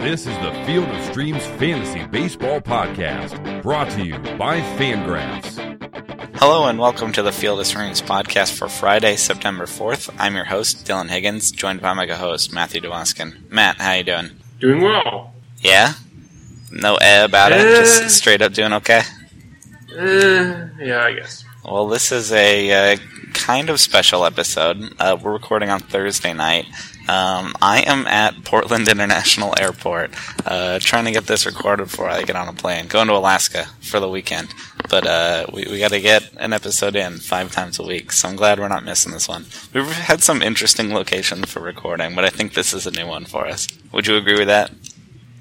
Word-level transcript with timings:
This 0.00 0.26
is 0.26 0.34
the 0.38 0.52
Field 0.64 0.88
of 0.88 1.04
Streams 1.04 1.44
Fantasy 1.58 2.06
Baseball 2.06 2.60
Podcast, 2.62 3.62
brought 3.62 3.90
to 3.90 4.02
you 4.02 4.18
by 4.38 4.60
Fangraphs. 4.78 5.58
Hello 6.36 6.66
and 6.68 6.78
welcome 6.78 7.12
to 7.12 7.22
the 7.22 7.30
Field 7.32 7.60
of 7.60 7.66
Streams 7.66 8.00
podcast 8.00 8.56
for 8.56 8.66
Friday, 8.68 9.16
September 9.16 9.66
4th. 9.66 10.14
I'm 10.18 10.34
your 10.34 10.46
host, 10.46 10.86
Dylan 10.86 11.10
Higgins, 11.10 11.50
joined 11.52 11.82
by 11.82 11.92
my 11.92 12.06
co-host, 12.06 12.50
Matthew 12.50 12.80
DeWaskin. 12.80 13.50
Matt, 13.50 13.76
how 13.76 13.92
you 13.92 14.04
doing? 14.04 14.30
Doing 14.58 14.80
well. 14.80 15.34
Yeah? 15.58 15.92
No 16.72 16.96
eh 16.96 17.24
about 17.24 17.52
it? 17.52 17.58
Eh. 17.60 17.80
Just 17.80 18.16
straight 18.16 18.40
up 18.40 18.54
doing 18.54 18.72
okay? 18.72 19.02
Uh, 19.98 20.68
yeah, 20.80 21.02
I 21.04 21.12
guess. 21.12 21.44
Well, 21.64 21.88
this 21.88 22.10
is 22.10 22.32
a 22.32 22.94
uh, 22.94 22.96
kind 23.34 23.68
of 23.68 23.80
special 23.80 24.24
episode. 24.24 24.94
Uh, 24.98 25.18
we're 25.20 25.32
recording 25.32 25.68
on 25.68 25.80
Thursday 25.80 26.32
night. 26.32 26.64
Um, 27.06 27.54
I 27.60 27.84
am 27.86 28.06
at 28.06 28.44
Portland 28.44 28.88
International 28.88 29.54
Airport, 29.60 30.14
uh, 30.46 30.78
trying 30.80 31.04
to 31.04 31.10
get 31.12 31.26
this 31.26 31.44
recorded 31.44 31.84
before 31.84 32.08
I 32.08 32.22
get 32.22 32.34
on 32.34 32.48
a 32.48 32.54
plane. 32.54 32.86
Going 32.86 33.08
to 33.08 33.14
Alaska 33.14 33.66
for 33.82 34.00
the 34.00 34.08
weekend, 34.08 34.48
but 34.88 35.06
uh, 35.06 35.46
we, 35.52 35.66
we 35.70 35.78
got 35.78 35.90
to 35.90 36.00
get 36.00 36.30
an 36.38 36.54
episode 36.54 36.96
in 36.96 37.18
five 37.18 37.52
times 37.52 37.78
a 37.78 37.82
week. 37.82 38.12
So 38.12 38.28
I'm 38.28 38.36
glad 38.36 38.58
we're 38.58 38.68
not 38.68 38.84
missing 38.84 39.12
this 39.12 39.28
one. 39.28 39.44
We've 39.74 39.86
had 39.86 40.22
some 40.22 40.40
interesting 40.40 40.94
locations 40.94 41.52
for 41.52 41.60
recording, 41.60 42.14
but 42.14 42.24
I 42.24 42.30
think 42.30 42.54
this 42.54 42.72
is 42.72 42.86
a 42.86 42.90
new 42.90 43.06
one 43.06 43.26
for 43.26 43.46
us. 43.46 43.68
Would 43.92 44.06
you 44.06 44.16
agree 44.16 44.38
with 44.38 44.48
that? 44.48 44.70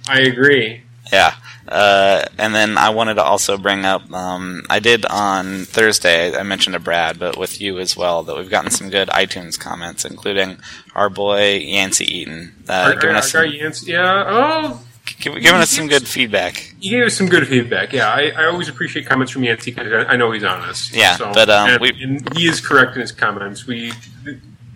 I 0.10 0.20
agree. 0.20 0.82
Yeah. 1.14 1.36
Uh, 1.70 2.26
and 2.40 2.56
then 2.56 2.78
I 2.80 2.90
wanted 2.90 3.14
to 3.16 3.24
also 3.24 3.56
bring 3.58 3.86
up, 3.86 4.12
um, 4.12 4.64
I 4.72 4.80
did 4.80 5.06
on 5.06 5.66
Thursday, 5.66 6.36
I 6.36 6.42
mentioned 6.42 6.74
to 6.74 6.80
Brad, 6.80 7.20
but 7.20 7.38
with 7.38 7.62
you 7.62 7.78
as 7.78 7.96
well, 7.96 8.24
that 8.24 8.36
we've 8.36 8.50
gotten 8.50 8.72
some 8.72 8.90
good 8.90 9.08
iTunes 9.10 9.60
comments, 9.60 10.04
including 10.04 10.58
our 10.96 11.10
boy 11.10 11.58
Yancey 11.58 12.06
Eaton, 12.06 12.56
uh, 12.68 12.74
Our- 12.74 12.94
giving 12.96 13.10
our- 13.12 13.16
us 13.18 13.32
some, 13.32 13.46
Yancey- 13.46 13.92
yeah, 13.92 14.24
oh, 14.28 14.82
giving 15.20 15.46
us 15.62 15.70
some 15.70 15.88
good 15.88 16.08
feedback. 16.08 16.74
you 16.80 16.98
gave 16.98 17.06
us 17.08 17.16
some 17.16 17.28
good 17.30 17.48
feedback. 17.48 17.94
Yeah, 17.94 18.10
I, 18.12 18.32
I 18.36 18.46
always 18.46 18.68
appreciate 18.68 19.06
comments 19.08 19.32
from 19.32 19.44
Yancey 19.44 19.70
because 19.72 19.92
I, 20.08 20.14
I 20.14 20.16
know 20.16 20.32
he's 20.32 20.44
honest. 20.44 20.96
Yeah, 20.96 21.18
but, 21.20 21.50
um, 21.52 21.70
and, 21.70 21.82
we- 21.82 22.02
and 22.02 22.36
he 22.38 22.48
is 22.48 22.60
correct 22.62 22.96
in 22.96 23.02
his 23.02 23.12
comments. 23.12 23.68
We 23.68 23.94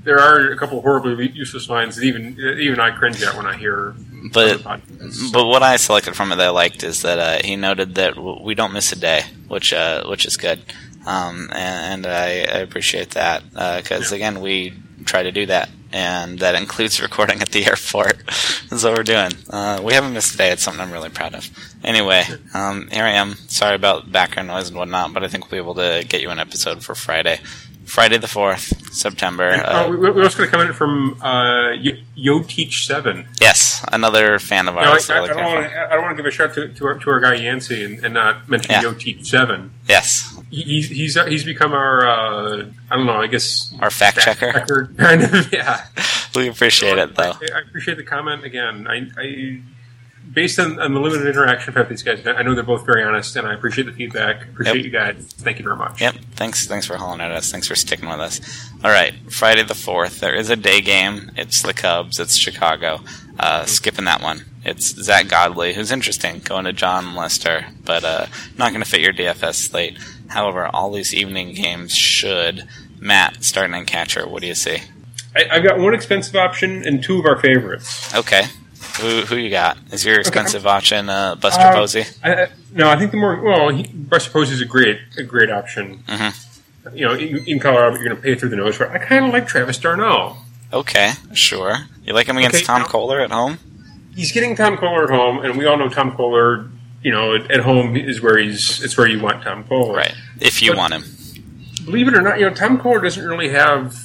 there 0.03 0.19
are 0.19 0.51
a 0.51 0.57
couple 0.57 0.81
horribly 0.81 1.29
useless 1.31 1.69
lines 1.69 1.95
that 1.95 2.03
even 2.03 2.37
even 2.59 2.79
I 2.79 2.91
cringe 2.91 3.23
at 3.23 3.35
when 3.35 3.45
I 3.47 3.57
hear. 3.57 3.95
But 4.31 4.63
but 5.33 5.45
what 5.45 5.63
I 5.63 5.75
selected 5.77 6.15
from 6.15 6.31
it 6.31 6.37
that 6.37 6.47
I 6.47 6.49
liked 6.51 6.83
is 6.83 7.01
that 7.01 7.19
uh, 7.19 7.45
he 7.45 7.55
noted 7.55 7.95
that 7.95 8.15
w- 8.15 8.41
we 8.41 8.55
don't 8.55 8.71
miss 8.73 8.91
a 8.91 8.95
day, 8.99 9.23
which 9.47 9.73
uh, 9.73 10.03
which 10.07 10.25
is 10.25 10.37
good, 10.37 10.59
um, 11.05 11.49
and, 11.51 12.05
and 12.05 12.07
I, 12.07 12.27
I 12.57 12.59
appreciate 12.59 13.11
that 13.11 13.43
because 13.51 14.11
Yeah. 14.11 14.15
again 14.15 14.39
we 14.41 14.73
try 15.05 15.23
to 15.23 15.31
do 15.31 15.45
that, 15.47 15.69
and 15.91 16.39
that 16.39 16.55
includes 16.55 17.01
recording 17.07 17.41
at 17.41 17.49
the 17.49 17.65
airport. 17.65 18.17
That's 18.69 18.83
what 18.83 18.95
we're 18.97 19.03
doing. 19.03 19.31
Uh, 19.49 19.81
we 19.83 19.93
haven't 19.93 20.13
missed 20.13 20.35
a 20.35 20.37
day. 20.37 20.51
It's 20.51 20.63
something 20.63 20.81
I'm 20.81 20.91
really 20.93 21.09
proud 21.09 21.35
of. 21.35 21.49
Anyway, 21.83 22.23
um, 22.53 22.87
here 22.91 23.03
I 23.03 23.11
am. 23.11 23.35
Sorry 23.49 23.75
about 23.75 24.09
background 24.11 24.47
noise 24.47 24.69
and 24.69 24.77
whatnot, 24.77 25.13
but 25.13 25.23
I 25.23 25.27
think 25.27 25.51
we'll 25.51 25.61
be 25.61 25.63
able 25.63 25.75
to 25.75 26.05
get 26.07 26.21
you 26.21 26.29
an 26.29 26.39
episode 26.39 26.81
for 26.83 26.95
Friday. 26.95 27.39
Friday 27.85 28.17
the 28.17 28.29
fourth, 28.29 28.71
September. 28.93 29.49
Uh, 29.51 29.83
Uh, 29.85 29.89
we're 29.89 30.23
also 30.23 30.37
going 30.37 30.49
to 30.49 30.55
come 30.57 30.65
in 30.65 30.71
from 30.73 31.21
uh, 31.21 31.73
Yo 32.15 32.41
Teach 32.43 32.87
Seven. 32.87 33.27
yes, 33.41 33.62
another 33.91 34.39
fan 34.39 34.67
of 34.67 34.77
ours. 34.77 35.09
I, 35.09 35.15
I, 35.15 35.17
really 35.17 35.29
don't 35.29 35.43
wanna, 35.43 35.87
I 35.89 35.93
don't 35.93 36.03
want 36.03 36.17
to 36.17 36.23
give 36.23 36.27
a 36.27 36.31
shout 36.31 36.53
to, 36.55 36.67
to, 36.67 36.85
our, 36.85 36.99
to 36.99 37.09
our 37.09 37.19
guy 37.19 37.35
Yancey 37.35 37.83
and, 37.83 38.03
and 38.05 38.13
not 38.13 38.49
mention 38.49 38.71
Yeah. 38.71 38.81
Yo 38.81 39.23
Seven. 39.23 39.71
Yes, 39.87 40.39
He- 40.49 40.61
He's 40.63 40.89
he's 40.89 41.23
he's 41.25 41.43
become 41.43 41.73
our 41.73 42.07
uh, 42.07 42.65
I 42.89 42.95
don't 42.95 43.05
know 43.05 43.19
I 43.21 43.27
guess 43.27 43.73
our 43.79 43.89
fact 43.91 44.19
checker. 44.19 44.91
kind 44.97 45.23
of 45.23 45.51
yeah. 45.53 45.85
We 46.35 46.47
appreciate 46.47 46.97
it 46.97 47.15
though. 47.15 47.33
I, 47.33 47.57
I 47.57 47.59
appreciate 47.59 47.97
the 47.97 48.03
comment 48.03 48.43
again. 48.43 48.87
I, 48.87 49.07
I 49.17 49.61
based 50.31 50.59
on, 50.59 50.79
on 50.79 50.93
the 50.93 50.99
limited 50.99 51.27
interaction 51.27 51.69
I've 51.71 51.75
had 51.75 51.89
with 51.89 51.89
these 51.89 52.03
guys, 52.03 52.25
I 52.25 52.41
know 52.43 52.53
they're 52.55 52.63
both 52.63 52.85
very 52.85 53.03
honest, 53.03 53.35
and 53.35 53.47
I 53.47 53.53
appreciate 53.53 53.85
the 53.85 53.91
feedback. 53.91 54.43
Appreciate 54.49 54.77
Yep. 54.77 54.85
you 54.85 54.91
guys. 54.91 55.15
Thank 55.37 55.59
you 55.59 55.63
very 55.63 55.75
much. 55.77 56.01
Yep. 56.01 56.15
Thanks. 56.35 56.65
Thanks 56.67 56.85
for 56.85 56.97
hauling 56.97 57.21
at 57.21 57.31
us. 57.31 57.51
Thanks 57.51 57.67
for 57.67 57.75
sticking 57.75 58.09
with 58.09 58.19
us. 58.19 58.41
All 58.83 58.91
right. 58.91 59.13
Friday 59.31 59.63
the 59.63 59.75
fourth. 59.75 60.19
There 60.19 60.33
is 60.35 60.49
a 60.49 60.55
day 60.55 60.81
game. 60.81 61.31
It's 61.35 61.61
the 61.61 61.73
Cubs. 61.73 62.19
It's 62.19 62.35
Chicago. 62.35 63.01
Uh, 63.39 63.65
skipping 63.65 64.05
that 64.05 64.21
one. 64.21 64.45
It's 64.65 64.95
Zack 65.01 65.27
Godley, 65.27 65.73
who's 65.73 65.91
interesting, 65.91 66.39
going 66.39 66.63
to 66.65 66.71
Jon 66.73 67.15
Lester, 67.15 67.65
but 67.83 68.03
uh, 68.05 68.27
not 68.57 68.71
going 68.71 68.83
to 68.83 68.89
fit 68.89 69.01
your 69.01 69.11
DFS 69.11 69.55
slate. 69.55 69.97
However, 70.27 70.67
all 70.67 70.91
these 70.91 71.13
evening 71.13 71.53
games 71.53 71.93
should. 71.93 72.67
Matt, 72.99 73.43
starting 73.43 73.75
in 73.75 73.85
catcher. 73.85 74.25
What 74.27 74.41
do 74.41 74.47
you 74.47 74.55
see? 74.55 74.77
I, 75.35 75.47
I've 75.51 75.63
got 75.63 75.79
one 75.79 75.93
expensive 75.93 76.35
option 76.37 76.87
and 76.87 77.03
two 77.03 77.19
of 77.19 77.25
our 77.25 77.37
favorites. 77.37 78.13
Okay. 78.15 78.43
Who 79.01 79.21
who 79.21 79.35
you 79.37 79.49
got? 79.49 79.77
Is 79.91 80.05
your 80.05 80.19
expensive 80.19 80.67
option 80.67 81.09
uh, 81.09 81.35
Buster 81.35 81.61
Uh, 81.63 81.73
Posey? 81.73 82.03
I, 82.23 82.47
no, 82.73 82.89
I 82.89 82.97
think 82.97 83.11
the 83.11 83.17
more 83.17 83.41
well, 83.41 83.69
he, 83.69 83.83
Buster 83.87 84.29
Posey 84.31 84.53
is 84.53 84.61
a 84.61 84.65
great 84.65 84.99
a 85.17 85.23
great 85.23 85.49
option. 85.49 86.03
Mhm. 86.07 86.49
You 86.93 87.05
know, 87.07 87.13
in, 87.15 87.37
in 87.47 87.59
Colorado, 87.59 87.95
you're 87.95 88.03
going 88.03 88.15
to 88.17 88.21
pay 88.21 88.35
through 88.35 88.49
the 88.49 88.57
nose 88.57 88.75
for. 88.75 88.83
it. 88.85 88.91
I 88.91 88.97
kind 88.97 89.25
of 89.25 89.31
like 89.33 89.47
Travis 89.47 89.77
d'Arnaud. 89.77 90.35
Okay, 90.73 91.13
sure. 91.33 91.77
You 92.05 92.13
like 92.13 92.27
him 92.27 92.35
against 92.37 92.57
Okay, 92.57 92.65
Tom 92.65 92.81
now- 92.81 92.87
Koehler 92.87 93.23
at 93.23 93.31
home? 93.31 93.57
He's 94.15 94.31
getting 94.33 94.55
Tom 94.55 94.75
Koehler 94.77 95.05
at 95.05 95.09
home, 95.09 95.39
and 95.45 95.57
we 95.57 95.65
all 95.65 95.77
know 95.77 95.87
Tom 95.89 96.11
Koehler. 96.11 96.69
You 97.01 97.11
know, 97.11 97.35
at, 97.35 97.49
at 97.51 97.59
home 97.61 97.95
is 97.95 98.21
where 98.21 98.37
he's. 98.37 98.83
It's 98.83 98.97
where 98.97 99.07
you 99.07 99.19
want 99.21 99.43
Tom 99.43 99.63
Koehler. 99.63 99.95
Right. 99.95 100.13
If 100.41 100.61
you 100.61 100.71
But- 100.71 100.77
want 100.77 100.93
him. 100.93 101.03
believe 101.85 102.07
it 102.09 102.13
or 102.15 102.21
not, 102.21 102.37
you 102.39 102.47
know, 102.49 102.53
Tom 102.53 102.77
Koehler 102.79 103.01
doesn't 103.01 103.25
really 103.25 103.49
have 103.49 103.95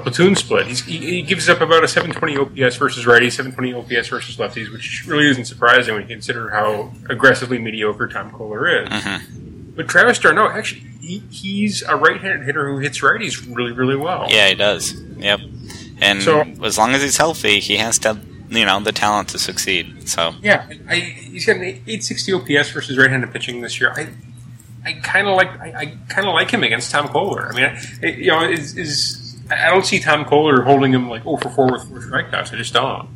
a 0.00 0.02
platoon 0.02 0.34
split. 0.36 0.66
He's, 0.66 0.84
he, 0.84 0.98
he 0.98 1.22
gives 1.22 1.48
up 1.48 1.60
about 1.60 1.82
a 1.84 1.88
720 1.88 2.36
OPS 2.64 2.76
versus 2.76 3.04
righties, 3.04 3.32
720 3.32 3.72
OPS 3.74 4.08
versus 4.08 4.36
lefties, 4.36 4.72
which 4.72 5.04
really 5.06 5.28
isn't 5.28 5.46
surprising 5.46 5.94
when 5.94 6.02
you 6.02 6.08
consider 6.08 6.50
how 6.50 6.92
aggressively 7.08 7.58
mediocre 7.58 8.06
Tom 8.08 8.30
Koehler 8.30 8.84
is. 8.84 8.88
Mm-hmm. 8.88 9.72
But 9.76 9.88
Travis 9.88 10.18
d'Arnaud, 10.18 10.48
actually, 10.50 10.80
he, 11.00 11.18
he's 11.30 11.82
a 11.82 11.96
right-handed 11.96 12.46
hitter 12.46 12.68
who 12.70 12.78
hits 12.78 13.00
righties 13.00 13.44
really, 13.54 13.72
really 13.72 13.96
well. 13.96 14.26
Yeah, 14.30 14.48
he 14.48 14.54
does. 14.54 14.94
Yep. 15.18 15.40
And 16.00 16.22
So- 16.22 16.42
as 16.64 16.78
long 16.78 16.92
as 16.94 17.02
he's 17.02 17.16
healthy, 17.18 17.60
he 17.60 17.76
has 17.76 17.98
to, 18.00 18.18
you 18.48 18.64
know, 18.64 18.80
the 18.80 18.92
talent 18.92 19.28
to 19.30 19.38
succeed. 19.38 20.08
So 20.08 20.32
Yeah, 20.42 20.66
I, 20.88 20.94
he's 20.96 21.44
got 21.46 21.56
an 21.56 21.62
860 21.64 22.32
OPS 22.32 22.70
versus 22.70 22.96
right-handed 22.96 23.32
pitching 23.32 23.60
this 23.60 23.78
year. 23.80 23.92
I, 23.94 24.08
I 24.84 24.92
kind 25.02 25.26
of 25.26 25.36
like, 25.36 25.48
I, 25.60 25.74
I 25.76 25.86
kind 26.08 26.26
of 26.28 26.32
like 26.34 26.50
him 26.50 26.62
against 26.62 26.90
Tom 26.92 27.08
Koehler. 27.08 27.50
I 27.50 27.54
mean, 27.54 27.76
I, 28.02 28.06
you 28.16 28.30
know, 28.30 28.48
is, 28.48 28.78
is 28.78 29.25
I 29.50 29.70
don't 29.70 29.86
see 29.86 30.00
Tom 30.00 30.24
Koehler 30.24 30.64
holding 30.64 30.92
him 30.92 31.08
like 31.08 31.22
0 31.22 31.36
for 31.36 31.50
4 31.50 31.72
with 31.72 31.88
four 31.88 32.00
strikeouts. 32.00 32.52
I 32.52 32.56
just 32.56 32.72
don't. 32.72 33.08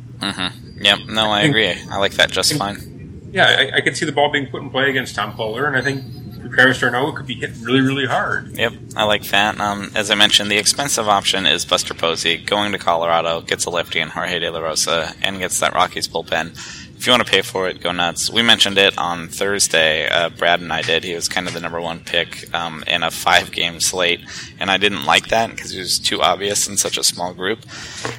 Yep. 0.81 0.99
No, 1.09 1.25
I 1.29 1.41
agree. 1.41 1.73
I 1.89 1.97
like 1.97 2.13
that 2.13 2.31
just 2.31 2.53
fine. 2.57 3.29
Yeah, 3.33 3.45
I, 3.47 3.77
I 3.77 3.81
could 3.81 3.95
see 3.95 4.05
the 4.05 4.11
ball 4.11 4.31
being 4.31 4.47
put 4.47 4.61
in 4.61 4.69
play 4.69 4.89
against 4.89 5.15
Tom 5.15 5.33
Koehler, 5.33 5.67
and 5.67 5.75
I 5.77 5.81
think 5.81 6.03
Travis 6.51 6.79
d'Arnaud 6.79 7.13
could 7.13 7.27
be 7.27 7.35
hit 7.35 7.51
really, 7.61 7.79
really 7.81 8.05
hard. 8.05 8.57
Yep, 8.57 8.73
I 8.95 9.05
like 9.05 9.23
that. 9.25 9.59
Um, 9.59 9.91
as 9.95 10.11
I 10.11 10.15
mentioned, 10.15 10.51
the 10.51 10.57
expensive 10.57 11.07
option 11.07 11.45
is 11.45 11.63
Buster 11.65 11.93
Posey 11.93 12.37
going 12.37 12.73
to 12.73 12.77
Colorado, 12.77 13.41
gets 13.41 13.65
a 13.65 13.69
lefty 13.69 13.99
in 13.99 14.09
Jorge 14.09 14.39
De 14.39 14.51
La 14.51 14.59
Rosa, 14.59 15.13
and 15.21 15.39
gets 15.39 15.59
that 15.59 15.73
Rockies 15.73 16.07
bullpen. 16.07 16.57
If 17.01 17.07
you 17.07 17.13
want 17.13 17.25
to 17.25 17.31
pay 17.31 17.41
for 17.41 17.67
it, 17.67 17.81
go 17.81 17.91
nuts. 17.91 18.29
We 18.29 18.43
mentioned 18.43 18.77
it 18.77 18.95
on 18.95 19.27
Thursday. 19.27 20.07
Uh, 20.07 20.29
Brad 20.29 20.59
and 20.59 20.71
I 20.71 20.83
did. 20.83 21.03
He 21.03 21.15
was 21.15 21.27
kind 21.27 21.47
of 21.47 21.53
the 21.55 21.59
number 21.59 21.81
one 21.81 22.01
pick 22.01 22.53
um, 22.53 22.83
in 22.85 23.01
a 23.01 23.09
five-game 23.09 23.79
slate, 23.79 24.19
and 24.59 24.69
I 24.69 24.77
didn't 24.77 25.05
like 25.05 25.29
that 25.29 25.49
because 25.49 25.73
it 25.73 25.79
was 25.79 25.97
too 25.97 26.21
obvious 26.21 26.67
in 26.67 26.77
such 26.77 26.99
a 26.99 27.03
small 27.03 27.33
group. 27.33 27.65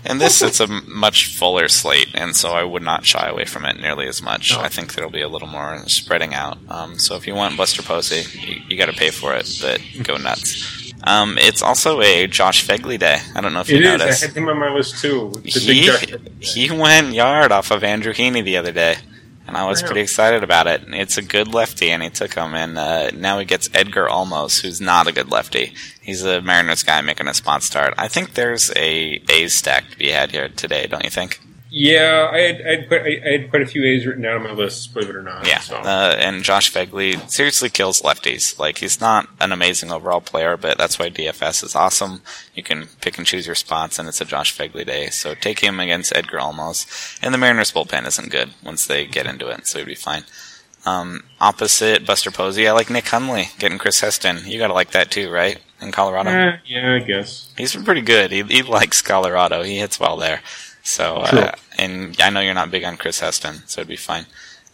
And 0.04 0.20
this, 0.20 0.42
it's 0.42 0.58
a 0.58 0.66
much 0.66 1.32
fuller 1.32 1.68
slate, 1.68 2.08
and 2.12 2.34
so 2.34 2.54
I 2.54 2.64
would 2.64 2.82
not 2.82 3.06
shy 3.06 3.28
away 3.28 3.44
from 3.44 3.64
it 3.66 3.78
nearly 3.78 4.08
as 4.08 4.20
much. 4.20 4.52
I 4.56 4.66
think 4.68 4.94
there'll 4.94 5.12
be 5.12 5.22
a 5.22 5.28
little 5.28 5.46
more 5.46 5.78
spreading 5.86 6.34
out. 6.34 6.58
Um, 6.68 6.98
so 6.98 7.14
if 7.14 7.24
you 7.28 7.36
want 7.36 7.56
Buster 7.56 7.82
Posey, 7.82 8.24
you, 8.36 8.62
you 8.68 8.76
got 8.76 8.86
to 8.86 8.92
pay 8.98 9.10
for 9.10 9.32
it, 9.32 9.60
but 9.62 9.80
go 10.02 10.16
nuts. 10.16 10.81
Um, 11.04 11.36
it's 11.38 11.62
also 11.62 12.00
a 12.00 12.26
Josh 12.26 12.66
Fegley 12.66 12.98
day. 12.98 13.18
I 13.34 13.40
don't 13.40 13.52
know 13.52 13.60
if 13.60 13.68
you 13.68 13.78
It 13.78 13.84
is. 13.84 13.98
noticed. 13.98 14.22
I 14.22 14.26
had 14.28 14.36
him 14.36 14.48
on 14.48 14.58
my 14.58 14.72
list 14.72 15.00
too. 15.02 15.32
He, 15.44 15.90
he 16.40 16.70
went 16.70 17.12
yard 17.12 17.50
off 17.52 17.70
of 17.70 17.82
Andrew 17.82 18.12
Heaney 18.12 18.44
the 18.44 18.56
other 18.56 18.70
day, 18.72 18.96
and 19.46 19.56
I 19.56 19.66
was 19.66 19.82
Wow. 19.82 19.88
pretty 19.88 20.02
excited 20.02 20.44
about 20.44 20.66
it. 20.68 20.82
It's 20.88 21.18
a 21.18 21.22
good 21.22 21.52
lefty, 21.52 21.90
and 21.90 22.02
he 22.02 22.10
took 22.10 22.34
him, 22.34 22.54
and 22.54 22.78
uh, 22.78 23.10
now 23.10 23.38
he 23.40 23.44
gets 23.44 23.68
Edgar 23.74 24.06
Olmos, 24.06 24.60
who's 24.62 24.80
not 24.80 25.08
a 25.08 25.12
good 25.12 25.30
lefty. 25.30 25.74
He's 26.00 26.22
a 26.24 26.40
Mariners 26.40 26.82
guy 26.84 27.00
making 27.00 27.26
a 27.28 27.34
spot 27.34 27.62
start. 27.64 27.94
I 27.98 28.06
think 28.08 28.34
there's 28.34 28.70
a 28.76 29.20
A's 29.28 29.54
stack 29.54 29.90
to 29.90 29.98
be 29.98 30.10
had 30.10 30.30
here 30.30 30.48
today, 30.48 30.86
don't 30.86 31.04
you 31.04 31.10
think? 31.10 31.40
Yeah, 31.74 32.28
I 32.30 32.38
had, 32.40 32.60
I 32.60 32.70
had, 32.76 32.88
quite, 32.88 33.00
I, 33.00 33.20
I 33.26 33.32
had 33.38 33.48
quite 33.50 33.62
a 33.62 33.66
few 33.66 33.82
A's 33.82 34.04
written 34.04 34.22
down 34.22 34.36
on 34.36 34.42
my 34.42 34.52
list, 34.52 34.92
believe 34.92 35.08
it 35.08 35.16
or 35.16 35.22
not. 35.22 35.46
Yeah, 35.46 35.60
So. 35.60 35.76
uh, 35.76 36.16
and 36.18 36.42
Josh 36.44 36.70
Fegley 36.70 37.18
seriously 37.30 37.70
kills 37.70 38.02
lefties. 38.02 38.58
Like 38.58 38.76
he's 38.78 39.00
not 39.00 39.26
an 39.40 39.52
amazing 39.52 39.90
overall 39.90 40.20
player, 40.20 40.58
but 40.58 40.76
that's 40.76 40.98
why 40.98 41.08
DFS 41.08 41.64
is 41.64 41.74
awesome. 41.74 42.20
You 42.54 42.62
can 42.62 42.88
pick 43.00 43.16
and 43.16 43.26
choose 43.26 43.46
your 43.46 43.54
spots, 43.54 43.98
and 43.98 44.06
it's 44.06 44.20
a 44.20 44.26
Josh 44.26 44.54
Fegley 44.56 44.84
day. 44.84 45.08
So 45.08 45.34
take 45.34 45.60
him 45.60 45.80
against 45.80 46.14
Edgar 46.14 46.38
Olmos, 46.40 47.18
and 47.22 47.32
the 47.32 47.38
Mariners 47.38 47.72
bullpen 47.72 48.06
isn't 48.06 48.30
good 48.30 48.50
once 48.62 48.86
they 48.86 49.06
get 49.06 49.26
into 49.26 49.48
it, 49.48 49.66
so 49.66 49.78
he'd 49.78 49.86
be 49.86 49.94
fine. 49.94 50.24
Um, 50.84 51.22
opposite 51.40 52.04
Buster 52.04 52.30
Posey, 52.30 52.68
I 52.68 52.72
like 52.72 52.90
Nick 52.90 53.08
Hundley 53.08 53.48
getting 53.58 53.78
Chris 53.78 54.00
Heston. 54.00 54.40
You 54.44 54.58
gotta 54.58 54.74
like 54.74 54.90
that 54.90 55.10
too, 55.10 55.30
right? 55.30 55.58
In 55.80 55.90
Colorado, 55.90 56.30
Eh, 56.30 56.56
yeah, 56.66 56.94
I 56.94 56.98
guess. 56.98 57.50
he's 57.56 57.74
been 57.74 57.84
pretty 57.84 58.02
good. 58.02 58.30
He, 58.30 58.42
he 58.42 58.62
likes 58.62 59.00
Colorado. 59.00 59.62
He 59.62 59.78
hits 59.78 59.98
well 59.98 60.16
there. 60.16 60.40
So, 60.82 61.16
uh, 61.18 61.52
and 61.78 62.16
I 62.20 62.30
know 62.30 62.40
you're 62.40 62.54
not 62.54 62.70
big 62.70 62.84
on 62.84 62.96
Chris 62.96 63.20
Heston, 63.20 63.62
so 63.66 63.80
it'd 63.80 63.88
be 63.88 63.96
fine. 63.96 64.26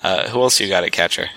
Uh, 0.02 0.28
who 0.28 0.40
else 0.40 0.58
you 0.60 0.68
got 0.68 0.84
at 0.84 0.92
catcher? 0.92 1.28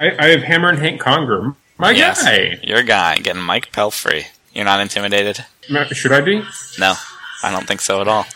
I, 0.00 0.10
I 0.18 0.26
have 0.30 0.42
Hammer 0.42 0.68
and 0.68 0.78
Hank 0.78 1.00
Conger. 1.00 1.54
My 1.78 1.92
Yes, 1.92 2.22
guy. 2.22 2.58
your 2.62 2.82
guy 2.82 3.16
getting 3.18 3.42
Mike 3.42 3.72
Pelfrey. 3.72 4.26
You're 4.52 4.64
not 4.66 4.80
intimidated? 4.80 5.44
Should 5.92 6.12
I 6.12 6.20
be? 6.20 6.42
No, 6.78 6.94
I 7.42 7.50
don't 7.50 7.66
think 7.66 7.80
so 7.80 8.00
at 8.00 8.08
all. 8.08 8.26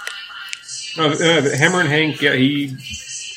No, 0.97 1.11
uh, 1.11 1.57
Hammer 1.57 1.81
and 1.81 1.89
Hank, 1.91 2.23
yeah, 2.23 2.35
he 2.35 2.75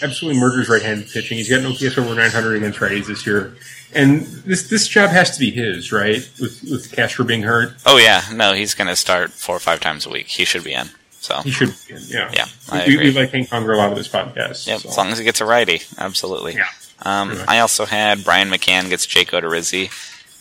absolutely 0.01 0.39
murders 0.39 0.69
right-handed 0.69 1.09
pitching. 1.09 1.37
He's 1.37 1.49
got 1.49 1.59
an 1.59 1.65
OPS 1.65 1.97
over 1.97 2.15
900 2.15 2.55
against 2.55 2.79
righties 2.79 3.07
this 3.07 3.27
year, 3.27 3.53
and 3.93 4.21
this 4.21 4.69
this 4.69 4.87
job 4.87 5.09
has 5.09 5.31
to 5.31 5.39
be 5.39 5.51
his, 5.51 5.91
right? 5.91 6.27
With 6.39 6.63
with 6.71 6.91
Castro 6.93 7.25
being 7.25 7.41
hurt, 7.43 7.73
Oh 7.85 7.97
yeah, 7.97 8.21
no, 8.33 8.53
he's 8.53 8.73
going 8.73 8.87
to 8.87 8.95
start 8.95 9.31
four 9.31 9.57
or 9.57 9.59
five 9.59 9.81
times 9.81 10.05
a 10.05 10.09
week. 10.09 10.27
He 10.27 10.45
should 10.45 10.63
be 10.63 10.71
in. 10.73 10.87
So, 11.21 11.41
he 11.41 11.51
should. 11.51 11.73
Yeah, 11.89 12.31
Yeah, 12.33 12.45
I 12.69 12.87
we, 12.87 12.97
we 12.97 13.11
like 13.11 13.31
Hank 13.31 13.49
Conger 13.49 13.73
a 13.73 13.77
lot 13.77 13.91
of 13.91 13.97
this 13.97 14.07
podcast. 14.07 14.67
yep, 14.67 14.79
so. 14.79 14.89
as 14.89 14.97
long 14.97 15.09
as 15.09 15.17
he 15.17 15.25
gets 15.25 15.41
a 15.41 15.45
righty, 15.45 15.81
absolutely. 15.97 16.55
Yeah. 16.55 16.67
Um. 17.01 17.37
I 17.47 17.59
also 17.59 17.85
had 17.85 18.23
Brian 18.23 18.49
McCann 18.49 18.89
gets 18.89 19.05
Jake 19.05 19.31
Odorizzi. 19.31 19.91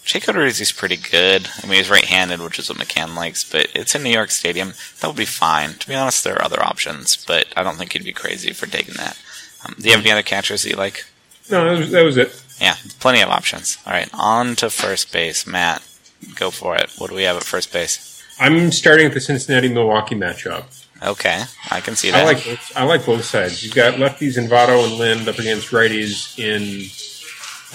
Jake 0.05 0.25
Odorizzi's 0.25 0.73
pretty 0.73 0.97
good. 0.97 1.49
I 1.63 1.67
mean, 1.67 1.77
he's 1.77 1.91
right-handed, 1.91 2.41
which 2.41 2.59
is 2.59 2.71
what 2.71 2.79
McCann 2.79 3.15
likes, 3.15 3.45
but 3.45 3.69
it's 3.75 3.95
in 3.95 4.03
New 4.03 4.11
York 4.11 4.31
Stadium. 4.31 4.73
That 5.01 5.09
would 5.09 5.17
be 5.17 5.27
fine. 5.27 5.75
To 5.75 5.87
be 5.87 5.95
honest, 5.95 6.25
there 6.25 6.35
are 6.35 6.43
other 6.43 6.63
options, 6.63 7.23
but 7.27 7.47
I 7.55 7.63
don't 7.63 7.77
think 7.77 7.93
he'd 7.93 8.05
be 8.05 8.13
crazy 8.15 8.55
for 8.55 8.65
taking 8.67 8.95
that. 8.95 9.19
Um, 9.67 9.75
do 9.79 9.85
you 9.85 9.91
have 9.95 10.01
any 10.01 10.11
other 10.11 10.23
catchers 10.23 10.63
that 10.63 10.71
you 10.71 10.77
like? 10.77 11.05
No, 11.51 11.65
that 11.65 11.79
was, 11.79 11.91
that 11.91 12.05
was 12.05 12.17
it. 12.17 12.43
Yeah, 12.59 12.77
plenty 13.01 13.21
of 13.21 13.29
options. 13.29 13.77
All 13.87 13.93
right, 13.93 14.09
on 14.15 14.57
to 14.57 14.71
first 14.71 15.13
base. 15.13 15.47
Matt, 15.47 15.87
go 16.35 16.51
for 16.51 16.75
it. 16.75 16.91
What 16.97 17.11
do 17.11 17.17
we 17.17 17.25
have 17.25 17.37
at 17.37 17.45
first 17.45 17.71
base? 17.73 18.18
I'm 18.41 18.71
starting 18.73 19.07
at 19.07 19.15
the 19.15 19.21
Cincinnati 19.21 19.69
Milwaukee 19.69 20.15
matchup. 20.15 20.65
Okay, 21.03 21.45
I 21.71 21.81
can 21.81 21.95
see 21.95 22.11
that. 22.11 22.21
I 22.23 22.25
like 22.25 22.45
both, 22.45 22.73
I 22.77 22.85
like 22.85 23.07
both 23.07 23.25
sides. 23.25 23.63
You've 23.63 23.75
got 23.75 23.95
lefties 23.95 24.37
in 24.37 24.47
Votto 24.49 24.85
and 24.85 24.99
Lind 24.99 25.29
up 25.29 25.39
against 25.39 25.69
righties 25.71 26.37
in 26.39 26.91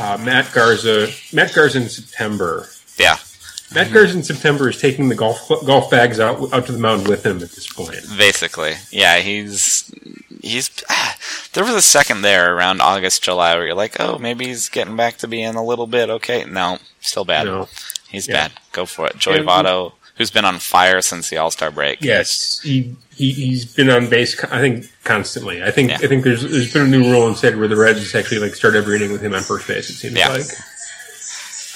uh, 0.03 0.17
Matt 0.23 0.51
Garza. 0.53 1.07
Matt 1.31 1.53
Garza 1.53 1.81
in 1.81 1.89
September. 1.89 2.67
yeah, 2.97 3.17
Matt 3.73 3.87
Mm-hmm. 3.87 3.93
Garza 3.93 4.17
in 4.17 4.23
September 4.23 4.69
is 4.69 4.79
taking 4.79 5.07
the 5.09 5.15
golf 5.15 5.47
golf 5.65 5.89
bags 5.89 6.19
out 6.19 6.51
out 6.53 6.65
to 6.65 6.71
the 6.73 6.79
mound 6.79 7.07
with 7.07 7.25
him 7.25 7.37
at 7.37 7.51
this 7.51 7.71
point. 7.71 8.01
basically. 8.17 8.73
Yeah, 8.91 9.19
he's 9.19 9.89
he's. 10.41 10.69
ah, 10.89 11.15
there 11.53 11.63
was 11.63 11.75
a 11.75 11.81
second 11.81 12.23
there 12.23 12.53
around 12.55 12.81
August, 12.81 13.23
July 13.23 13.55
where 13.55 13.65
you're 13.67 13.73
like, 13.75 13.97
oh, 14.01 14.17
maybe 14.17 14.47
he's 14.47 14.67
getting 14.67 14.97
back 14.97 15.15
to 15.19 15.27
being 15.29 15.55
a 15.55 15.63
little 15.63 15.87
bit 15.87 16.09
okay. 16.09 16.43
No, 16.43 16.79
still 16.99 17.23
bad. 17.25 17.45
No. 17.45 17.69
He's 18.09 18.27
Yeah. 18.27 18.49
bad. 18.49 18.51
Go 18.73 18.85
for 18.85 19.07
it. 19.07 19.17
Joey 19.17 19.37
And- 19.39 19.47
Votto, 19.47 19.93
who's 20.15 20.31
been 20.31 20.45
on 20.45 20.59
fire 20.59 21.01
since 21.01 21.29
the 21.29 21.37
All 21.37 21.51
Star 21.51 21.71
break. 21.71 22.01
Yes, 22.01 22.59
he, 22.61 22.95
he 23.15 23.31
he's 23.31 23.65
been 23.65 23.89
on 23.89 24.09
base. 24.09 24.41
I 24.45 24.59
think 24.59 24.85
constantly. 25.03 25.63
I 25.63 25.71
think 25.71 25.89
Yeah. 25.89 25.97
I 26.01 26.07
think 26.07 26.23
there's 26.23 26.41
there's 26.43 26.71
been 26.73 26.83
a 26.83 26.87
new 26.87 27.11
rule 27.11 27.27
instead 27.27 27.57
where 27.57 27.67
the 27.67 27.75
Reds 27.77 28.13
actually 28.15 28.39
like 28.39 28.55
start 28.55 28.75
every 28.75 28.95
inning 28.97 29.11
with 29.11 29.21
him 29.21 29.33
on 29.33 29.41
first 29.41 29.67
base. 29.67 29.89
It 29.89 29.93
seems 29.93 30.15
Yeah. 30.15 30.29
like. 30.29 30.45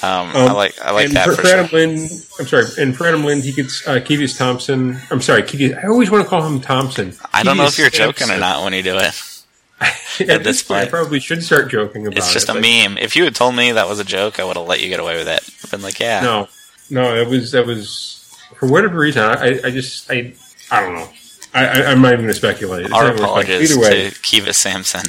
Um, 0.00 0.28
Um, 0.28 0.36
I 0.36 0.52
like 0.52 0.80
I 0.80 0.92
like 0.92 1.06
and 1.06 1.16
that 1.16 1.26
for, 1.26 1.34
for, 1.34 1.42
sure. 1.42 1.58
Adam 1.58 1.70
Lind, 1.72 2.10
I'm 2.38 2.46
sorry, 2.46 2.64
and 2.78 2.96
for 2.96 3.06
Adam 3.06 3.24
Lind, 3.24 3.42
he 3.42 3.50
gets 3.50 3.86
uh, 3.86 3.94
Keyvius 3.94 4.38
Thompson. 4.38 4.96
I'm 5.10 5.20
sorry, 5.20 5.42
Keyvius. 5.42 5.82
I 5.82 5.88
always 5.88 6.08
want 6.08 6.22
to 6.22 6.30
call 6.30 6.46
him 6.46 6.60
Thompson. 6.60 7.14
I 7.32 7.42
don't 7.42 7.56
know 7.56 7.66
if 7.66 7.78
you're 7.78 7.90
joking 7.90 8.30
or 8.30 8.38
not 8.38 8.62
when 8.62 8.74
you 8.74 8.82
do 8.84 8.96
it. 8.96 9.20
At, 9.80 9.94
this 10.26 10.42
this 10.42 10.62
point, 10.62 10.80
I 10.80 10.88
probably 10.88 11.20
should 11.20 11.42
start 11.42 11.70
joking 11.70 12.06
about 12.06 12.16
it. 12.16 12.18
It's 12.18 12.32
just 12.32 12.48
it. 12.48 12.56
a 12.56 12.60
meme. 12.60 12.98
If 12.98 13.14
you 13.16 13.24
had 13.24 13.34
told 13.34 13.54
me 13.54 13.72
that 13.72 13.88
was 13.88 13.98
a 14.00 14.04
joke, 14.04 14.40
I 14.40 14.44
would 14.44 14.56
have 14.56 14.66
let 14.66 14.80
you 14.80 14.88
get 14.88 14.98
away 15.00 15.16
with 15.16 15.28
it. 15.28 15.40
I've 15.64 15.70
been 15.70 15.82
like, 15.82 16.00
yeah, 16.00 16.20
No, 16.20 16.48
no, 16.90 17.16
that 17.16 17.28
was 17.28 17.52
that 17.52 17.66
was 17.66 18.17
for 18.58 18.68
whatever 18.70 18.98
reason. 18.98 19.22
I, 19.22 19.60
I 19.64 19.70
just 19.70 20.10
I 20.10 20.34
I 20.70 20.80
don't 20.80 20.94
know. 20.94 21.08
I, 21.54 21.66
I, 21.66 21.84
I'm 21.90 22.02
not 22.02 22.12
even 22.12 22.24
going 22.26 22.28
to 22.28 22.34
speculate. 22.34 22.84
It's 22.86 22.92
our 22.94 23.04
not 23.04 23.10
worth 23.12 23.20
it. 23.20 23.24
apologies 23.24 23.70
Either 23.72 23.80
way, 23.80 24.10
to 24.10 24.16
Keyvius 24.16 24.54
Sampson. 24.56 25.00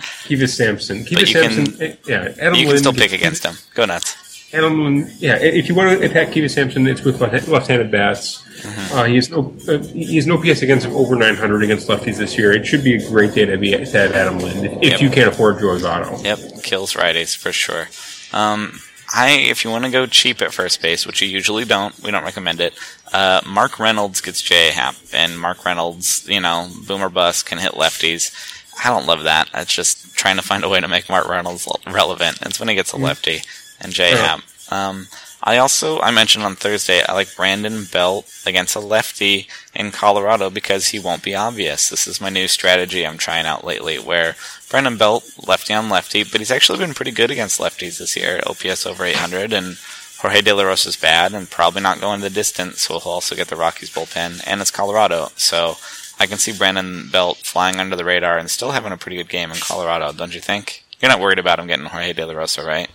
Keyvius 0.00 0.50
Sampson. 0.54 1.04
Keyvius 1.04 1.34
you 1.34 1.40
can- 1.42 1.50
Sampson. 1.66 1.82
eh, 1.82 1.96
yeah, 2.06 2.34
Adam 2.40 2.54
You 2.54 2.60
can 2.62 2.68
Lind- 2.68 2.78
still 2.78 2.92
pick 2.92 3.12
against 3.12 3.44
him. 3.44 3.56
Go 3.74 3.84
nuts. 3.84 4.14
Adam 4.54 4.80
Lind. 4.82 5.10
Yeah, 5.18 5.36
if 5.36 5.68
you 5.68 5.74
want 5.74 5.98
to 5.98 6.06
attack 6.06 6.28
Keyvius 6.28 6.52
Sampson, 6.54 6.86
it's 6.86 7.02
with 7.02 7.20
left- 7.20 7.48
left-handed 7.48 7.90
bats. 7.90 8.42
Mm-hmm. 8.62 8.96
Uh, 8.96 9.04
he 9.04 9.14
has 9.16 9.28
no 9.30 9.54
uh, 9.68 9.78
he 9.78 10.16
has 10.16 10.26
no 10.26 10.38
PS 10.38 10.62
against 10.62 10.86
him 10.86 10.94
over 10.96 11.16
900 11.16 11.62
against 11.64 11.88
lefties 11.88 12.16
this 12.16 12.38
year. 12.38 12.52
It 12.52 12.64
should 12.64 12.82
be 12.84 12.94
a 12.94 13.08
great 13.10 13.34
day 13.34 13.44
to 13.46 13.58
be 13.58 13.72
to 13.72 13.78
have 13.84 14.12
Adam 14.12 14.38
Lind 14.38 14.64
if, 14.66 14.72
if 14.82 14.82
Yep. 14.92 15.00
you 15.00 15.10
can't 15.10 15.28
afford 15.28 15.58
Joey 15.58 15.78
Votto. 15.80 16.22
Yep, 16.24 16.62
kills 16.62 16.94
righties 16.94 17.36
for 17.36 17.50
sure. 17.52 17.88
Um, 18.32 18.80
I, 19.14 19.30
if 19.30 19.64
you 19.64 19.70
want 19.70 19.84
to 19.84 19.90
go 19.90 20.06
cheap 20.06 20.42
at 20.42 20.52
first 20.52 20.82
base, 20.82 21.06
which 21.06 21.22
you 21.22 21.28
usually 21.28 21.64
don't, 21.64 21.98
we 22.02 22.10
don't 22.10 22.24
recommend 22.24 22.60
it. 22.60 22.74
Uh, 23.12 23.40
Mark 23.46 23.78
Reynolds 23.78 24.20
gets 24.20 24.42
J 24.42 24.70
Hap, 24.70 24.96
and 25.12 25.38
Mark 25.40 25.64
Reynolds, 25.64 26.28
you 26.28 26.40
know, 26.40 26.68
boomer 26.86 27.08
bust 27.08 27.46
can 27.46 27.58
hit 27.58 27.72
lefties. 27.72 28.32
I 28.84 28.90
don't 28.90 29.06
love 29.06 29.24
that. 29.24 29.48
It's 29.54 29.74
just 29.74 30.14
trying 30.14 30.36
to 30.36 30.42
find 30.42 30.62
a 30.62 30.68
way 30.68 30.80
to 30.80 30.88
make 30.88 31.08
Mark 31.08 31.26
Reynolds 31.28 31.66
relevant. 31.86 32.38
It's 32.42 32.60
when 32.60 32.68
he 32.68 32.74
gets 32.74 32.92
a 32.92 32.96
lefty 32.96 33.40
and 33.80 33.92
J 33.92 34.10
Hap. 34.10 34.40
Um, 34.70 35.08
I 35.42 35.58
also 35.58 36.00
I 36.00 36.10
mentioned 36.10 36.44
on 36.44 36.56
Thursday 36.56 37.02
I 37.08 37.12
like 37.12 37.36
Brandon 37.36 37.84
Belt 37.84 38.28
against 38.44 38.74
a 38.74 38.80
lefty 38.80 39.48
in 39.74 39.92
Colorado 39.92 40.50
because 40.50 40.88
he 40.88 40.98
won't 40.98 41.22
be 41.22 41.34
obvious. 41.34 41.88
This 41.88 42.06
is 42.06 42.20
my 42.20 42.28
new 42.28 42.48
strategy 42.48 43.06
I'm 43.06 43.18
trying 43.18 43.46
out 43.46 43.64
lately, 43.64 43.98
where 43.98 44.34
Brandon 44.68 44.96
Belt 44.96 45.24
lefty 45.46 45.74
on 45.74 45.88
lefty, 45.88 46.24
but 46.24 46.40
he's 46.40 46.50
actually 46.50 46.78
been 46.78 46.94
pretty 46.94 47.12
good 47.12 47.30
against 47.30 47.60
lefties 47.60 47.98
this 47.98 48.16
year. 48.16 48.40
OPS 48.46 48.84
over 48.84 49.04
800, 49.04 49.52
and 49.52 49.78
Jorge 50.18 50.40
De 50.40 50.52
La 50.52 50.64
Rosa's 50.64 50.96
bad 50.96 51.32
and 51.32 51.48
probably 51.48 51.80
not 51.80 52.00
going 52.00 52.20
the 52.20 52.30
distance, 52.30 52.82
so 52.82 52.98
he'll 52.98 53.12
also 53.12 53.36
get 53.36 53.48
the 53.48 53.56
Rockies 53.56 53.90
bullpen, 53.90 54.42
and 54.44 54.60
it's 54.60 54.72
Colorado, 54.72 55.28
so 55.36 55.76
I 56.18 56.26
can 56.26 56.38
see 56.38 56.52
Brandon 56.52 57.08
Belt 57.08 57.38
flying 57.38 57.78
under 57.78 57.94
the 57.94 58.04
radar 58.04 58.36
and 58.36 58.50
still 58.50 58.72
having 58.72 58.90
a 58.90 58.96
pretty 58.96 59.16
good 59.16 59.28
game 59.28 59.52
in 59.52 59.58
Colorado, 59.58 60.12
don't 60.12 60.34
you 60.34 60.40
think? 60.40 60.84
You're 61.00 61.10
not 61.10 61.20
worried 61.20 61.38
about 61.38 61.60
him 61.60 61.68
getting 61.68 61.86
Jorge 61.86 62.12
De 62.12 62.26
La 62.26 62.32
Rosa, 62.32 62.66
right? 62.66 62.90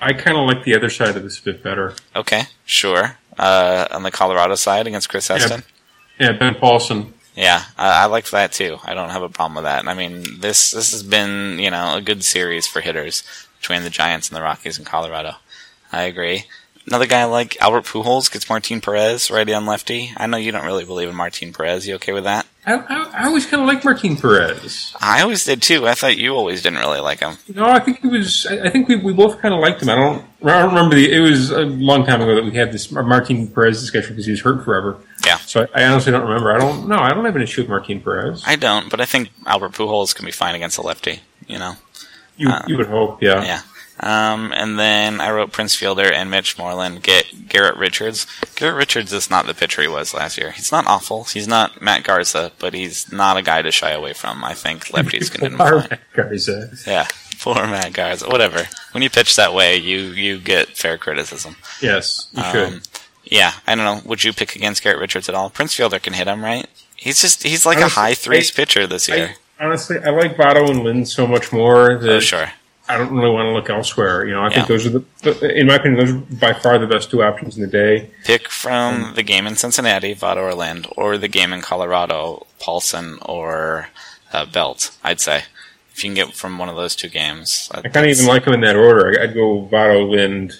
I 0.00 0.12
kind 0.12 0.36
of 0.36 0.46
like 0.46 0.64
the 0.64 0.74
other 0.74 0.90
side 0.90 1.16
of 1.16 1.22
this 1.22 1.38
a 1.38 1.42
bit 1.42 1.62
better. 1.62 1.94
Okay, 2.14 2.44
sure. 2.64 3.16
Uh, 3.38 3.86
on 3.90 4.02
the 4.02 4.10
Colorado 4.10 4.54
side 4.54 4.86
against 4.86 5.08
Chris 5.08 5.28
Heston. 5.28 5.62
Yeah, 6.18 6.32
Ben 6.32 6.54
Paulsen. 6.54 7.12
Yeah, 7.34 7.64
I, 7.76 8.04
I 8.04 8.06
like 8.06 8.28
that 8.30 8.52
too. 8.52 8.78
I 8.82 8.94
don't 8.94 9.10
have 9.10 9.22
a 9.22 9.28
problem 9.28 9.56
with 9.56 9.64
that. 9.64 9.86
I 9.86 9.94
mean, 9.94 10.40
this 10.40 10.70
this 10.70 10.92
has 10.92 11.02
been 11.02 11.58
you 11.58 11.70
know 11.70 11.96
a 11.96 12.00
good 12.00 12.24
series 12.24 12.66
for 12.66 12.80
hitters 12.80 13.22
between 13.60 13.82
the 13.82 13.90
Giants 13.90 14.28
and 14.28 14.36
the 14.36 14.42
Rockies 14.42 14.78
and 14.78 14.86
Colorado. 14.86 15.34
I 15.92 16.02
agree. 16.02 16.44
Another 16.86 17.06
guy 17.06 17.24
like 17.24 17.60
Albert 17.60 17.84
Pujols 17.84 18.32
gets 18.32 18.48
Martin 18.48 18.80
Perez 18.80 19.30
righty 19.30 19.52
on 19.52 19.66
lefty. 19.66 20.12
I 20.16 20.26
know 20.26 20.36
you 20.36 20.52
don't 20.52 20.64
really 20.64 20.84
believe 20.84 21.08
in 21.08 21.14
Martin 21.14 21.52
Perez. 21.52 21.86
You 21.86 21.96
okay 21.96 22.12
with 22.12 22.24
that? 22.24 22.46
I, 22.66 22.74
I, 22.74 23.10
I 23.14 23.26
always 23.26 23.46
kind 23.46 23.62
of 23.62 23.68
like 23.68 23.84
Martin 23.84 24.16
Perez. 24.16 24.92
I 25.00 25.22
always 25.22 25.44
did 25.44 25.62
too. 25.62 25.86
I 25.86 25.94
thought 25.94 26.16
you 26.16 26.34
always 26.34 26.62
didn't 26.62 26.80
really 26.80 26.98
like 26.98 27.20
him. 27.20 27.36
No, 27.54 27.64
I 27.64 27.78
think 27.78 28.00
he 28.00 28.08
was. 28.08 28.44
I 28.44 28.64
I 28.64 28.70
think 28.70 28.88
we, 28.88 28.96
we 28.96 29.12
both 29.12 29.40
kind 29.40 29.54
of 29.54 29.60
liked 29.60 29.82
him. 29.82 29.88
I 29.88 29.94
don't. 29.94 30.24
I 30.44 30.58
don't 30.58 30.74
remember 30.74 30.96
the. 30.96 31.12
It 31.12 31.20
was 31.20 31.52
a 31.52 31.60
long 31.60 32.04
time 32.04 32.20
ago 32.20 32.34
that 32.34 32.44
we 32.44 32.50
had 32.52 32.72
this 32.72 32.90
Martin 32.90 33.46
Perez 33.48 33.80
discussion 33.80 34.10
because 34.10 34.26
he 34.26 34.32
was 34.32 34.40
hurt 34.40 34.64
forever. 34.64 34.98
Yeah. 35.24 35.36
So 35.38 35.68
I, 35.74 35.82
I 35.82 35.86
honestly 35.86 36.10
don't 36.10 36.26
remember. 36.26 36.52
I 36.52 36.58
don't. 36.58 36.88
No, 36.88 36.96
I 36.96 37.10
don't 37.10 37.24
have 37.24 37.36
an 37.36 37.42
issue 37.42 37.62
with 37.62 37.70
Martin 37.70 38.00
Perez. 38.00 38.42
I 38.44 38.56
don't, 38.56 38.90
but 38.90 39.00
I 39.00 39.04
think 39.04 39.30
Albert 39.46 39.72
Pujols 39.72 40.14
can 40.14 40.26
be 40.26 40.32
fine 40.32 40.56
against 40.56 40.76
a 40.78 40.82
lefty. 40.82 41.20
You 41.46 41.58
know. 41.58 41.74
You 42.36 42.50
you 42.66 42.76
would 42.76 42.88
hope. 42.88 43.22
Yeah. 43.22 43.42
Yeah. 43.44 43.60
Um, 43.98 44.52
and 44.54 44.78
then 44.78 45.20
I 45.22 45.30
wrote 45.30 45.52
Prince 45.52 45.74
Fielder 45.74 46.12
and 46.12 46.30
Mitch 46.30 46.58
Moreland 46.58 47.02
get 47.02 47.48
Garrett 47.48 47.76
Richards. 47.76 48.26
Garrett 48.54 48.76
Richards 48.76 49.12
is 49.12 49.30
not 49.30 49.46
the 49.46 49.54
pitcher 49.54 49.80
he 49.80 49.88
was 49.88 50.12
last 50.12 50.36
year. 50.36 50.50
He's 50.50 50.70
not 50.70 50.86
awful. 50.86 51.24
He's 51.24 51.48
not 51.48 51.80
Matt 51.80 52.04
Garza, 52.04 52.52
but 52.58 52.74
he's 52.74 53.10
not 53.10 53.38
a 53.38 53.42
guy 53.42 53.62
to 53.62 53.70
shy 53.72 53.92
away 53.92 54.12
from. 54.12 54.44
I 54.44 54.52
think 54.52 54.86
lefties 54.88 55.30
can 55.32 55.56
Power 55.56 55.80
fine. 55.82 55.98
Garza. 56.14 56.70
Yeah, 56.86 57.08
poor 57.40 57.54
Matt 57.54 57.94
Garza. 57.94 58.28
Whatever. 58.28 58.68
When 58.92 59.02
you 59.02 59.08
pitch 59.08 59.34
that 59.36 59.54
way, 59.54 59.76
you 59.78 59.98
you 59.98 60.38
get 60.40 60.76
fair 60.76 60.98
criticism. 60.98 61.56
Yes, 61.80 62.28
you 62.32 62.42
should. 62.44 62.72
Um, 62.74 62.82
yeah, 63.24 63.52
I 63.66 63.74
don't 63.74 63.84
know. 63.84 64.02
Would 64.08 64.24
you 64.24 64.32
pick 64.34 64.54
against 64.56 64.82
Garrett 64.82 65.00
Richards 65.00 65.28
at 65.30 65.34
all? 65.34 65.48
Prince 65.48 65.74
Fielder 65.74 65.98
can 65.98 66.12
hit 66.12 66.28
him, 66.28 66.44
right? 66.44 66.66
He's 66.96 67.20
just 67.22 67.42
he's 67.44 67.64
like 67.64 67.78
a 67.78 67.88
high 67.88 68.12
threes 68.14 68.50
I- 68.52 68.54
pitcher 68.56 68.86
this 68.86 69.08
year. 69.08 69.36
I, 69.58 69.64
honestly, 69.64 69.96
I 70.04 70.10
like 70.10 70.36
Votto 70.36 70.68
and 70.70 70.84
Lind 70.84 71.08
so 71.08 71.26
much 71.26 71.50
more 71.50 71.96
that 71.96 72.10
oh 72.10 72.20
sure. 72.20 72.50
I 72.88 72.96
don't 72.98 73.12
really 73.12 73.30
want 73.32 73.46
to 73.46 73.50
look 73.52 73.68
elsewhere. 73.68 74.24
You 74.26 74.34
know, 74.34 74.42
I 74.42 74.48
think 74.48 74.68
Yeah. 74.68 74.76
those 74.76 74.86
are 74.86 74.90
the, 75.22 75.58
in 75.58 75.66
my 75.66 75.74
opinion, 75.76 75.98
those 76.06 76.14
are 76.14 76.18
by 76.36 76.52
far 76.52 76.78
the 76.78 76.86
best 76.86 77.10
two 77.10 77.22
options 77.22 77.56
in 77.56 77.62
the 77.62 77.68
day. 77.68 78.10
Pick 78.24 78.48
from 78.48 79.12
the 79.16 79.22
game 79.22 79.46
in 79.46 79.56
Cincinnati, 79.56 80.14
Votto 80.14 80.38
or 80.42 80.54
Lind, 80.54 80.86
or 80.96 81.18
the 81.18 81.28
game 81.28 81.52
in 81.52 81.62
Colorado, 81.62 82.46
Paulsen 82.60 83.18
or 83.28 83.88
uh, 84.32 84.46
Belt. 84.46 84.96
I'd 85.02 85.20
say 85.20 85.42
if 85.92 86.04
you 86.04 86.10
can 86.10 86.14
get 86.14 86.34
from 86.34 86.58
one 86.58 86.68
of 86.68 86.76
those 86.76 86.94
two 86.94 87.08
games. 87.08 87.68
I 87.72 87.80
kind 87.88 88.06
of 88.06 88.12
even 88.12 88.26
like 88.26 88.44
them 88.44 88.54
in 88.54 88.60
that 88.60 88.76
order. 88.76 89.20
I'd 89.20 89.34
go 89.34 89.66
Votto, 89.72 90.08
Lind, 90.10 90.52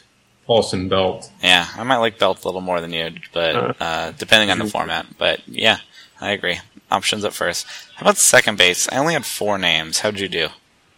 Paulsen, 0.48 0.88
Belt. 0.88 1.30
Yeah, 1.42 1.66
I 1.76 1.82
might 1.84 1.98
like 1.98 2.18
Belt 2.18 2.42
a 2.44 2.48
little 2.48 2.60
more 2.60 2.80
than 2.80 2.92
you, 2.92 3.10
but 3.32 3.76
uh, 3.80 4.12
depending 4.18 4.50
on 4.50 4.58
the 4.58 4.66
format. 4.66 5.06
But 5.18 5.46
yeah, 5.46 5.78
I 6.20 6.30
agree. 6.32 6.58
Options 6.90 7.24
at 7.24 7.34
first. 7.34 7.66
How 7.96 8.02
about 8.04 8.16
second 8.16 8.58
base? 8.58 8.88
I 8.90 8.96
only 8.98 9.12
had 9.14 9.26
four 9.26 9.58
names. 9.58 10.00
How'd 10.00 10.18
you 10.20 10.28
do? 10.28 10.48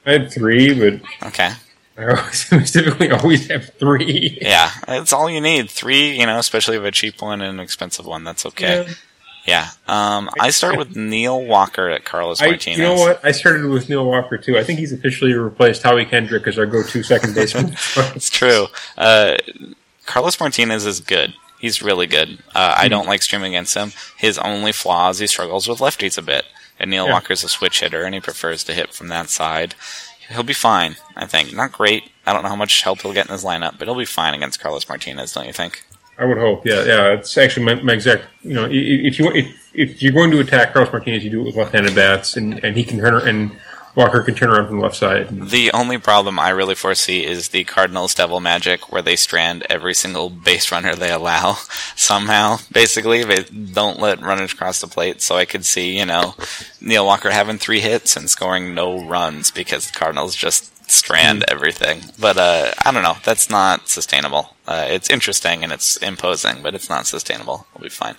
I 0.09 0.13
had 0.13 0.33
three, 0.33 0.73
but 0.75 1.01
Okay. 1.29 1.51
I 1.99 2.05
always, 2.15 2.49
typically 2.73 3.11
always 3.11 3.49
have 3.49 3.75
three. 3.75 4.39
Yeah, 4.41 4.71
it's 4.87 5.13
all 5.13 5.29
you 5.29 5.41
need. 5.41 5.69
Three, 5.71 6.19
you 6.19 6.27
know, 6.27 6.39
especially 6.39 6.77
if 6.77 6.85
a 6.85 6.91
cheap 6.93 7.21
one 7.21 7.41
and 7.41 7.59
an 7.59 7.61
expensive 7.61 8.07
one. 8.07 8.23
That's 8.25 8.47
okay. 8.47 8.87
Yeah. 8.87 8.95
Yeah. 9.47 9.69
Um, 9.89 10.29
I 10.39 10.51
start 10.51 10.77
with 10.77 10.95
Neil 10.95 11.43
Walker 11.43 11.89
at 11.89 12.05
Carlos 12.05 12.43
I, 12.43 12.51
Martinez. 12.51 12.79
you 12.79 12.85
know 12.85 12.95
what? 12.95 13.25
I 13.25 13.33
started 13.33 13.65
with 13.67 13.89
Neil 13.89 14.05
Walker 14.05 14.37
too. 14.39 14.59
I 14.59 14.63
think 14.63 14.79
he's 14.79 14.93
officially 14.93 15.33
replaced 15.33 15.83
Howie 15.83 16.05
Kendrick 16.05 16.47
as 16.47 16.59
our 16.59 16.67
go-to 16.67 17.03
second 17.03 17.35
baseman. 17.35 17.75
It's 18.15 18.29
true. 18.31 18.67
Uh, 18.99 19.37
Carlos 20.07 20.39
Martinez 20.39 20.85
is 20.85 21.01
good. 21.01 21.35
He's 21.61 21.83
really 21.83 22.07
good. 22.07 22.39
Uh, 22.55 22.75
I 22.77 22.89
don't 22.89 23.07
like 23.07 23.23
streaming 23.23 23.55
against 23.55 23.75
him. 23.75 23.93
His 24.19 24.39
only 24.39 24.71
flaw 24.71 25.09
is 25.11 25.19
he 25.19 25.27
struggles 25.27 25.67
with 25.67 25.79
lefties 25.81 26.17
a 26.19 26.23
bit. 26.23 26.45
And 26.81 26.91
Neil 26.91 27.07
Yeah. 27.07 27.13
Walker's 27.13 27.45
a 27.45 27.49
switch 27.49 27.81
hitter, 27.81 28.05
and 28.05 28.15
he 28.15 28.21
prefers 28.21 28.65
to 28.65 28.75
hit 28.75 28.93
from 28.93 29.09
that 29.09 29.31
side. 29.31 29.75
He'll 30.31 30.43
be 30.43 30.53
fine, 30.53 30.97
I 31.17 31.27
think. 31.27 31.53
Not 31.55 31.73
great. 31.73 32.11
I 32.27 32.33
don't 32.33 32.43
know 32.43 32.51
how 32.51 32.57
much 32.57 32.83
help 32.83 33.01
he'll 33.01 33.15
get 33.15 33.27
in 33.27 33.33
his 33.33 33.45
lineup, 33.45 33.79
but 33.79 33.89
he'll 33.89 33.97
be 33.97 34.05
fine 34.05 34.35
against 34.35 34.61
Carlos 34.61 34.89
Martinez, 34.89 35.33
don't 35.33 35.47
you 35.47 35.53
think? 35.53 35.85
I 36.19 36.25
would 36.25 36.37
hope. 36.39 36.67
Yeah, 36.67 36.85
yeah. 36.85 37.07
It's 37.13 37.39
actually 37.39 37.65
my, 37.65 37.75
my 37.77 37.93
exact. 37.93 38.25
You 38.43 38.55
know, 38.55 38.69
if 38.71 39.19
you 39.19 39.31
if, 39.33 39.71
if 39.73 40.03
you're 40.03 40.13
going 40.13 40.31
to 40.33 40.41
attack 40.41 40.73
Carlos 40.73 40.93
Martinez, 40.93 41.25
you 41.25 41.31
do 41.31 41.41
it 41.41 41.47
with 41.47 41.57
left-handed 41.57 41.95
bats, 41.95 42.37
and, 42.37 42.63
and 42.65 42.77
he 42.77 42.85
can 42.85 42.99
turn 42.99 43.27
and 43.27 43.53
Walker 43.99 44.23
can 44.23 44.37
turn 44.37 44.51
around 44.51 44.69
from 44.69 44.77
the 44.77 44.83
left 44.85 44.95
side. 44.95 45.29
The 45.51 45.73
only 45.73 45.99
problem 45.99 46.39
I 46.39 46.51
really 46.51 46.77
foresee 46.77 47.27
is 47.27 47.49
the 47.49 47.65
Cardinals 47.65 48.15
Devil 48.15 48.39
Magic, 48.39 48.93
where 48.93 49.03
they 49.03 49.17
strand 49.17 49.67
every 49.69 49.93
single 49.93 50.31
base 50.31 50.71
runner 50.71 50.95
they 50.95 51.11
allow 51.11 51.55
somehow. 51.97 52.59
Basically, 52.71 53.25
they 53.25 53.43
don't 53.43 53.99
let 53.99 54.23
runners 54.23 54.55
cross 54.55 54.81
the 54.81 54.87
plate. 54.87 55.21
So 55.21 55.35
I 55.35 55.47
could 55.47 55.65
see, 55.65 55.99
you 55.99 56.07
know, 56.07 56.37
Neil 56.81 57.05
Walker 57.05 57.33
having 57.33 57.59
three 57.59 57.81
hits 57.81 58.17
and 58.17 58.31
scoring 58.31 58.73
no 58.73 59.05
runs 59.05 59.51
because 59.51 59.91
the 59.91 59.99
Cardinals 59.99 60.37
just 60.37 60.89
strand 60.89 61.45
everything. 61.49 62.03
But 62.21 62.39
uh, 62.39 62.75
I 62.85 62.93
don't 62.93 63.03
know. 63.03 63.17
That's 63.25 63.51
not 63.51 63.89
sustainable. 63.89 64.55
Uh, 64.69 64.87
it's 64.89 65.11
interesting 65.11 65.65
and 65.65 65.73
it's 65.73 65.97
imposing, 65.97 66.63
but 66.63 66.77
it's 66.77 66.89
not 66.89 67.09
sustainable. 67.09 67.67
We'll 67.75 67.83
be 67.83 67.89
fine. 67.89 68.15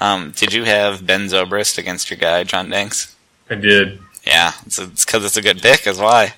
Um, 0.00 0.30
did 0.36 0.52
you 0.52 0.62
have 0.62 1.04
Ben 1.04 1.26
Zobrist 1.26 1.78
against 1.78 2.10
your 2.10 2.18
guy 2.18 2.44
John 2.44 2.70
Danks? 2.70 3.16
I 3.50 3.56
did. 3.56 4.00
Yeah, 4.26 4.52
it's 4.66 4.78
because 5.04 5.24
it's, 5.24 5.36
a 5.36 5.42
good 5.42 5.62
pick. 5.62 5.86
Is 5.86 5.98
why. 5.98 6.34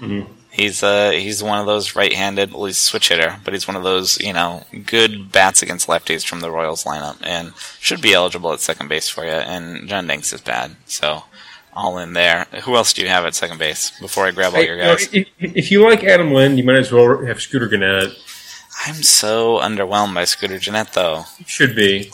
Mhm. 0.00 0.26
He's 0.50 0.82
uh 0.82 1.10
he's 1.10 1.42
one 1.42 1.58
of 1.58 1.66
those 1.66 1.94
right-handed. 1.94 2.52
Well, 2.52 2.64
he's 2.64 2.78
a 2.78 2.80
switch 2.80 3.10
hitter, 3.10 3.38
but 3.44 3.52
he's 3.52 3.68
one 3.68 3.76
of 3.76 3.82
those 3.82 4.18
you 4.20 4.32
know 4.32 4.64
good 4.86 5.30
bats 5.30 5.62
against 5.62 5.86
lefties 5.86 6.26
from 6.26 6.40
the 6.40 6.50
Royals 6.50 6.84
lineup, 6.84 7.18
and 7.22 7.52
should 7.78 8.00
be 8.00 8.14
eligible 8.14 8.52
at 8.52 8.60
second 8.60 8.88
base 8.88 9.08
for 9.08 9.24
you. 9.24 9.30
And 9.32 9.86
John 9.86 10.06
Danks 10.06 10.32
is 10.32 10.40
bad, 10.40 10.76
so 10.86 11.24
all 11.74 11.98
in 11.98 12.14
there. 12.14 12.46
Who 12.64 12.74
else 12.74 12.94
do 12.94 13.02
you 13.02 13.08
have 13.08 13.26
at 13.26 13.34
second 13.34 13.58
base 13.58 13.92
before 14.00 14.24
I 14.26 14.30
grab 14.30 14.54
all 14.54 14.62
your 14.62 14.76
Hey, 14.76 14.82
you 14.82 14.88
know, 14.88 14.96
guys? 14.96 15.08
if, 15.12 15.28
if 15.38 15.70
you 15.70 15.84
like 15.84 16.02
Adam 16.04 16.32
Lind, 16.32 16.56
you 16.56 16.64
might 16.64 16.78
as 16.78 16.90
well 16.90 17.22
have 17.26 17.42
Scooter 17.42 17.68
Gennett. 17.68 18.16
I'm 18.86 19.02
so 19.02 19.58
underwhelmed 19.58 20.14
by 20.14 20.24
Scooter 20.24 20.58
Gennett 20.58 20.94
though. 20.94 21.24
Should 21.44 21.76
be. 21.76 22.12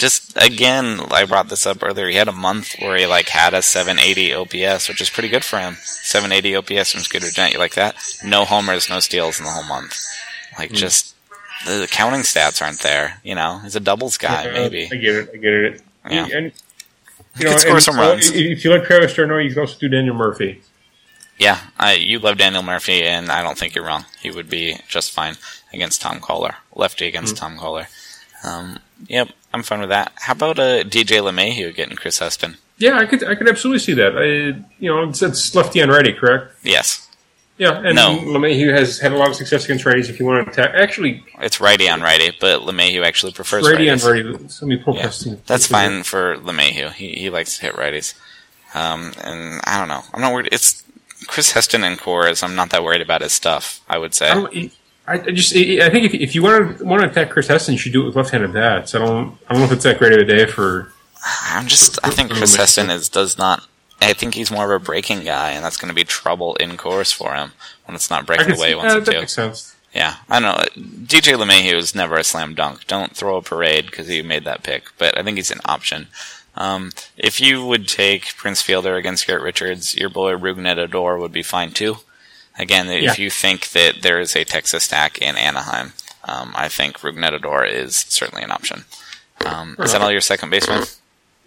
Just 0.00 0.34
again, 0.42 0.98
I 1.10 1.26
brought 1.26 1.50
this 1.50 1.66
up 1.66 1.82
earlier. 1.82 2.08
He 2.08 2.14
had 2.16 2.26
a 2.26 2.32
month 2.32 2.74
where 2.78 2.96
he 2.96 3.04
like 3.06 3.28
had 3.28 3.52
a 3.52 3.60
780 3.60 4.32
OPS, 4.32 4.88
which 4.88 5.02
is 5.02 5.10
pretty 5.10 5.28
good 5.28 5.44
for 5.44 5.58
him. 5.58 5.74
780 5.74 6.56
OPS 6.56 6.92
from 6.92 7.02
Scooter 7.02 7.28
Gennett. 7.30 7.52
You 7.52 7.58
like 7.58 7.74
that? 7.74 7.94
No 8.24 8.46
homers, 8.46 8.88
no 8.88 9.00
steals 9.00 9.38
in 9.38 9.44
the 9.44 9.50
whole 9.50 9.64
month. 9.64 9.94
Like 10.58 10.72
just 10.72 11.14
the 11.66 11.86
counting 11.90 12.22
stats 12.22 12.62
aren't 12.62 12.80
there. 12.80 13.20
You 13.22 13.34
know, 13.34 13.58
he's 13.58 13.76
a 13.76 13.80
doubles 13.80 14.16
guy 14.16 14.48
Uh, 14.48 14.52
maybe. 14.52 14.88
I 14.90 14.96
get 14.96 15.14
it. 15.16 15.30
I 15.34 15.36
get 15.36 15.52
it. 15.52 15.82
Yeah. 16.10 16.28
And, 16.32 16.52
He 17.36 17.44
could 17.44 17.60
score 17.60 17.80
some 17.80 17.96
runs. 17.96 18.30
If 18.30 18.64
you 18.64 18.70
like 18.70 18.84
Travis 18.84 19.12
Turner, 19.14 19.38
you 19.38 19.50
can 19.50 19.60
also 19.60 19.78
do 19.78 19.88
Daniel 19.90 20.14
Murphy. 20.14 20.62
Yeah, 21.38 21.58
I, 21.78 21.94
you 21.94 22.18
love 22.18 22.38
Daniel 22.38 22.62
Murphy, 22.62 23.02
and 23.02 23.30
I 23.30 23.42
don't 23.42 23.56
think 23.56 23.74
you're 23.74 23.84
wrong. 23.84 24.04
He 24.20 24.30
would 24.30 24.48
be 24.50 24.76
just 24.88 25.10
fine 25.10 25.36
against 25.72 26.00
Tom 26.02 26.20
Koehler, 26.20 26.54
lefty 26.74 27.06
against 27.06 27.36
Tom 27.36 27.56
Koehler. 27.58 27.86
Um, 28.44 28.78
yep, 29.06 29.28
I'm 29.52 29.62
fine 29.62 29.80
with 29.80 29.88
that. 29.90 30.12
How 30.16 30.32
about 30.32 30.58
uh, 30.58 30.84
DJ 30.84 31.20
LeMahieu 31.20 31.74
getting 31.74 31.96
Chris 31.96 32.18
Heston? 32.18 32.56
Yeah, 32.78 32.98
I 32.98 33.04
could. 33.06 33.22
I 33.24 33.34
could 33.34 33.48
absolutely 33.48 33.80
see 33.80 33.94
that. 33.94 34.16
I, 34.16 34.64
you 34.78 34.88
know, 34.90 35.08
it's, 35.08 35.20
it's 35.22 35.54
lefty 35.54 35.80
and 35.80 35.90
righty, 35.92 36.12
correct? 36.14 36.54
Yes, 36.62 37.08
Yeah, 37.58 37.76
and 37.84 37.94
No. 37.94 38.16
LeMahieu 38.16 38.72
has 38.72 38.98
had 39.00 39.12
a 39.12 39.16
lot 39.18 39.28
of 39.28 39.36
success 39.36 39.64
against 39.66 39.84
righties. 39.84 40.08
If 40.08 40.18
you 40.18 40.24
want 40.24 40.46
to 40.46 40.50
attack, 40.52 40.74
actually, 40.74 41.22
it's 41.40 41.60
righty 41.60 41.88
on 41.90 42.00
righty, 42.00 42.34
but 42.40 42.62
LeMahieu 42.62 43.04
actually 43.04 43.32
prefers 43.32 43.68
righty 43.68 43.86
righties. 43.86 44.08
righty. 44.08 44.22
Let 44.22 44.62
me 44.62 44.76
pull 44.78 44.96
Yeah, 44.96 45.10
that's 45.46 45.66
fine 45.66 46.04
for 46.04 46.36
LeMahieu. 46.36 46.92
He 46.92 47.12
he 47.14 47.28
likes 47.28 47.56
to 47.58 47.62
hit 47.66 47.74
righties, 47.74 48.14
um, 48.74 49.12
and 49.22 49.60
I 49.64 49.78
don't 49.78 49.88
know. 49.88 50.02
I'm 50.14 50.20
not 50.22 50.32
worried. 50.32 50.48
It's 50.52 50.82
Chris 51.26 51.52
Heston 51.52 51.84
and 51.84 51.98
Coors. 51.98 52.42
I'm 52.42 52.54
not 52.54 52.70
that 52.70 52.82
worried 52.82 53.02
about 53.02 53.20
his 53.20 53.32
stuff. 53.32 53.80
I 53.88 53.98
would 53.98 54.14
say. 54.14 54.30
I, 54.30 54.70
I, 55.10 55.30
just. 55.32 55.54
I 55.56 55.90
think 55.90 56.06
if, 56.06 56.14
if 56.14 56.34
you 56.34 56.42
want 56.42 56.78
to 56.78 56.84
want 56.84 57.02
to 57.02 57.10
attack 57.10 57.30
Chris 57.30 57.48
Heston, 57.48 57.72
you 57.72 57.78
should 57.78 57.92
do 57.92 58.02
it 58.02 58.06
with 58.06 58.16
left-handed 58.16 58.52
bats. 58.52 58.94
I 58.94 58.98
don't. 58.98 59.36
I 59.48 59.52
don't 59.52 59.60
know 59.60 59.66
if 59.66 59.72
it's 59.72 59.84
that 59.84 59.98
great 59.98 60.12
of 60.12 60.20
a 60.20 60.24
day 60.24 60.46
for. 60.46 60.92
I'm 61.46 61.66
just. 61.66 61.98
I 62.04 62.10
think 62.10 62.30
Chris 62.30 62.54
Heston 62.54 62.90
is 62.90 63.08
does 63.08 63.36
not. 63.36 63.66
I 64.00 64.12
think 64.12 64.34
he's 64.34 64.50
more 64.50 64.72
of 64.72 64.82
a 64.82 64.84
breaking 64.84 65.24
guy, 65.24 65.50
and 65.50 65.64
that's 65.64 65.76
going 65.76 65.88
to 65.88 65.94
be 65.94 66.04
trouble 66.04 66.54
in 66.56 66.76
Coors 66.76 67.12
for 67.12 67.34
him 67.34 67.52
when 67.86 67.94
it's 67.94 68.08
not 68.08 68.24
breaking 68.24 68.52
away 68.52 68.56
see, 68.56 68.68
he 68.68 68.74
wants 68.74 68.94
uh, 68.94 68.98
it 68.98 69.04
that 69.06 69.14
makes 69.14 69.32
sense. 69.32 69.76
Yeah, 69.92 70.16
I 70.28 70.38
don't 70.38 70.56
know. 70.56 70.84
DJ 71.04 71.36
LeMahieu 71.36 71.74
is 71.74 71.94
never 71.94 72.14
a 72.14 72.24
slam 72.24 72.54
dunk. 72.54 72.86
Don't 72.86 73.16
throw 73.16 73.36
a 73.36 73.42
parade 73.42 73.86
because 73.86 74.06
he 74.06 74.22
made 74.22 74.44
that 74.44 74.62
pick, 74.62 74.84
but 74.96 75.18
I 75.18 75.24
think 75.24 75.36
he's 75.36 75.50
an 75.50 75.60
option. 75.64 76.06
Um, 76.54 76.92
if 77.16 77.40
you 77.40 77.66
would 77.66 77.88
take 77.88 78.36
Prince 78.36 78.62
Fielder 78.62 78.94
against 78.94 79.26
Garrett 79.26 79.42
Richards, 79.42 79.96
your 79.96 80.08
boy 80.08 80.34
Rougned 80.34 80.78
Odor 80.78 81.18
would 81.18 81.32
be 81.32 81.42
fine 81.42 81.72
too. 81.72 81.96
Again, 82.60 82.86
Yeah. 82.88 83.10
if 83.12 83.18
you 83.18 83.30
think 83.30 83.68
that 83.70 84.02
there 84.02 84.20
is 84.20 84.36
a 84.36 84.44
Texas 84.44 84.84
stack 84.84 85.18
in 85.18 85.36
Anaheim, 85.36 85.92
um, 86.24 86.52
I 86.54 86.68
think 86.68 86.98
Rougned 86.98 87.32
Odor 87.32 87.64
is 87.64 88.04
certainly 88.08 88.42
an 88.44 88.50
option. 88.52 88.84
Um, 89.44 89.76
is 89.78 89.92
that 89.92 90.02
all 90.02 90.12
your 90.12 90.20
second 90.20 90.50
baseman? 90.50 90.84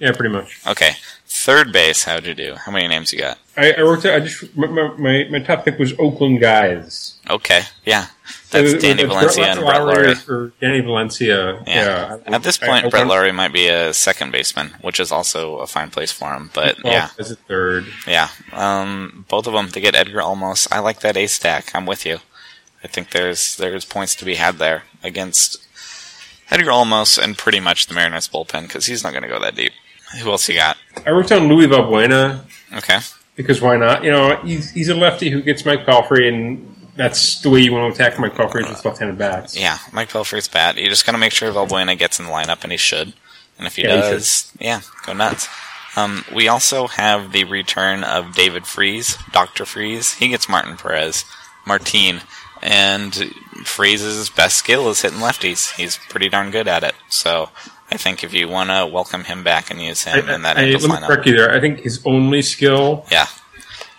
Yeah, 0.04 0.12
pretty 0.12 0.34
much. 0.34 0.60
Okay. 0.68 0.92
Third 1.26 1.72
base, 1.72 2.04
how'd 2.04 2.26
you 2.26 2.34
do? 2.34 2.56
How 2.56 2.74
many 2.74 2.90
names 2.90 3.14
you 3.14 3.20
got? 3.20 3.40
I, 3.56 3.72
I 3.72 3.82
out- 3.82 4.06
I 4.06 4.20
just 4.20 4.56
my, 4.58 4.68
my, 4.68 5.24
my, 5.30 5.40
top 5.40 5.64
pick 5.64 5.80
was 5.80 5.94
Oakland 5.98 6.42
guys. 6.42 7.18
Okay, 7.30 7.62
yeah. 7.86 8.08
That's 8.52 8.74
Uh, 8.74 8.78
Danny 8.80 9.04
Valencia 9.06 9.46
and 9.46 9.60
Brett 9.62 9.82
Lawrie. 9.82 10.16
or 10.28 10.52
Danny 10.60 10.82
Valencia. 10.82 11.64
Yeah. 11.66 12.18
Yeah. 12.26 12.36
At 12.36 12.44
this 12.44 12.58
point, 12.58 12.86
I 12.86 12.90
Brett 12.90 13.08
want- 13.08 13.12
Lawrie 13.12 13.32
might 13.32 13.54
be 13.54 13.70
a 13.70 13.94
second 13.94 14.32
baseman, 14.34 14.72
which 14.82 15.00
is 15.00 15.10
also 15.10 15.60
a 15.60 15.68
fine 15.68 15.90
place 15.90 16.12
for 16.12 16.34
him. 16.34 16.50
But 16.54 16.84
well, 16.84 16.92
yeah, 16.92 17.10
as 17.18 17.32
a 17.32 17.38
third. 17.38 17.86
yeah. 18.06 18.28
Um, 18.52 19.24
both 19.30 19.48
of 19.48 19.54
them 19.54 19.70
to 19.70 19.80
get 19.80 19.96
Edgar 19.96 20.20
Olmos. 20.20 20.68
I 20.70 20.80
like 20.80 21.00
that 21.00 21.16
A 21.16 21.28
stack. 21.28 21.74
I'm 21.74 21.86
with 21.86 22.06
you. 22.06 22.18
I 22.84 22.88
think 22.90 23.12
there's 23.12 23.56
there's 23.56 23.86
points 23.86 24.16
to 24.16 24.26
be 24.26 24.36
had 24.36 24.58
there 24.58 24.84
against 25.02 25.66
Edgar 26.52 26.72
Olmos 26.72 27.18
and 27.18 27.38
pretty 27.38 27.62
much 27.62 27.88
the 27.88 27.94
Mariners 27.94 28.28
bullpen 28.28 28.64
because 28.64 28.88
he's 28.88 29.04
not 29.06 29.14
going 29.14 29.24
to 29.24 29.30
go 29.30 29.40
that 29.40 29.56
deep. 29.56 29.72
Who 30.22 30.30
else 30.32 30.48
you 30.50 30.56
got? 30.56 30.78
I 31.06 31.12
worked 31.12 31.32
on 31.32 31.48
Luis 31.48 31.68
Valbuena 31.68 32.42
Okay. 32.76 33.00
because 33.36 33.62
why 33.62 33.78
not? 33.78 34.04
You 34.04 34.12
know, 34.12 34.36
he's 34.44 34.70
he's 34.72 34.90
a 34.90 34.96
lefty 34.96 35.30
who 35.30 35.42
gets 35.42 35.66
Mike 35.66 35.86
Pelfrey, 35.86 36.28
and 36.28 36.76
that's 36.96 37.42
the 37.42 37.50
way 37.50 37.60
you 37.62 37.74
want 37.74 37.96
to 37.96 38.02
attack 38.04 38.20
Mike 38.20 38.34
Pelfrey 38.36 38.62
is 38.64 38.70
with 38.70 38.86
left-handed 38.86 39.18
bats. 39.18 39.58
Yeah, 39.60 39.78
Mike 39.92 40.10
Pelfrey's 40.10 40.48
bat. 40.48 40.78
You 40.78 40.88
just 40.90 41.06
got 41.06 41.14
to 41.14 41.18
make 41.18 41.32
sure 41.34 41.52
Valbuena 41.52 41.98
gets 41.98 42.20
in 42.20 42.26
the 42.26 42.32
lineup, 42.32 42.64
and 42.64 42.72
he 42.72 42.78
should. 42.78 43.14
And 43.58 43.68
if 43.68 43.76
he 43.76 43.84
Yeah, 43.84 43.96
he 43.96 44.02
does, 44.02 44.52
yeah, 44.60 44.82
go 45.06 45.14
nuts. 45.14 45.48
Um, 45.96 46.26
we 46.34 46.48
also 46.48 46.88
have 46.88 47.32
the 47.32 47.44
return 47.44 48.04
of 48.04 48.34
David 48.36 48.66
Freese, 48.66 49.16
Doctor 49.32 49.64
Freeze. 49.66 50.14
He 50.16 50.30
gets 50.30 50.50
Martin 50.50 50.76
Perez, 50.76 51.24
Martine, 51.68 52.22
and 52.64 53.14
Freese's 53.64 54.30
best 54.30 54.56
skill 54.58 54.90
is 54.90 55.02
hitting 55.04 55.20
lefties. 55.20 55.76
He's 55.76 55.98
pretty 56.10 56.30
darn 56.30 56.50
good 56.50 56.68
at 56.68 56.84
it. 56.84 56.96
So 57.10 57.50
I 57.94 57.98
think 57.98 58.24
if 58.24 58.34
you 58.34 58.48
want 58.50 58.72
to 58.72 58.88
welcome 58.92 59.24
him 59.24 59.44
back 59.44 59.70
and 59.70 59.80
use 59.80 60.04
him 60.04 60.28
in 60.28 60.42
that 60.42 60.58
I, 60.58 60.66
let 60.72 60.82
me 60.82 61.08
correct 61.08 61.28
you 61.28 61.38
there. 61.38 61.52
I 61.52 61.60
think 61.60 61.82
his 61.82 62.02
only 62.06 62.42
skill. 62.42 63.06
yeah, 63.12 63.28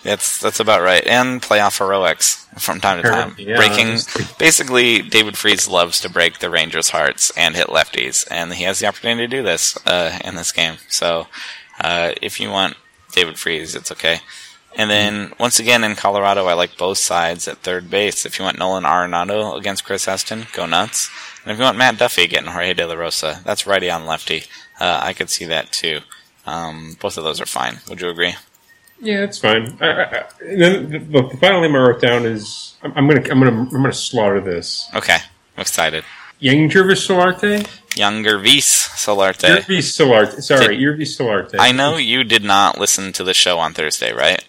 that's 0.02 0.38
that's 0.40 0.58
about 0.58 0.82
right. 0.82 1.06
And 1.06 1.40
playoff 1.40 1.78
heroics 1.78 2.44
from 2.58 2.80
time 2.80 3.00
to 3.02 3.08
time, 3.08 3.36
Yeah, 3.38 3.54
breaking. 3.56 3.98
Basically, 4.36 5.00
David 5.00 5.38
Freese 5.38 5.68
loves 5.68 6.00
to 6.00 6.10
break 6.10 6.40
the 6.40 6.50
Rangers' 6.50 6.90
hearts 6.90 7.30
and 7.36 7.54
hit 7.54 7.68
lefties, 7.68 8.26
and 8.28 8.52
he 8.54 8.64
has 8.64 8.80
the 8.80 8.86
opportunity 8.88 9.28
to 9.28 9.36
do 9.36 9.42
this 9.44 9.78
uh, 9.86 10.18
in 10.24 10.34
this 10.34 10.50
game. 10.50 10.78
So, 10.88 11.28
uh, 11.80 12.14
if 12.20 12.40
you 12.40 12.50
want 12.50 12.76
David 13.12 13.38
Freese, 13.38 13.76
it's 13.76 13.92
okay. 13.92 14.18
And 14.76 14.90
then 14.90 15.32
once 15.38 15.60
again 15.60 15.84
in 15.84 15.94
Colorado, 15.94 16.46
I 16.46 16.54
like 16.54 16.76
both 16.76 16.98
sides 16.98 17.46
at 17.46 17.58
third 17.58 17.88
base. 17.90 18.26
If 18.26 18.40
you 18.40 18.44
want 18.44 18.58
Nolan 18.58 18.82
Arenado 18.82 19.56
against 19.56 19.84
Chris 19.84 20.06
Heston, 20.06 20.48
go 20.52 20.66
nuts. 20.66 21.08
And 21.44 21.52
if 21.52 21.58
you 21.58 21.64
want 21.64 21.76
Matt 21.76 21.98
Duffy 21.98 22.26
getting 22.26 22.50
Jorge 22.50 22.74
De 22.74 22.86
La 22.86 22.94
Rosa, 22.94 23.40
that's 23.44 23.66
righty 23.66 23.90
on 23.90 24.06
lefty. 24.06 24.44
Uh, 24.80 25.00
I 25.02 25.12
could 25.12 25.28
see 25.30 25.44
that 25.44 25.72
too. 25.72 26.00
Um, 26.46 26.96
both 27.00 27.18
of 27.18 27.24
those 27.24 27.40
are 27.40 27.46
fine. 27.46 27.80
Would 27.88 28.00
you 28.00 28.08
agree? 28.08 28.34
Yeah, 29.00 29.24
it's 29.24 29.38
fine. 29.38 29.76
I, 29.80 29.86
I, 29.86 30.24
the, 30.40 30.86
the, 31.10 31.28
the 31.28 31.36
final 31.38 31.60
name 31.60 31.74
I 31.74 31.80
wrote 31.80 32.00
down 32.00 32.24
is 32.24 32.76
I'm, 32.82 32.92
I'm 32.96 33.08
gonna 33.08 33.20
I'm 33.30 33.40
gonna 33.40 33.60
I'm 33.60 33.70
gonna 33.70 33.92
slaughter 33.92 34.40
this. 34.40 34.88
Okay, 34.94 35.16
I'm 35.56 35.60
excited. 35.60 36.04
Young 36.38 36.68
Jervis 36.68 37.06
Solarte. 37.06 37.66
Younger 37.96 38.38
Vis 38.38 38.88
Solarte. 38.88 39.60
Yervis 39.60 39.98
Solarte. 39.98 40.42
Sorry, 40.42 40.78
Yervis 40.78 41.18
Solarte. 41.18 41.56
I 41.58 41.72
know 41.72 41.96
you 41.96 42.24
did 42.24 42.44
not 42.44 42.78
listen 42.78 43.12
to 43.12 43.24
the 43.24 43.34
show 43.34 43.58
on 43.58 43.72
Thursday, 43.72 44.12
right? 44.12 44.44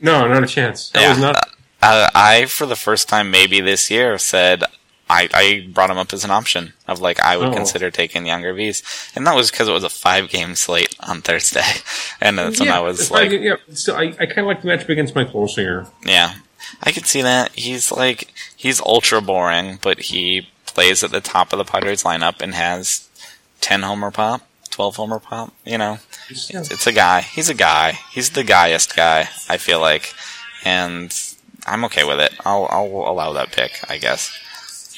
No, 0.00 0.26
not 0.26 0.42
a 0.42 0.46
chance. 0.46 0.90
That 0.90 1.08
was 1.08 1.18
not. 1.18 1.36
Uh, 1.82 2.10
I, 2.14 2.44
for 2.44 2.66
the 2.66 2.76
first 2.76 3.08
time 3.08 3.30
maybe 3.30 3.60
this 3.60 3.90
year, 3.90 4.18
said 4.18 4.64
I, 5.10 5.28
I 5.34 5.66
brought 5.72 5.90
him 5.90 5.98
up 5.98 6.12
as 6.12 6.24
an 6.24 6.30
option 6.30 6.72
of 6.86 7.00
like 7.00 7.18
I 7.20 7.36
would 7.36 7.48
Oh. 7.48 7.52
consider 7.54 7.90
taking 7.90 8.26
younger 8.26 8.52
V's, 8.54 8.82
and 9.16 9.26
that 9.26 9.34
was 9.34 9.50
because 9.50 9.68
it 9.68 9.72
was 9.72 9.84
a 9.84 9.88
five 9.90 10.30
game 10.30 10.54
slate 10.54 10.94
on 11.00 11.20
Thursday, 11.20 11.66
and 12.20 12.38
that's 12.38 12.60
when 12.60 12.68
I 12.70 12.80
was 12.80 13.10
like, 13.10 13.32
yeah, 13.32 13.56
so 13.74 13.96
I, 13.96 14.14
I 14.20 14.26
kind 14.26 14.38
of 14.38 14.46
like 14.46 14.62
the 14.62 14.68
matchup 14.68 14.88
against 14.88 15.14
Mike 15.14 15.30
Bolsinger. 15.32 15.88
yeah, 16.04 16.34
I 16.82 16.92
could 16.92 17.06
see 17.06 17.22
that. 17.22 17.50
He's 17.54 17.90
like 17.90 18.32
he's 18.56 18.80
ultra 18.80 19.20
boring, 19.20 19.78
but 19.82 19.98
he 20.00 20.48
plays 20.66 21.02
at 21.02 21.10
the 21.10 21.20
top 21.20 21.52
of 21.52 21.58
the 21.58 21.64
Padres 21.64 22.04
lineup 22.04 22.40
and 22.40 22.54
has 22.54 23.08
ten 23.60 23.82
homer 23.82 24.10
pop, 24.12 24.46
twelve 24.70 24.94
homer 24.96 25.18
pop. 25.18 25.52
You 25.64 25.78
know, 25.78 25.98
it's, 26.28 26.50
it's 26.50 26.86
a 26.86 26.92
guy. 26.92 27.22
He's 27.22 27.48
a 27.48 27.54
guy. 27.54 27.98
He's 28.12 28.30
the 28.30 28.44
guyest 28.44 28.94
guy. 28.94 29.28
I 29.48 29.56
feel 29.56 29.80
like, 29.80 30.14
and 30.64 31.12
I'm 31.66 31.84
okay 31.86 32.04
with 32.04 32.20
it. 32.20 32.32
I'll 32.44 32.66
I'll 32.70 32.86
allow 33.12 33.32
that 33.32 33.50
pick. 33.50 33.80
I 33.90 33.98
guess. 33.98 34.30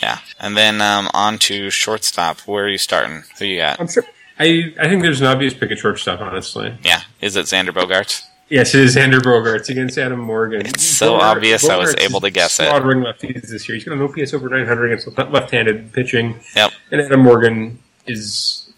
Yeah, 0.03 0.19
and 0.41 0.57
then 0.57 0.81
um, 0.83 1.09
on 1.15 1.39
to 1.39 1.71
shortstop. 1.71 2.41
Where 2.41 2.65
are 2.65 2.69
you 2.69 2.79
starting? 2.79 3.23
Who 3.39 3.45
you 3.45 3.59
got? 3.59 3.81
I'm 3.81 3.89
sure. 3.89 4.05
I, 4.39 4.75
I 4.81 4.89
think 4.89 5.03
there's 5.03 5.21
an 5.21 5.29
obvious 5.29 5.55
pick 5.55 5.71
at 5.71 5.79
shortstop, 5.79 6.21
honestly. 6.21 6.75
Yeah, 6.83 7.03
is 7.21 7.37
it 7.37 7.47
Xander 7.47 7.69
Bogaerts? 7.71 8.25
Yes, 8.49 8.75
it 8.75 8.81
is 8.83 8.97
Xander 8.97 9.21
Bogaerts 9.21 9.71
against 9.71 9.97
Adam 9.97 10.19
Morgan. 10.19 10.67
It's 10.67 10.85
so 10.85 11.15
obvious 11.15 11.69
I 11.69 11.77
was 11.77 11.95
able 11.99 12.21
to 12.21 12.31
guess 12.31 12.59
it. 12.59 12.65
Slaughtering 12.65 12.99
lefties 13.01 13.49
this 13.49 13.69
year. 13.69 13.77
He's 13.77 13.85
got 13.85 13.95
an 13.97 14.03
OPS 14.03 14.35
over 14.35 14.49
900 14.49 14.93
against 14.93 15.07
le- 15.17 15.25
left-handed 15.31 15.93
pitching. 15.93 16.41
Yep. 16.57 16.73
And 16.91 17.01
Adam 17.01 17.21
Morgan 17.21 17.79
is. 18.07 18.71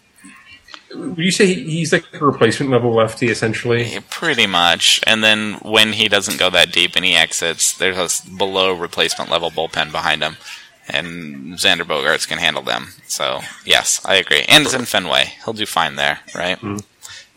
Would 0.93 1.17
you 1.17 1.31
say 1.31 1.53
he's 1.53 1.91
like 1.91 2.05
a 2.13 2.23
replacement 2.23 2.71
level 2.71 2.93
lefty, 2.93 3.27
essentially? 3.27 3.83
Yeah, 3.91 3.99
Pretty 4.09 4.47
much. 4.47 5.01
And 5.05 5.21
then 5.21 5.55
when 5.55 5.91
he 5.91 6.07
doesn't 6.07 6.39
go 6.39 6.49
that 6.51 6.71
deep 6.71 6.95
and 6.95 7.03
he 7.03 7.15
exits, 7.15 7.77
there's 7.77 7.97
a 7.97 8.37
below 8.37 8.71
replacement 8.71 9.29
level 9.29 9.51
bullpen 9.51 9.91
behind 9.91 10.23
him. 10.23 10.37
And 10.87 11.53
Xander 11.55 11.81
Bogaerts 11.81 12.27
can 12.27 12.37
handle 12.37 12.61
them. 12.61 12.89
So, 13.07 13.41
yes, 13.65 14.01
I 14.05 14.15
agree. 14.15 14.43
And 14.47 14.63
it's 14.65 14.73
in 14.73 14.85
Fenway. 14.85 15.33
He'll 15.43 15.53
do 15.53 15.65
fine 15.65 15.95
there, 15.95 16.19
right? 16.35 16.59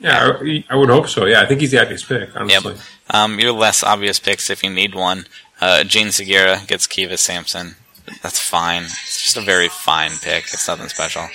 Yeah, 0.00 0.38
I, 0.40 0.64
I 0.68 0.76
would 0.76 0.90
hope 0.90 1.08
so. 1.08 1.24
Yeah, 1.24 1.40
I 1.40 1.46
think 1.46 1.60
he's 1.60 1.70
the 1.70 1.80
obvious 1.80 2.04
pick, 2.04 2.30
Yep. 2.34 2.76
Um, 3.10 3.38
your 3.40 3.52
less 3.52 3.82
obvious 3.82 4.18
picks 4.18 4.50
if 4.50 4.62
you 4.62 4.70
need 4.70 4.94
one. 4.94 5.26
Uh, 5.60 5.82
Jean 5.82 6.10
Segura 6.10 6.60
gets 6.66 6.86
Kiva 6.86 7.16
Sampson. 7.16 7.76
That's 8.22 8.38
fine. 8.38 8.84
It's 8.84 9.22
just 9.22 9.36
a 9.36 9.40
very 9.40 9.68
fine 9.68 10.12
pick. 10.22 10.44
It's 10.52 10.68
nothing 10.68 10.88
special. 10.88 11.28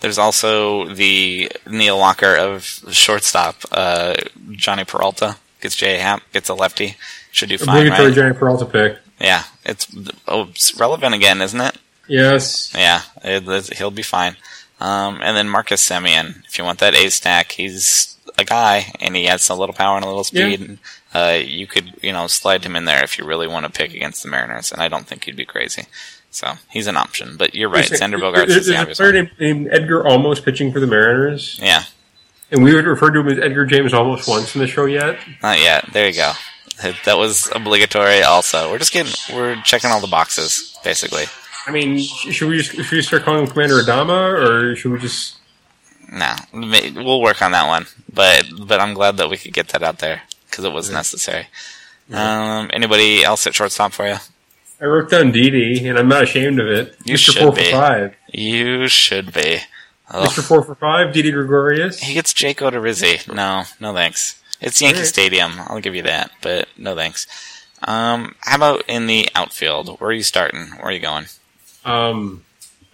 There's 0.00 0.18
also 0.18 0.86
the 0.92 1.50
Neil 1.68 1.98
Walker 1.98 2.34
of 2.36 2.64
shortstop, 2.90 3.56
uh, 3.70 4.14
Jhonny 4.50 4.86
Peralta 4.86 5.36
gets 5.60 5.76
J. 5.76 5.98
Happ, 5.98 6.22
gets 6.32 6.48
a 6.48 6.54
lefty. 6.54 6.96
Should 7.32 7.48
do 7.50 7.58
fine, 7.58 7.86
Obligatory 7.86 8.08
right? 8.08 8.16
Jhonny 8.16 8.38
Peralta 8.38 8.66
pick. 8.66 8.98
Yeah, 9.20 9.44
it's 9.64 9.86
oh, 10.28 10.48
it's 10.50 10.78
relevant 10.78 11.14
again, 11.14 11.40
isn't 11.40 11.60
it? 11.60 11.78
Yes. 12.08 12.72
Yeah, 12.74 13.02
it, 13.24 13.48
it- 13.48 13.76
he'll 13.78 13.90
be 13.90 14.02
fine. 14.02 14.36
Um, 14.80 15.20
and 15.22 15.36
then 15.36 15.48
Marcus 15.48 15.86
Semien, 15.88 16.44
if 16.46 16.58
you 16.58 16.64
want 16.64 16.80
that 16.80 16.94
A 16.94 17.08
stack, 17.10 17.52
he's 17.52 18.16
a 18.38 18.44
guy 18.44 18.92
and 19.00 19.16
he 19.16 19.24
has 19.24 19.48
a 19.48 19.54
little 19.54 19.74
power 19.74 19.96
and 19.96 20.04
a 20.04 20.08
little 20.08 20.24
speed. 20.24 20.78
Uh, 21.14 21.40
you 21.42 21.66
could, 21.66 21.94
you 22.02 22.12
know, 22.12 22.26
slide 22.26 22.62
him 22.62 22.76
in 22.76 22.84
there 22.84 23.02
if 23.02 23.18
you 23.18 23.24
really 23.24 23.48
want 23.48 23.64
to 23.64 23.72
pick 23.72 23.94
against 23.94 24.22
the 24.22 24.28
Mariners, 24.28 24.70
and 24.70 24.82
I 24.82 24.88
don't 24.88 25.06
think 25.06 25.24
he'd 25.24 25.36
be 25.36 25.46
crazy. 25.46 25.86
So 26.30 26.54
he's 26.68 26.86
an 26.86 26.98
option, 26.98 27.38
but 27.38 27.54
you're 27.54 27.70
right. 27.70 27.86
Bogaerts 27.86 28.34
There's, 28.34 28.50
is 28.56 28.66
the 28.66 28.72
there's 28.72 29.00
a 29.00 29.02
player 29.02 29.28
named 29.40 29.68
Edgar 29.72 30.02
Olmos 30.02 30.44
pitching 30.44 30.70
for 30.72 30.80
the 30.80 30.86
Mariners, 30.86 31.58
Yeah, 31.62 31.84
and 32.50 32.62
we 32.62 32.74
would 32.74 32.84
refer 32.84 33.10
to 33.10 33.20
him 33.20 33.28
as 33.28 33.38
Edgar 33.38 33.64
James 33.64 33.92
Olmos 33.92 34.28
once 34.28 34.54
in 34.54 34.60
the 34.60 34.66
show 34.66 34.84
yet. 34.84 35.18
not 35.42 35.58
yet. 35.58 35.90
There 35.94 36.06
you 36.06 36.14
go. 36.14 36.32
That 37.04 37.16
was 37.18 37.50
obligatory. 37.54 38.22
Also, 38.22 38.70
we're 38.70 38.78
just 38.78 38.92
getting, 38.92 39.12
we're 39.34 39.56
checking 39.62 39.90
all 39.90 40.00
the 40.00 40.06
boxes, 40.06 40.78
basically. 40.84 41.24
I 41.66 41.70
mean, 41.72 41.98
should 41.98 42.48
we 42.48 42.58
just 42.58 42.72
should 42.72 42.92
we 42.92 43.02
start 43.02 43.24
calling 43.24 43.44
him 43.44 43.50
Commander 43.50 43.82
Adama, 43.82 44.38
or 44.38 44.76
should 44.76 44.92
we 44.92 44.98
just? 45.00 45.38
No, 46.12 46.34
we'll 46.52 47.20
work 47.20 47.42
on 47.42 47.50
that 47.52 47.66
one. 47.66 47.86
But 48.12 48.46
but 48.62 48.80
I'm 48.80 48.94
glad 48.94 49.16
that 49.16 49.28
we 49.28 49.36
could 49.36 49.52
get 49.52 49.68
that 49.68 49.82
out 49.82 49.98
there 49.98 50.22
because 50.48 50.64
it 50.64 50.72
was 50.72 50.90
necessary. 50.90 51.48
Um, 52.12 52.70
anybody 52.72 53.24
else 53.24 53.46
at 53.48 53.54
shortstop 53.54 53.92
for 53.92 54.06
you? 54.06 54.16
I 54.80 54.84
wrote 54.84 55.10
down 55.10 55.32
Didi, 55.32 55.88
and 55.88 55.98
I'm 55.98 56.08
not 56.08 56.22
ashamed 56.22 56.60
of 56.60 56.68
it. 56.68 56.94
You 57.04 57.14
Mr. 57.14 57.18
should 57.18 57.36
Four 57.42 57.52
be. 57.52 57.64
for 57.64 57.70
Five. 57.70 58.16
You 58.32 58.88
should 58.88 59.32
be. 59.32 59.58
Ugh. 60.10 60.28
Mr. 60.28 60.46
Four 60.46 60.62
for 60.62 60.74
Five, 60.76 61.12
Didi 61.12 61.32
Gregorius. 61.32 61.98
He 61.98 62.14
gets 62.14 62.32
Jake 62.32 62.58
Odorizzi. 62.58 63.26
No, 63.34 63.64
no 63.80 63.92
thanks. 63.92 64.40
It's 64.60 64.80
Yankee. 64.80 65.04
Stadium. 65.04 65.52
I'll 65.58 65.80
give 65.80 65.94
you 65.94 66.02
that, 66.02 66.30
but 66.42 66.68
no 66.76 66.94
thanks. 66.94 67.26
Um, 67.82 68.34
how 68.40 68.56
about 68.56 68.84
in 68.88 69.06
the 69.06 69.28
outfield? 69.34 70.00
Where 70.00 70.10
are 70.10 70.12
you 70.12 70.22
starting? 70.22 70.66
Where 70.76 70.86
are 70.86 70.92
you 70.92 71.00
going? 71.00 71.26
Um, 71.84 72.42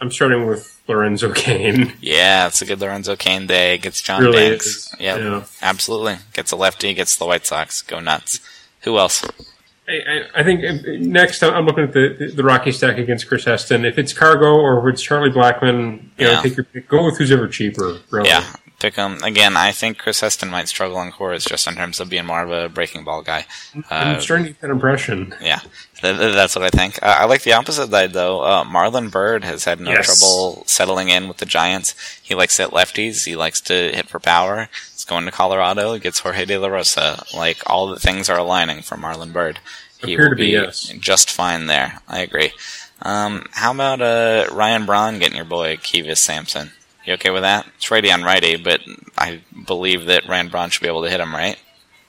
I'm 0.01 0.11
starting 0.11 0.47
with 0.47 0.81
Lorenzo 0.89 1.33
Cain. 1.33 1.93
Yeah, 2.01 2.49
it's 2.49 2.61
a 2.63 2.67
good 2.67 2.81
Lorenzo 2.81 3.15
Cain 3.17 3.47
day. 3.47 3.79
Gets 3.79 4.03
John 4.03 4.23
Really 4.23 4.51
Banks. 4.51 4.95
Yep, 4.99 5.19
Yeah. 5.21 5.45
absolutely. 5.63 6.17
Gets 6.33 6.51
a 6.53 6.57
lefty. 6.57 6.93
Gets 6.95 7.17
the 7.17 7.27
White 7.27 7.47
Sox. 7.47 7.81
Go 7.83 8.01
nuts. 8.01 8.41
Who 8.81 8.99
else? 8.99 9.25
I, 9.89 9.93
I, 9.93 10.41
I 10.41 10.43
think 10.43 10.65
uh, 10.65 10.75
next 10.99 11.43
I'm 11.43 11.55
I'm 11.55 11.67
looking 11.67 11.85
at 11.85 11.93
the, 11.93 12.17
the, 12.19 12.27
the 12.37 12.43
Rocky 12.45 12.73
stack 12.73 12.99
against 12.99 13.29
Chris 13.29 13.45
Heston. 13.45 13.85
If 13.85 13.99
it's 13.99 14.13
Cargo 14.13 14.55
or 14.55 14.89
if 14.89 14.95
it's 14.95 15.03
Charlie 15.03 15.31
Blackmon, 15.31 16.05
you 16.19 16.27
know, 16.27 16.43
take 16.43 16.57
your 16.57 16.65
pick. 16.65 16.89
Go 16.89 17.05
with 17.05 17.19
who's 17.19 17.31
ever 17.33 17.47
cheaper. 17.49 17.99
Really. 18.11 18.29
Yeah, 18.29 18.45
pick 18.83 18.97
him 18.97 19.23
again. 19.23 19.57
I 19.57 19.73
think 19.73 19.97
Chris 19.99 20.21
Heston 20.21 20.51
might 20.51 20.69
struggle 20.69 20.99
on 20.99 21.11
Coors 21.13 21.49
just 21.49 21.67
in 21.67 21.75
terms 21.77 22.01
of 22.01 22.11
being 22.11 22.27
more 22.27 22.43
of 22.43 22.51
a 22.51 22.69
breaking 22.69 23.05
ball 23.05 23.23
guy. 23.23 23.47
I'm 23.91 24.17
Uh, 24.17 24.21
starting 24.21 24.47
to 24.47 24.53
get 24.53 24.61
that 24.61 24.71
impression. 24.71 25.35
yeah, 25.41 25.61
th- 26.01 26.19
th- 26.19 26.35
that's 26.35 26.55
what 26.57 26.65
I 26.65 26.71
think. 26.71 27.03
Uh, 27.03 27.17
I 27.21 27.25
like 27.25 27.43
the 27.43 27.55
opposite 27.55 27.91
side 27.91 28.13
though. 28.13 28.43
Uh, 28.43 28.65
Marlon 28.65 29.11
Byrd 29.11 29.45
has 29.45 29.65
had 29.65 29.81
no 29.81 29.93
Yes. 29.93 30.07
trouble 30.07 30.65
settling 30.67 31.09
in 31.09 31.29
with 31.29 31.39
the 31.39 31.47
Giants. 31.47 31.95
He 32.23 32.35
likes 32.35 32.57
to 32.57 32.65
hit 32.65 32.73
lefties. 32.73 33.25
He 33.25 33.37
likes 33.37 33.61
to 33.63 33.73
hit 33.73 34.09
for 34.11 34.19
power. 34.21 34.69
He's 34.93 35.05
going 35.05 35.25
to 35.25 35.31
Colorado. 35.31 35.95
He 35.95 36.01
gets 36.01 36.19
Jorge 36.19 36.45
De 36.45 36.59
La 36.59 36.69
Rosa. 36.69 37.25
Like 37.35 37.59
all 37.67 37.87
the 37.89 37.99
things 38.01 38.29
are 38.29 38.39
aligning 38.39 38.83
for 38.83 38.97
Marlon 38.99 39.33
Byrd. 39.33 39.61
He 39.99 40.15
Appear 40.15 40.25
will 40.25 40.31
to 40.31 40.37
be, 40.37 40.47
be 40.47 40.53
yes. 40.53 40.93
just 40.99 41.31
fine 41.31 41.67
there. 41.67 42.01
I 42.09 42.19
agree. 42.19 42.53
Um, 43.03 43.47
how 43.53 43.73
about 43.73 44.01
uh, 44.03 44.47
Ryan 44.53 44.85
Braun 44.87 45.19
getting 45.21 45.37
your 45.37 45.45
boy 45.45 45.77
Keyvius 45.77 46.19
Sampson? 46.19 46.73
You 47.05 47.15
okay 47.15 47.31
with 47.31 47.43
that? 47.43 47.67
It's 47.77 47.91
righty 47.91 48.11
on 48.13 48.23
righty, 48.23 48.57
but 48.57 48.81
I 49.19 49.41
believe 49.67 50.07
that 50.07 50.29
Ryan 50.29 50.49
Braun 50.49 50.71
should 50.71 50.83
be 50.83 50.89
able 50.89 51.03
to 51.05 51.11
hit 51.11 51.21
him, 51.21 51.35
right? 51.35 51.59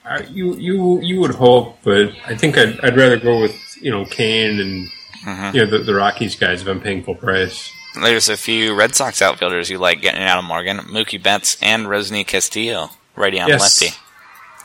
Uh, 0.04 0.22
you 0.30 0.54
you 0.56 1.00
you 1.00 1.20
would 1.20 1.34
hope, 1.34 1.78
but 1.82 2.12
I 2.26 2.34
think 2.36 2.58
I'd, 2.58 2.78
I'd 2.80 2.96
rather 2.96 3.16
go 3.18 3.40
with 3.40 3.56
you 3.80 3.90
know 3.90 4.04
Cain 4.04 4.60
and 4.60 4.88
Mhm. 5.24 5.54
you 5.54 5.64
know 5.64 5.70
the, 5.70 5.78
the 5.78 5.94
Rockies 5.94 6.36
guys 6.36 6.60
if 6.62 6.68
I'm 6.68 6.80
paying 6.80 7.02
full 7.02 7.14
price. 7.14 7.70
There's 7.94 8.28
a 8.28 8.36
few 8.36 8.74
Red 8.74 8.94
Sox 8.94 9.22
outfielders 9.22 9.70
you 9.70 9.78
like 9.78 10.02
getting 10.02 10.20
out 10.22 10.38
of 10.38 10.44
Morgan, 10.44 10.78
Mookie 10.80 11.22
Betts 11.22 11.56
and 11.62 11.86
Rusney 11.86 12.26
Castillo, 12.26 12.90
righty 13.16 13.40
on 13.40 13.48
Yes. 13.48 13.60
lefty. 13.80 13.96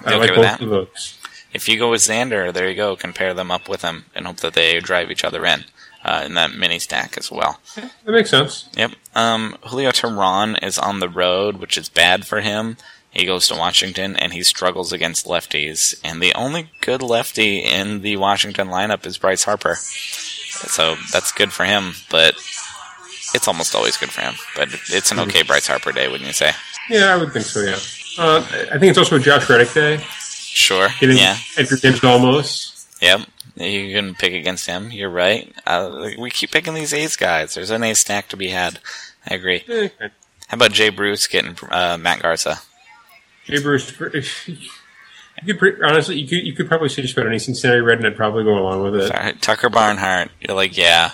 I 0.06 0.12
You 0.12 0.18
like 0.20 0.30
okay 0.32 0.36
both 0.36 0.38
with 0.38 0.60
that? 0.60 0.62
of 0.62 0.70
those. 0.70 1.18
If 1.54 1.70
you 1.70 1.78
go 1.80 1.90
with 1.92 2.02
Xander, 2.02 2.52
there 2.54 2.68
you 2.70 2.76
go. 2.76 2.96
Compare 2.98 3.34
them 3.34 3.50
up 3.52 3.70
with 3.70 3.82
him 3.82 4.06
and 4.14 4.28
hope 4.28 4.38
that 4.42 4.54
they 4.54 4.80
drive 4.82 5.10
each 5.12 5.24
other 5.24 5.46
in 5.46 5.64
uh, 6.04 6.24
in 6.26 6.34
that 6.36 6.54
mini 6.54 6.80
stack 6.80 7.18
as 7.18 7.32
well. 7.32 7.60
That 7.76 8.12
makes 8.12 8.30
sense. 8.30 8.70
Yep. 8.76 8.92
Um, 9.16 9.58
Julio 9.66 9.92
Teheran 9.92 10.62
is 10.64 10.78
on 10.78 11.00
the 11.00 11.10
road, 11.10 11.58
which 11.58 11.78
is 11.78 11.90
bad 11.90 12.26
for 12.26 12.42
him. 12.42 12.78
He 13.12 13.26
goes 13.26 13.48
to 13.48 13.56
Washington 13.56 14.16
and 14.16 14.34
he 14.34 14.44
struggles 14.44 14.94
against 14.94 15.26
lefties. 15.26 16.00
And 16.04 16.22
the 16.22 16.34
only 16.36 16.72
good 16.82 17.02
lefty 17.02 17.58
in 17.60 18.02
the 18.02 18.18
Washington 18.18 18.68
lineup 18.68 19.06
is 19.06 19.18
Bryce 19.18 19.44
Harper. 19.44 19.76
So 19.76 20.96
that's 21.12 21.32
good 21.32 21.52
for 21.52 21.64
him, 21.66 21.94
but 22.12 22.36
it's 23.34 23.48
almost 23.48 23.74
always 23.76 23.98
good 23.98 24.12
for 24.12 24.22
him. 24.22 24.36
But 24.56 24.70
it's 24.90 25.12
an 25.12 25.20
okay 25.22 25.42
Bryce 25.42 25.68
Harper 25.68 25.92
day, 25.92 26.08
wouldn't 26.08 26.28
you 26.28 26.34
say? 26.34 26.52
Yeah, 26.90 27.14
I 27.14 27.18
would 27.18 27.32
think 27.34 27.46
so. 27.46 27.62
Yeah. 27.62 27.78
Uh, 28.18 28.40
I 28.72 28.78
think 28.78 28.90
it's 28.90 28.98
also 28.98 29.16
a 29.16 29.20
Josh 29.20 29.50
Reddick 29.50 29.74
day. 29.74 29.98
Sure. 30.00 30.90
Getting 31.00 31.18
Yeah. 31.18 31.38
Edgar 31.58 31.78
James 31.78 32.00
Olmos. 32.02 32.86
Yep. 33.02 33.22
You 33.60 33.94
can 33.94 34.16
pick 34.16 34.34
against 34.34 34.66
him. 34.66 34.92
You're 34.92 35.10
right. 35.10 35.54
Uh, 35.66 36.10
we 36.18 36.30
keep 36.30 36.52
picking 36.52 36.74
these 36.74 36.94
A's 36.94 37.16
guys. 37.16 37.54
There's 37.54 37.70
an 37.72 37.84
A 37.84 37.94
stack 37.94 38.30
to 38.30 38.38
be 38.38 38.50
had. 38.50 38.80
I 39.30 39.36
agree. 39.36 39.64
How 39.68 40.56
about 40.56 40.72
Jay 40.72 40.90
Bruce 40.90 41.28
getting 41.28 41.56
uh, 41.70 41.98
Matt 42.00 42.22
Garza? 42.22 42.60
Jay 43.46 43.62
Bruce. 43.62 43.94
You 45.42 45.54
could 45.54 45.60
pre- 45.60 45.82
honestly, 45.82 46.20
you 46.20 46.28
could 46.28 46.46
you 46.46 46.52
could 46.54 46.68
probably 46.68 46.90
say 46.90 47.02
just 47.02 47.16
about 47.16 47.28
any 47.28 47.40
Cincinnati 47.40 47.80
Red, 47.80 48.00
and 48.00 48.08
I'd 48.08 48.18
probably 48.18 48.44
go 48.44 48.58
along 48.58 48.84
with 48.84 48.96
it. 48.96 49.08
Sorry, 49.08 49.34
Tucker 49.36 49.70
Barnhart. 49.70 50.32
You're 50.42 50.54
like, 50.56 50.76
yeah. 50.78 51.12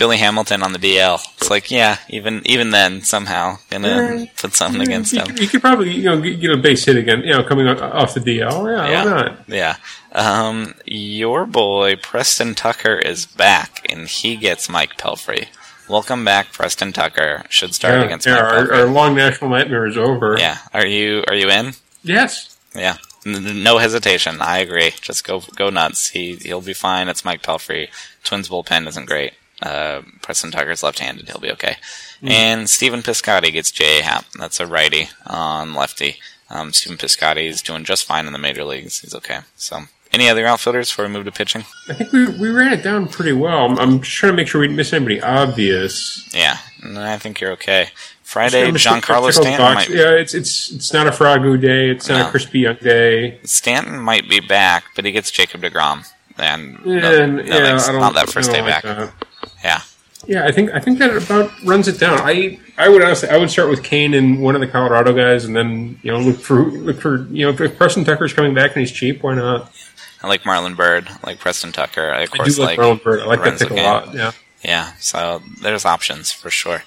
Billy 0.00 0.16
Hamilton 0.16 0.62
on 0.62 0.72
the 0.72 0.78
DL. 0.78 1.20
It's 1.36 1.50
like, 1.50 1.70
yeah, 1.70 1.98
even 2.08 2.40
even 2.46 2.70
then, 2.70 3.02
somehow 3.02 3.58
gonna 3.68 4.26
put 4.38 4.54
something 4.54 4.80
against 4.80 5.12
you, 5.12 5.20
him. 5.22 5.36
you 5.36 5.46
could 5.46 5.60
probably 5.60 5.90
you 5.92 6.04
know 6.04 6.18
get, 6.18 6.50
a 6.50 6.56
base 6.56 6.86
hit 6.86 6.96
again. 6.96 7.20
You 7.20 7.32
know, 7.34 7.42
coming 7.44 7.68
off 7.68 8.14
the 8.14 8.20
DL. 8.20 8.66
Yeah, 8.66 8.88
Yeah. 8.90 9.04
why 9.04 9.10
not? 9.10 9.38
Yeah. 9.46 9.76
Um, 10.12 10.74
your 10.86 11.44
boy 11.44 11.96
Preston 11.96 12.54
Tucker 12.54 12.94
is 12.96 13.26
back, 13.26 13.86
and 13.92 14.08
he 14.08 14.36
gets 14.36 14.70
Mike 14.70 14.96
Pelfrey. 14.96 15.48
Welcome 15.86 16.24
back, 16.24 16.50
Preston 16.54 16.92
Tucker. 16.94 17.44
Should 17.50 17.74
start 17.74 17.98
Yeah, 17.98 18.04
against 18.06 18.26
yeah, 18.26 18.36
Mike 18.36 18.42
our, 18.70 18.72
our 18.72 18.86
long 18.86 19.14
national 19.14 19.50
nightmare 19.50 19.86
is 19.86 19.98
over. 19.98 20.36
yeah. 20.38 20.58
Are 20.72 20.86
you 20.86 21.24
are 21.28 21.34
you 21.34 21.50
in? 21.50 21.72
Yes. 22.02 22.56
Yeah. 22.74 22.96
No 23.26 23.76
hesitation. 23.76 24.40
I 24.40 24.60
agree. 24.60 24.92
Just 25.02 25.24
go 25.26 25.42
go 25.56 25.68
nuts. 25.68 26.08
He 26.08 26.36
he'll 26.36 26.62
be 26.62 26.72
fine. 26.72 27.08
It's 27.10 27.22
Mike 27.22 27.42
Pelfrey. 27.42 27.88
Twins 28.24 28.48
bullpen 28.48 28.88
isn't 28.88 29.04
great. 29.06 29.34
Uh, 29.62 30.02
Preston 30.22 30.50
Tucker's 30.50 30.82
left-handed; 30.82 31.28
he'll 31.28 31.40
be 31.40 31.52
okay. 31.52 31.76
And 32.22 32.68
Stephen 32.68 33.00
Piscotty 33.02 33.50
gets 33.52 33.70
J.A. 33.70 34.02
Happ. 34.02 34.26
That's 34.38 34.60
a 34.60 34.66
righty 34.66 35.08
on 35.26 35.72
lefty. 35.74 36.16
Um, 36.50 36.72
Stephen 36.72 36.98
Piscotty 36.98 37.46
is 37.46 37.62
doing 37.62 37.84
just 37.84 38.04
fine 38.04 38.26
in 38.26 38.32
the 38.32 38.38
major 38.38 38.64
leagues. 38.64 39.00
He's 39.00 39.14
okay. 39.14 39.38
So, 39.56 39.82
any 40.12 40.28
other 40.28 40.44
outfielders 40.46 40.90
before 40.90 41.06
we 41.06 41.12
move 41.12 41.24
to 41.24 41.32
pitching? 41.32 41.64
I 41.88 41.94
think 41.94 42.12
we, 42.12 42.26
we 42.26 42.48
ran 42.50 42.72
it 42.72 42.82
down 42.82 43.08
pretty 43.08 43.32
well. 43.32 43.64
I'm, 43.66 43.78
I'm 43.78 44.00
just 44.00 44.14
trying 44.16 44.32
to 44.32 44.36
make 44.36 44.48
sure 44.48 44.60
we 44.60 44.66
didn't 44.66 44.76
miss 44.76 44.92
anybody 44.92 45.22
obvious. 45.22 46.28
Yeah, 46.34 46.58
no, 46.84 47.02
I 47.04 47.16
think 47.18 47.40
you're 47.40 47.52
okay. 47.52 47.88
Friday, 48.22 48.64
I'm 48.66 48.74
just 48.74 48.86
Giancarlo 48.86 49.00
check 49.00 49.10
out 49.16 49.26
the 49.26 49.32
Stanton 49.32 49.58
box. 49.58 49.88
might, 49.88 49.96
Yeah, 49.96 50.10
it's 50.10 50.34
it's 50.34 50.70
it's 50.72 50.92
not 50.92 51.06
a 51.06 51.10
Fragu 51.10 51.60
day. 51.60 51.90
It's 51.90 52.08
not 52.08 52.18
No. 52.18 52.28
a 52.28 52.30
crispy 52.30 52.60
young 52.60 52.76
day. 52.76 53.40
Stanton 53.44 53.98
might 53.98 54.28
be 54.28 54.40
back, 54.40 54.84
but 54.94 55.04
he 55.04 55.10
gets 55.12 55.30
Jacob 55.30 55.62
Degrom, 55.62 56.06
and 56.38 56.84
no, 56.84 57.22
And 57.22 57.36
no 57.36 57.42
yeah, 57.42 57.52
thanks. 57.52 57.88
I 57.88 57.92
don't, 57.92 58.00
not 58.00 58.14
that 58.14 58.28
first 58.30 58.50
I 58.50 58.52
day 58.52 58.58
don't 58.58 58.68
like 58.70 58.82
back. 58.84 58.96
that. 59.18 59.26
Yeah, 60.26 60.44
I 60.46 60.52
think 60.52 60.70
I 60.72 60.80
think 60.80 60.98
that 60.98 61.16
about 61.16 61.50
runs 61.64 61.88
it 61.88 61.98
down. 61.98 62.18
I 62.20 62.58
I 62.76 62.88
would 62.88 63.02
honestly 63.02 63.28
I 63.30 63.36
would 63.38 63.50
start 63.50 63.70
with 63.70 63.82
Cain 63.82 64.14
and 64.14 64.40
one 64.42 64.54
of 64.54 64.60
the 64.60 64.66
Colorado 64.66 65.12
guys, 65.12 65.44
and 65.44 65.56
then 65.56 65.98
you 66.02 66.12
know 66.12 66.20
look 66.20 66.38
for 66.38 66.62
look 66.64 67.00
for 67.00 67.26
you 67.30 67.46
know 67.50 67.64
if 67.64 67.76
Preston 67.78 68.04
Tucker's 68.04 68.32
coming 68.32 68.54
back 68.54 68.72
and 68.76 68.80
he's 68.80 68.92
cheap, 68.92 69.22
why 69.22 69.34
not? 69.34 69.72
I 70.22 70.28
like 70.28 70.42
Marlon 70.42 70.76
Byrd, 70.76 71.08
I 71.08 71.18
like 71.26 71.38
Preston 71.38 71.72
Tucker. 71.72 72.10
I 72.12 72.22
of 72.22 72.30
I 72.34 72.36
course 72.36 72.56
do 72.56 72.60
like, 72.62 72.68
like 72.70 72.78
Ronald 72.78 73.02
Bird. 73.02 73.20
I 73.20 73.24
like 73.24 73.42
that 73.44 73.58
pick 73.58 73.70
a 73.70 73.74
lot. 73.74 74.12
Yeah, 74.14 74.32
Yeah, 74.62 74.92
so 74.98 75.40
there's 75.62 75.84
options 75.86 76.30
for 76.32 76.50
sure. 76.50 76.82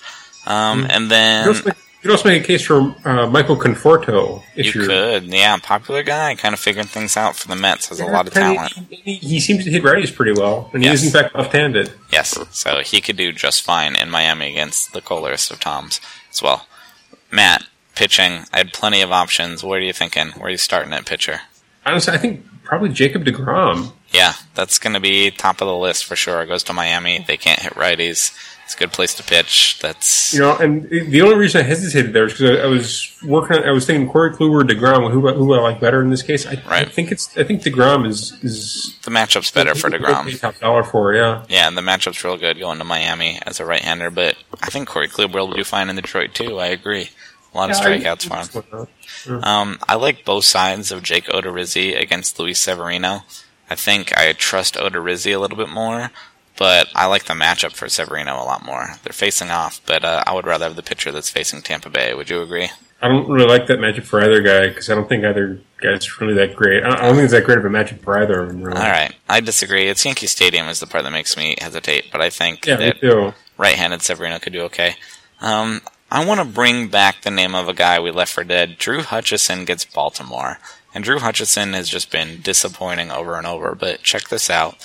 Um, 0.45 0.83
Mm-hmm. 0.83 0.91
and 0.91 1.09
then 1.11 1.55
could 2.03 2.11
also 2.11 2.29
make, 2.29 2.47
you 2.47 2.57
could 2.57 2.63
also 2.63 2.77
make 2.79 2.89
a 2.89 2.93
case 2.93 3.01
for 3.03 3.09
uh, 3.09 3.27
Michael 3.29 3.55
Conforto. 3.57 4.43
If 4.55 4.75
you 4.75 4.85
could, 4.85 5.23
yeah, 5.25 5.57
popular 5.57 6.03
guy, 6.03 6.35
kind 6.35 6.53
of 6.53 6.59
figuring 6.59 6.87
things 6.87 7.17
out 7.17 7.35
for 7.35 7.47
the 7.47 7.55
Mets. 7.55 7.89
Has 7.89 7.99
a 7.99 8.05
lot 8.05 8.27
of 8.27 8.33
talent. 8.33 8.73
He, 8.89 9.15
he 9.15 9.39
seems 9.39 9.63
to 9.63 9.71
hit 9.71 9.83
righties 9.83 10.13
pretty 10.15 10.33
well, 10.33 10.69
and 10.73 10.83
Yes. 10.83 11.01
he 11.01 11.07
is 11.07 11.15
in 11.15 11.21
fact 11.21 11.35
left-handed. 11.35 11.91
Yes, 12.11 12.37
so 12.51 12.79
he 12.81 13.01
could 13.01 13.17
do 13.17 13.31
just 13.31 13.61
fine 13.63 13.95
in 13.95 14.09
Miami 14.11 14.49
against 14.51 14.93
the 14.93 15.01
coldest 15.01 15.49
of 15.51 15.59
Toms 15.59 15.99
as 16.31 16.41
well. 16.41 16.67
Matt, 17.31 17.63
pitching, 17.95 18.45
I 18.53 18.57
had 18.59 18.73
plenty 18.73 19.01
of 19.01 19.11
options. 19.11 19.63
What 19.63 19.79
are 19.79 19.81
you 19.83 19.93
thinking? 19.93 20.27
Where 20.31 20.47
are 20.47 20.51
you 20.51 20.57
starting 20.57 20.93
at 20.93 21.05
pitcher? 21.05 21.41
Honestly, 21.85 22.13
I 22.13 22.17
think 22.17 22.45
probably 22.63 22.89
Jacob 22.89 23.25
Degrom. 23.25 23.91
Yeah, 24.11 24.33
that's 24.53 24.77
going 24.77 24.93
to 24.93 24.99
be 24.99 25.31
top 25.31 25.59
of 25.61 25.67
the 25.67 25.75
list 25.75 26.05
for 26.05 26.15
sure. 26.15 26.41
It 26.41 26.47
goes 26.47 26.63
to 26.65 26.73
Miami. 26.73 27.25
They 27.27 27.37
can't 27.37 27.59
hit 27.59 27.73
righties. 27.73 28.31
It's 28.63 28.75
a 28.75 28.77
good 28.77 28.93
place 28.93 29.13
to 29.15 29.23
pitch. 29.23 29.79
That's 29.81 30.33
You 30.33 30.39
know, 30.39 30.57
and 30.57 30.89
the 30.89 31.21
only 31.21 31.35
reason 31.35 31.61
I 31.61 31.63
hesitated 31.63 32.13
there 32.13 32.25
is 32.25 32.33
because 32.33 32.59
I, 32.59 32.63
I 32.63 32.67
was 32.67 33.13
working. 33.23 33.57
On, 33.57 33.63
I 33.63 33.71
was 33.71 33.85
thinking 33.85 34.09
Corey 34.09 34.31
Kluber, 34.31 34.63
or 34.63 34.63
Degrom. 34.63 35.11
Who 35.11 35.27
who 35.33 35.53
I 35.53 35.59
like 35.59 35.81
better 35.81 36.01
in 36.01 36.09
this 36.09 36.21
case? 36.21 36.45
I, 36.47 36.61
I 36.67 36.85
think 36.85 37.11
it's. 37.11 37.37
I 37.37 37.43
think 37.43 37.61
Degrom 37.61 38.07
is 38.07 38.31
is 38.43 38.97
the 39.03 39.11
matchup's 39.11 39.51
better 39.51 39.75
for 39.75 39.89
Degrom. 39.89 40.39
top 40.39 40.57
dollar 40.59 40.83
for 40.83 41.13
yeah. 41.13 41.45
Yeah, 41.49 41.67
and 41.67 41.77
the 41.77 41.81
matchup's 41.81 42.23
real 42.23 42.37
good 42.37 42.57
going 42.57 42.79
to 42.79 42.85
Miami 42.85 43.39
as 43.45 43.59
a 43.59 43.65
right-hander. 43.65 44.09
But 44.09 44.37
I 44.61 44.69
think 44.69 44.87
Corey 44.87 45.09
Kluber 45.09 45.35
will 45.35 45.53
do 45.53 45.63
fine 45.63 45.89
in 45.89 45.95
Detroit 45.97 46.33
too. 46.33 46.59
I 46.59 46.67
agree. 46.67 47.09
A 47.53 47.57
lot 47.57 47.69
of 47.69 47.75
strikeouts 47.75 48.49
for 48.49 48.87
him. 49.27 49.43
Um, 49.43 49.77
I 49.87 49.95
like 49.95 50.25
both 50.25 50.43
sides 50.43 50.91
of 50.91 51.03
Jake 51.03 51.25
Odorizzi 51.25 51.99
against 51.99 52.39
Luis 52.39 52.59
Severino. 52.59 53.21
I 53.69 53.75
think 53.75 54.17
I 54.17 54.33
trust 54.33 54.75
Odorizzi 54.75 55.35
a 55.35 55.39
little 55.39 55.57
bit 55.57 55.69
more, 55.69 56.09
but 56.57 56.89
I 56.95 57.05
like 57.07 57.25
the 57.25 57.33
matchup 57.33 57.73
for 57.73 57.89
Severino 57.89 58.35
a 58.35 58.45
lot 58.45 58.65
more. 58.65 58.95
They're 59.03 59.13
facing 59.13 59.49
off, 59.49 59.81
but 59.85 60.03
uh, 60.03 60.23
I 60.25 60.33
would 60.33 60.45
rather 60.45 60.65
have 60.65 60.75
the 60.75 60.83
pitcher 60.83 61.11
that's 61.11 61.29
facing 61.29 61.61
Tampa 61.61 61.89
Bay. 61.89 62.13
Would 62.13 62.29
you 62.29 62.41
agree? 62.41 62.69
I 63.01 63.09
don't 63.09 63.27
really 63.29 63.47
like 63.47 63.67
that 63.67 63.79
matchup 63.79 64.03
for 64.03 64.21
either 64.21 64.41
guy 64.41 64.69
because 64.69 64.89
I 64.89 64.95
don't 64.95 65.09
think 65.09 65.25
either 65.25 65.59
guy's 65.81 66.21
really 66.21 66.35
that 66.35 66.55
great. 66.55 66.83
I 66.83 66.89
don't, 66.89 66.99
I 66.99 67.01
don't 67.07 67.15
think 67.15 67.25
it's 67.25 67.33
that 67.33 67.43
great 67.43 67.57
of 67.57 67.65
a 67.65 67.69
matchup 67.69 67.99
for 67.99 68.17
either 68.17 68.39
of 68.41 68.47
them. 68.47 68.63
Really. 68.63 68.77
All 68.77 68.89
right, 68.89 69.13
I 69.27 69.41
disagree. 69.41 69.87
It's 69.89 70.05
Yankee 70.05 70.27
Stadium 70.27 70.67
is 70.69 70.79
the 70.79 70.87
part 70.87 71.03
that 71.03 71.11
makes 71.11 71.35
me 71.35 71.55
hesitate, 71.59 72.05
but 72.11 72.21
I 72.21 72.29
think 72.29 72.65
Yeah, 72.65 72.77
that 72.77 73.33
right-handed 73.57 74.01
Severino 74.01 74.39
could 74.39 74.53
do 74.53 74.61
okay. 74.61 74.95
Um, 75.41 75.81
I 76.09 76.23
want 76.23 76.39
to 76.39 76.45
bring 76.45 76.87
back 76.87 77.23
the 77.23 77.31
name 77.31 77.55
of 77.55 77.67
a 77.67 77.73
guy 77.73 77.99
we 77.99 78.11
left 78.11 78.31
for 78.31 78.43
dead. 78.45 78.77
Drew 78.77 79.01
Hutchison 79.01 79.65
gets 79.65 79.83
Baltimore, 79.83 80.59
and 80.93 81.03
Drew 81.03 81.19
Hutchison 81.19 81.73
has 81.73 81.89
just 81.89 82.09
been 82.11 82.39
disappointing 82.41 83.11
over 83.11 83.35
and 83.35 83.45
over. 83.45 83.75
But 83.75 84.03
check 84.03 84.29
this 84.29 84.49
out: 84.49 84.77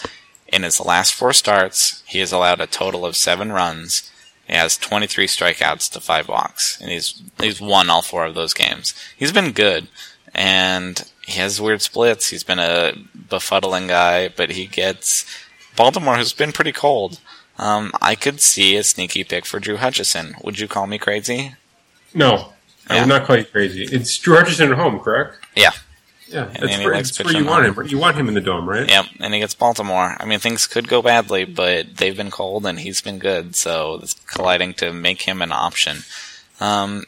in 0.48 0.62
his 0.62 0.80
last 0.80 1.14
four 1.14 1.32
starts, 1.32 2.02
he 2.06 2.18
has 2.20 2.32
allowed 2.32 2.60
a 2.60 2.66
total 2.66 3.04
of 3.04 3.16
seven 3.16 3.52
runs. 3.52 4.10
He 4.46 4.54
has 4.54 4.76
23 4.78 5.26
strikeouts 5.26 5.90
to 5.92 6.00
five 6.00 6.26
walks, 6.28 6.80
and 6.80 6.90
he's 6.90 7.22
he's 7.38 7.60
won 7.60 7.90
all 7.90 8.02
four 8.02 8.24
of 8.24 8.34
those 8.34 8.54
games. 8.54 8.94
He's 9.16 9.32
been 9.32 9.52
good, 9.52 9.88
and 10.34 11.04
he 11.26 11.38
has 11.40 11.60
weird 11.60 11.82
splits. 11.82 12.30
He's 12.30 12.44
been 12.44 12.58
a 12.58 12.94
befuddling 13.28 13.88
guy, 13.88 14.28
but 14.28 14.50
he 14.50 14.66
gets 14.66 15.26
Baltimore, 15.76 16.16
who's 16.16 16.32
been 16.32 16.52
pretty 16.52 16.72
cold. 16.72 17.20
Um, 17.58 17.92
I 18.00 18.14
could 18.14 18.40
see 18.40 18.76
a 18.76 18.82
sneaky 18.84 19.24
pick 19.24 19.44
for 19.44 19.58
Drew 19.60 19.76
Hutchison. 19.76 20.34
Would 20.44 20.58
you 20.60 20.68
call 20.68 20.86
me 20.86 20.96
crazy? 20.96 21.54
No, 22.14 22.52
Yeah. 22.88 23.00
would 23.00 23.08
not 23.08 23.28
you 23.38 23.44
crazy. 23.44 23.82
It's 23.84 24.16
Drew 24.16 24.36
Hutchison 24.36 24.70
at 24.72 24.78
home, 24.78 25.00
correct? 25.00 25.44
Yeah. 25.54 25.72
Yeah, 26.30 26.50
And 26.54 26.68
that's 26.68 27.18
where, 27.18 27.32
you 27.32 27.44
want 27.46 27.64
him. 27.64 27.86
You 27.86 27.98
want 27.98 28.16
him 28.16 28.28
in 28.28 28.34
the 28.34 28.40
dome, 28.40 28.68
right? 28.68 28.88
Yep, 28.88 29.06
and 29.20 29.32
he 29.32 29.40
gets 29.40 29.54
Baltimore. 29.54 30.16
I 30.18 30.24
mean, 30.24 30.38
things 30.38 30.66
could 30.66 30.88
go 30.88 31.00
badly, 31.00 31.44
but 31.44 31.96
they've 31.96 32.16
been 32.16 32.30
cold 32.30 32.66
and 32.66 32.78
he's 32.80 33.00
been 33.00 33.18
good, 33.18 33.56
so 33.56 33.98
it's 34.02 34.14
colliding 34.26 34.74
to 34.74 34.92
make 34.92 35.22
him 35.22 35.40
an 35.40 35.52
option. 35.52 35.98
Um, 36.60 37.04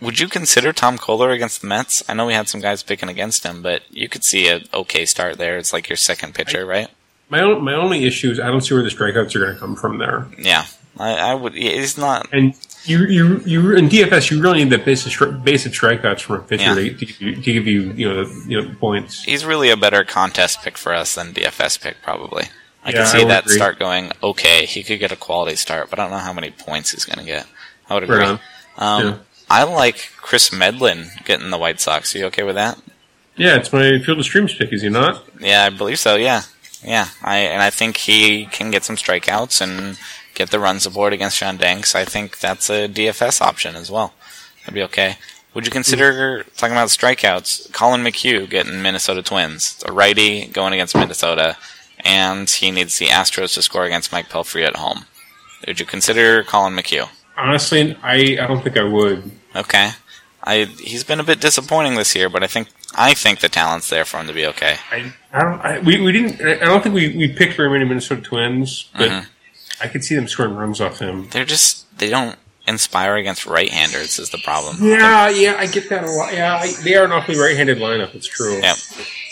would 0.00 0.18
you 0.18 0.28
consider 0.28 0.72
Tom 0.72 0.98
Koehler 0.98 1.34
against 1.34 1.60
the 1.60 1.68
Mets? 1.68 2.02
I 2.08 2.14
know 2.14 2.26
we 2.26 2.34
had 2.34 2.48
some 2.48 2.60
guys 2.60 2.82
picking 2.82 3.08
against 3.08 3.44
him, 3.44 3.62
but 3.62 3.82
you 3.90 4.08
could 4.08 4.24
see 4.24 4.48
a 4.48 4.60
okay 4.74 5.06
start 5.06 5.38
there. 5.38 5.58
It's 5.58 5.72
like 5.72 5.88
your 5.88 5.96
second 5.96 6.34
pitcher, 6.34 6.66
right? 6.66 6.88
My 7.28 7.40
own, 7.40 7.64
my 7.64 7.74
only 7.74 8.04
issue 8.04 8.30
is 8.30 8.38
I 8.40 8.48
don't 8.48 8.60
see 8.60 8.74
where 8.74 8.82
the 8.82 8.90
strikeouts 8.90 9.34
are 9.36 9.40
going 9.40 9.54
to 9.54 9.58
come 9.60 9.74
from 9.76 9.98
there. 9.98 10.26
Yeah, 10.38 10.66
I, 10.98 11.14
I 11.14 11.34
would. 11.34 11.54
He's 11.54 11.96
not. 11.96 12.28
And 12.32 12.54
you, 12.84 13.06
you, 13.06 13.38
you 13.40 13.76
in 13.76 13.88
DFS, 13.88 14.30
you 14.30 14.42
really 14.42 14.58
need 14.64 14.70
the 14.70 14.78
basic 14.78 15.12
of, 15.20 15.28
stri- 15.28 15.44
base 15.44 15.66
of 15.66 15.72
strikeouts 15.72 16.20
from 16.20 16.36
a 16.36 16.38
pitcher 16.40 16.64
Yeah. 16.64 16.74
to, 16.74 16.94
to, 16.94 17.04
give 17.06 17.20
you, 17.20 17.34
to 17.36 17.40
give 17.40 17.66
you, 17.66 17.82
you 17.92 18.08
know, 18.12 18.22
you 18.46 18.62
know, 18.62 18.74
points. 18.80 19.22
He's 19.24 19.44
really 19.44 19.70
a 19.70 19.76
better 19.76 20.04
contest 20.04 20.62
pick 20.62 20.76
for 20.76 20.92
us 20.94 21.14
than 21.14 21.32
DFS 21.32 21.80
pick, 21.80 21.96
probably. 22.02 22.44
I 22.84 22.90
Yeah, 22.90 22.96
can 22.96 23.06
see 23.06 23.18
would 23.18 23.28
that 23.28 23.44
agree. 23.44 23.56
start 23.56 23.78
going 23.78 24.12
okay. 24.22 24.66
He 24.66 24.82
could 24.82 24.98
get 24.98 25.12
a 25.12 25.16
quality 25.16 25.54
start, 25.56 25.90
but 25.90 25.98
I 25.98 26.02
don't 26.02 26.10
know 26.10 26.18
how 26.18 26.32
many 26.32 26.50
points 26.50 26.90
he's 26.90 27.04
going 27.04 27.18
to 27.18 27.24
get. 27.24 27.46
I 27.88 27.94
would 27.94 28.02
agree. 28.04 28.18
Right. 28.18 28.40
Um, 28.78 29.04
Yeah. 29.06 29.16
I 29.50 29.64
like 29.64 30.10
Kris 30.16 30.50
Medlen 30.50 31.10
getting 31.24 31.50
the 31.50 31.58
White 31.58 31.78
Sox. 31.80 32.14
Are 32.14 32.18
you 32.18 32.24
okay 32.26 32.42
with 32.42 32.54
that? 32.54 32.78
Yeah, 33.36 33.56
it's 33.56 33.72
my 33.72 33.98
field 33.98 34.18
of 34.18 34.24
streams 34.24 34.54
pick, 34.54 34.72
is 34.72 34.82
he 34.82 34.88
not? 34.88 35.24
Yeah, 35.40 35.64
I 35.64 35.70
believe 35.70 35.98
so. 35.98 36.16
Yeah, 36.16 36.42
yeah. 36.82 37.08
I 37.22 37.38
and 37.38 37.62
I 37.62 37.68
think 37.70 37.96
he 37.98 38.46
can 38.46 38.70
get 38.70 38.82
some 38.84 38.96
strikeouts 38.96 39.60
and 39.60 39.98
get 40.42 40.50
the 40.50 40.58
runs 40.58 40.84
aboard 40.86 41.12
against 41.12 41.36
Sean 41.36 41.56
Danks. 41.56 41.94
I 41.94 42.04
think 42.04 42.40
that's 42.40 42.68
a 42.68 42.88
DFS 42.88 43.40
option 43.40 43.76
as 43.76 43.90
well. 43.90 44.12
That'd 44.60 44.74
be 44.74 44.82
okay. 44.82 45.16
Would 45.54 45.66
you 45.66 45.70
consider 45.70 46.44
talking 46.56 46.74
about 46.74 46.88
strikeouts? 46.88 47.72
Collin 47.72 48.02
McHugh 48.02 48.48
getting 48.50 48.82
Minnesota 48.82 49.22
Twins. 49.22 49.82
A 49.86 49.92
righty 49.92 50.46
going 50.46 50.72
against 50.72 50.96
Minnesota, 50.96 51.56
and 52.00 52.48
he 52.50 52.70
needs 52.70 52.98
the 52.98 53.06
Astros 53.06 53.54
to 53.54 53.62
score 53.62 53.84
against 53.84 54.10
Mike 54.12 54.28
Pelfrey 54.28 54.66
at 54.66 54.76
home. 54.76 55.04
Would 55.66 55.78
you 55.78 55.86
consider 55.86 56.42
Collin 56.42 56.74
McHugh? 56.74 57.08
Honestly, 57.36 57.96
I, 58.02 58.14
I 58.40 58.46
don't 58.48 58.62
think 58.62 58.76
I 58.76 58.82
would. 58.82 59.30
Okay. 59.54 59.90
I 60.44 60.64
he's 60.80 61.04
been 61.04 61.20
a 61.20 61.24
bit 61.24 61.40
disappointing 61.40 61.94
this 61.94 62.16
year, 62.16 62.28
but 62.28 62.42
I 62.42 62.48
think 62.48 62.68
I 62.96 63.14
think 63.14 63.38
the 63.40 63.48
talent's 63.48 63.88
there 63.90 64.04
for 64.04 64.18
him 64.18 64.26
to 64.26 64.32
be 64.32 64.44
okay. 64.46 64.76
I, 64.90 65.12
I 65.32 65.42
don't. 65.42 65.60
I, 65.60 65.78
we, 65.78 66.00
we 66.00 66.10
didn't. 66.12 66.40
I 66.40 66.64
don't 66.64 66.82
think 66.82 66.94
we, 66.96 67.16
we 67.16 67.28
picked 67.32 67.54
very 67.56 67.70
many 67.70 67.84
Minnesota 67.84 68.22
Twins, 68.22 68.90
but 68.98 69.08
Mhm. 69.10 69.26
I 69.82 69.88
could 69.88 70.04
see 70.04 70.14
them 70.14 70.28
scoring 70.28 70.54
runs 70.54 70.80
off 70.80 70.98
him. 71.00 71.28
They're 71.30 71.44
just 71.44 71.86
they 71.98 72.08
don't 72.08 72.36
inspire 72.66 73.16
against 73.16 73.44
right-handers 73.44 74.18
is 74.18 74.30
the 74.30 74.38
problem. 74.38 74.76
Yeah, 74.80 75.28
yeah, 75.28 75.56
I 75.58 75.66
get 75.66 75.88
that 75.88 76.04
a 76.04 76.10
lot. 76.10 76.32
Yeah, 76.32 76.56
I, 76.56 76.72
they 76.84 76.94
are 76.94 77.04
an 77.04 77.12
awfully 77.12 77.38
right-handed 77.38 77.78
lineup. 77.78 78.14
It's 78.14 78.26
true. 78.26 78.60
Yep. 78.60 78.76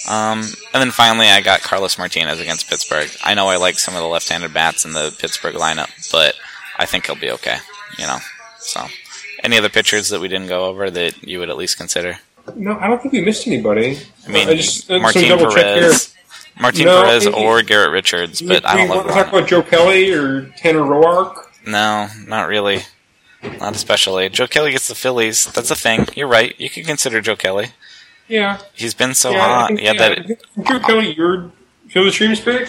Um, 0.09 0.41
and 0.73 0.83
then 0.83 0.91
finally, 0.91 1.27
I 1.27 1.41
got 1.41 1.61
Carlos 1.61 1.97
Martinez 1.97 2.41
against 2.41 2.69
Pittsburgh. 2.69 3.09
I 3.23 3.35
know 3.35 3.49
I 3.49 3.57
like 3.57 3.79
some 3.79 3.95
of 3.95 4.01
the 4.01 4.09
left-handed 4.09 4.53
bats 4.53 4.85
in 4.85 4.93
the 4.93 5.15
Pittsburgh 5.19 5.55
lineup, 5.55 5.91
but 6.11 6.35
I 6.77 6.87
think 6.87 7.07
he'll 7.07 7.15
be 7.17 7.31
okay. 7.31 7.59
You 7.99 8.07
know. 8.07 8.19
So, 8.59 8.87
any 9.45 9.59
other 9.59 9.69
pitchers 9.69 10.09
that 10.09 10.21
we 10.21 10.29
didn't 10.29 10.49
go 10.49 10.65
over 10.67 10.91
that 10.91 11.23
you 11.23 11.39
would 11.39 11.51
at 11.51 11.57
least 11.57 11.77
consider? 11.77 12.19
No, 12.57 12.79
I 12.79 12.89
don't 12.89 13.01
think 13.01 13.13
we 13.13 13.21
missed 13.21 13.47
anybody. 13.47 13.99
I 14.27 14.31
mean, 14.31 14.49
I 14.49 14.55
just, 14.55 14.89
Martin 14.91 15.23
some 15.23 15.39
double 15.39 15.51
check 15.53 15.67
here. 15.67 15.83
Perez, 15.83 16.15
Martin 16.61 16.85
No, 16.85 17.03
Perez, 17.03 17.25
maybe- 17.27 17.37
or 17.37 17.62
Garrett 17.62 17.90
Richards, 17.92 18.42
but 18.42 18.64
I 18.66 18.77
don't 18.77 18.88
love 18.88 19.07
talk 19.07 19.29
about 19.29 19.49
Joe 19.49 19.62
Kelly 19.62 20.12
or 20.12 20.46
Tanner 20.57 20.81
Roark. 20.81 21.35
No, 21.66 22.09
not 22.27 22.49
really. 22.49 22.83
Not 23.42 23.75
especially. 23.75 24.29
Joe 24.29 24.46
Kelly 24.46 24.73
gets 24.73 24.88
the 24.88 24.94
Phillies. 24.94 25.46
That's 25.53 25.70
a 25.70 25.75
thing. 25.77 26.07
You're 26.14 26.29
right. 26.29 26.55
You 26.61 26.68
can 26.68 26.85
consider 26.85 27.20
Joe 27.20 27.37
Kelly. 27.37 27.68
Yeah, 28.29 28.59
He's 28.75 28.94
been 28.94 29.14
so 29.14 29.31
yeah, 29.33 29.38
hot. 29.46 29.68
think, 29.68 29.81
yeah, 29.81 29.92
yeah, 29.92 30.09
that 30.27 30.66
Joe 30.68 30.79
Kelly, 30.81 31.12
your 31.14 31.51
Field 31.88 32.07
of 32.07 32.12
Streams 32.14 32.38
pick. 32.40 32.68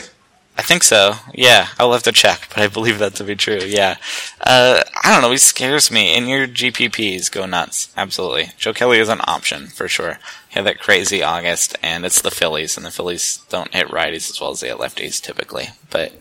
I 0.58 0.64
think 0.64 0.84
so. 0.84 1.14
Yeah, 1.34 1.68
I'll 1.80 1.94
have 1.94 2.04
to 2.04 2.12
check, 2.12 2.48
but 2.50 2.60
I 2.60 2.68
believe 2.68 3.00
that 3.00 3.16
to 3.16 3.24
be 3.24 3.36
true. 3.36 3.60
Yeah. 3.66 3.98
Uh, 4.42 4.82
I 5.04 5.12
don't 5.12 5.22
know. 5.22 5.32
He 5.32 5.38
scares 5.38 5.90
me. 5.92 6.16
And 6.16 6.28
your 6.28 6.48
GPPs 6.48 7.32
go 7.32 7.46
nuts. 7.46 7.90
Absolutely. 7.96 8.50
Joe 8.58 8.74
Kelly 8.74 9.00
is 9.00 9.08
an 9.10 9.22
option 9.28 9.68
for 9.68 9.88
sure. 9.88 10.20
Had 10.52 10.66
that 10.66 10.80
crazy 10.80 11.24
August, 11.24 11.78
and 11.82 12.06
it's 12.06 12.22
the 12.22 12.32
Phillies, 12.32 12.78
and 12.78 12.86
the 12.86 12.92
Phillies 12.92 13.40
don't 13.50 13.74
hit 13.74 13.88
righties 13.88 14.30
as 14.30 14.40
well 14.40 14.52
as 14.52 14.60
they 14.60 14.68
hit 14.68 14.78
lefties 14.78 15.22
typically. 15.22 15.70
But 15.90 16.14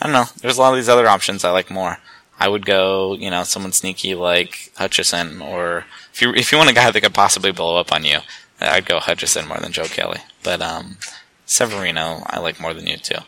I 0.00 0.06
don't 0.06 0.12
know. 0.12 0.26
There's 0.40 0.58
a 0.58 0.60
lot 0.60 0.72
of 0.72 0.76
these 0.76 0.88
other 0.88 1.08
options 1.08 1.44
I 1.44 1.50
like 1.50 1.70
more. 1.70 1.98
I 2.38 2.48
would 2.48 2.66
go, 2.66 3.14
you 3.14 3.30
know, 3.30 3.44
someone 3.44 3.72
sneaky 3.72 4.14
like 4.14 4.72
Hutchison, 4.76 5.40
or 5.40 5.84
if 6.12 6.20
you 6.20 6.34
if 6.34 6.52
you 6.52 6.58
want 6.58 6.70
a 6.70 6.74
guy 6.74 6.90
that 6.90 7.00
could 7.00 7.14
possibly 7.14 7.52
blow 7.52 7.78
up 7.78 7.92
on 7.92 8.04
you, 8.04 8.18
I'd 8.60 8.86
go 8.86 8.98
Hutchison 8.98 9.46
more 9.46 9.58
than 9.58 9.72
Joe 9.72 9.84
Kelly. 9.84 10.20
But 10.42 10.60
um, 10.60 10.96
Severino, 11.46 12.24
I 12.26 12.40
like 12.40 12.60
more 12.60 12.74
than 12.74 12.86
you 12.86 12.96
too. 12.96 13.20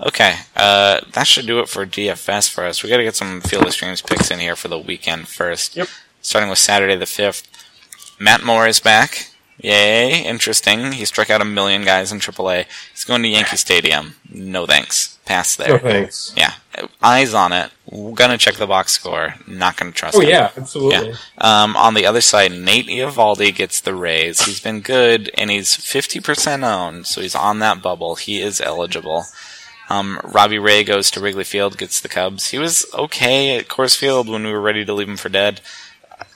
Okay, 0.00 0.36
uh, 0.56 1.00
that 1.12 1.26
should 1.26 1.46
do 1.46 1.60
it 1.60 1.68
for 1.68 1.84
DFS 1.84 2.48
for 2.50 2.64
us. 2.64 2.82
We 2.82 2.88
got 2.88 2.98
to 2.98 3.04
get 3.04 3.16
some 3.16 3.40
field 3.40 3.66
of 3.66 3.72
streams 3.72 4.02
picks 4.02 4.30
in 4.30 4.38
here 4.38 4.54
for 4.54 4.68
the 4.68 4.78
weekend 4.78 5.28
first. 5.28 5.76
Yep. 5.76 5.88
Starting 6.20 6.50
with 6.50 6.58
Saturday 6.58 6.96
the 6.96 7.06
fifth. 7.06 7.48
Matt 8.18 8.44
Moore 8.44 8.66
is 8.66 8.80
back. 8.80 9.30
Yay, 9.60 10.22
interesting. 10.24 10.92
He 10.92 11.04
struck 11.04 11.30
out 11.30 11.40
a 11.40 11.44
million 11.44 11.84
guys 11.84 12.12
in 12.12 12.18
AAA. 12.20 12.66
He's 12.92 13.04
going 13.04 13.22
to 13.22 13.28
Yankee 13.28 13.56
Stadium. 13.56 14.14
No 14.32 14.66
thanks. 14.66 15.18
Pass 15.24 15.56
there. 15.56 15.68
No 15.68 15.78
thanks. 15.78 16.32
Yeah, 16.36 16.52
eyes 17.02 17.34
on 17.34 17.52
it. 17.52 17.70
We're 17.90 18.14
gonna 18.14 18.38
check 18.38 18.54
the 18.54 18.66
box 18.66 18.92
score. 18.92 19.34
Not 19.46 19.76
gonna 19.76 19.92
trust 19.92 20.16
Oh 20.16 20.20
him. 20.20 20.28
yeah, 20.28 20.50
absolutely. 20.56 21.10
Yeah. 21.10 21.14
Um, 21.38 21.76
on 21.76 21.94
the 21.94 22.06
other 22.06 22.20
side, 22.20 22.52
Nate 22.52 22.86
Eovaldi 22.86 23.54
gets 23.54 23.80
the 23.80 23.94
Rays. 23.94 24.42
He's 24.46 24.60
been 24.60 24.80
good, 24.80 25.30
and 25.36 25.50
he's 25.50 25.76
50% 25.76 26.62
owned, 26.64 27.06
so 27.06 27.20
he's 27.20 27.34
on 27.34 27.58
that 27.58 27.82
bubble. 27.82 28.14
He 28.14 28.40
is 28.40 28.60
eligible. 28.60 29.24
Um, 29.90 30.20
Robbie 30.22 30.58
Ray 30.58 30.84
goes 30.84 31.10
to 31.10 31.20
Wrigley 31.20 31.44
Field, 31.44 31.78
gets 31.78 32.00
the 32.00 32.08
Cubs. 32.08 32.50
He 32.50 32.58
was 32.58 32.86
okay 32.94 33.56
at 33.58 33.68
Coors 33.68 33.96
Field 33.96 34.28
when 34.28 34.44
we 34.44 34.52
were 34.52 34.60
ready 34.60 34.84
to 34.84 34.92
leave 34.94 35.08
him 35.08 35.16
for 35.16 35.30
dead. 35.30 35.60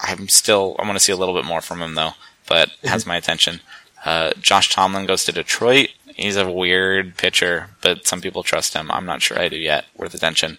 I'm 0.00 0.28
still, 0.28 0.74
I 0.78 0.85
want 0.87 0.96
to 0.96 1.04
see 1.04 1.12
a 1.12 1.16
little 1.16 1.35
bit 1.35 1.44
more 1.44 1.61
from 1.61 1.80
him 1.82 1.94
though, 1.94 2.12
but 2.48 2.70
has 2.85 3.07
my 3.07 3.16
attention. 3.16 3.61
Uh, 4.05 4.33
Josh 4.40 4.70
Tomlin 4.70 5.07
goes 5.07 5.24
to 5.24 5.33
Detroit. 5.33 5.88
He's 6.14 6.37
a 6.37 6.50
weird 6.50 7.16
pitcher, 7.16 7.68
but 7.81 8.07
some 8.07 8.20
people 8.20 8.42
trust 8.42 8.74
him. 8.74 8.90
I'm 8.90 9.07
not 9.07 9.22
sure 9.22 9.38
I 9.38 9.48
do 9.48 9.57
yet. 9.57 9.87
Worth 9.96 10.14
attention. 10.14 10.59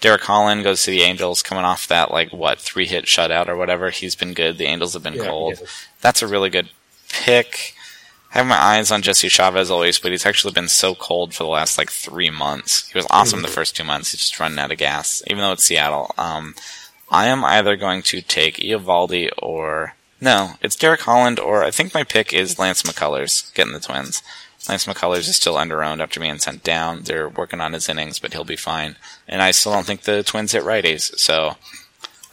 Derek 0.00 0.22
Holland 0.22 0.62
goes 0.62 0.84
to 0.84 0.90
the 0.92 1.02
Angels, 1.02 1.42
coming 1.42 1.64
off 1.64 1.88
that 1.88 2.12
like 2.12 2.32
what 2.32 2.58
three 2.60 2.86
hit 2.86 3.04
shutout 3.06 3.48
or 3.48 3.56
whatever. 3.56 3.90
He's 3.90 4.14
been 4.14 4.32
good. 4.32 4.56
The 4.56 4.66
Angels 4.66 4.94
have 4.94 5.02
been 5.02 5.14
Yeah, 5.14 5.26
cold. 5.26 5.60
That's 6.00 6.22
a 6.22 6.28
really 6.28 6.50
good 6.50 6.70
pick. 7.08 7.74
I 8.32 8.38
have 8.38 8.46
my 8.46 8.60
eyes 8.62 8.90
on 8.92 9.02
Jesse 9.02 9.28
Chavez 9.28 9.70
always, 9.70 9.98
but 9.98 10.10
he's 10.12 10.26
actually 10.26 10.52
been 10.52 10.68
so 10.68 10.94
cold 10.94 11.34
for 11.34 11.44
the 11.44 11.48
last 11.50 11.78
like 11.78 11.90
three 11.90 12.30
months. 12.30 12.88
He 12.88 12.98
was 12.98 13.06
awesome 13.10 13.42
the 13.42 13.48
first 13.48 13.74
two 13.74 13.84
months. 13.84 14.10
He's 14.12 14.20
just 14.20 14.38
running 14.38 14.58
out 14.58 14.70
of 14.70 14.78
gas, 14.78 15.22
even 15.26 15.38
though 15.38 15.52
it's 15.52 15.64
Seattle. 15.64 16.14
Um, 16.18 16.54
I 17.10 17.26
am 17.28 17.44
either 17.44 17.74
going 17.74 18.02
to 18.02 18.20
take 18.20 18.56
Eovaldi 18.58 19.30
or 19.38 19.94
no, 20.20 20.52
it's 20.62 20.76
Derek 20.76 21.00
Holland, 21.00 21.38
or 21.38 21.62
I 21.62 21.70
think 21.70 21.94
my 21.94 22.04
pick 22.04 22.32
is 22.32 22.58
Lance 22.58 22.82
McCullers 22.82 23.52
getting 23.54 23.72
the 23.72 23.80
Twins. 23.80 24.22
Lance 24.68 24.86
McCullers 24.86 25.28
is 25.28 25.36
still 25.36 25.56
under 25.56 25.78
underowned 25.78 26.00
after 26.02 26.20
being 26.20 26.38
sent 26.38 26.64
down. 26.64 27.02
They're 27.02 27.28
working 27.28 27.60
on 27.60 27.72
his 27.72 27.88
innings, 27.88 28.18
but 28.18 28.32
he'll 28.32 28.44
be 28.44 28.56
fine. 28.56 28.96
And 29.28 29.40
I 29.40 29.52
still 29.52 29.72
don't 29.72 29.86
think 29.86 30.02
the 30.02 30.22
Twins 30.22 30.52
hit 30.52 30.64
righties, 30.64 31.16
so 31.18 31.56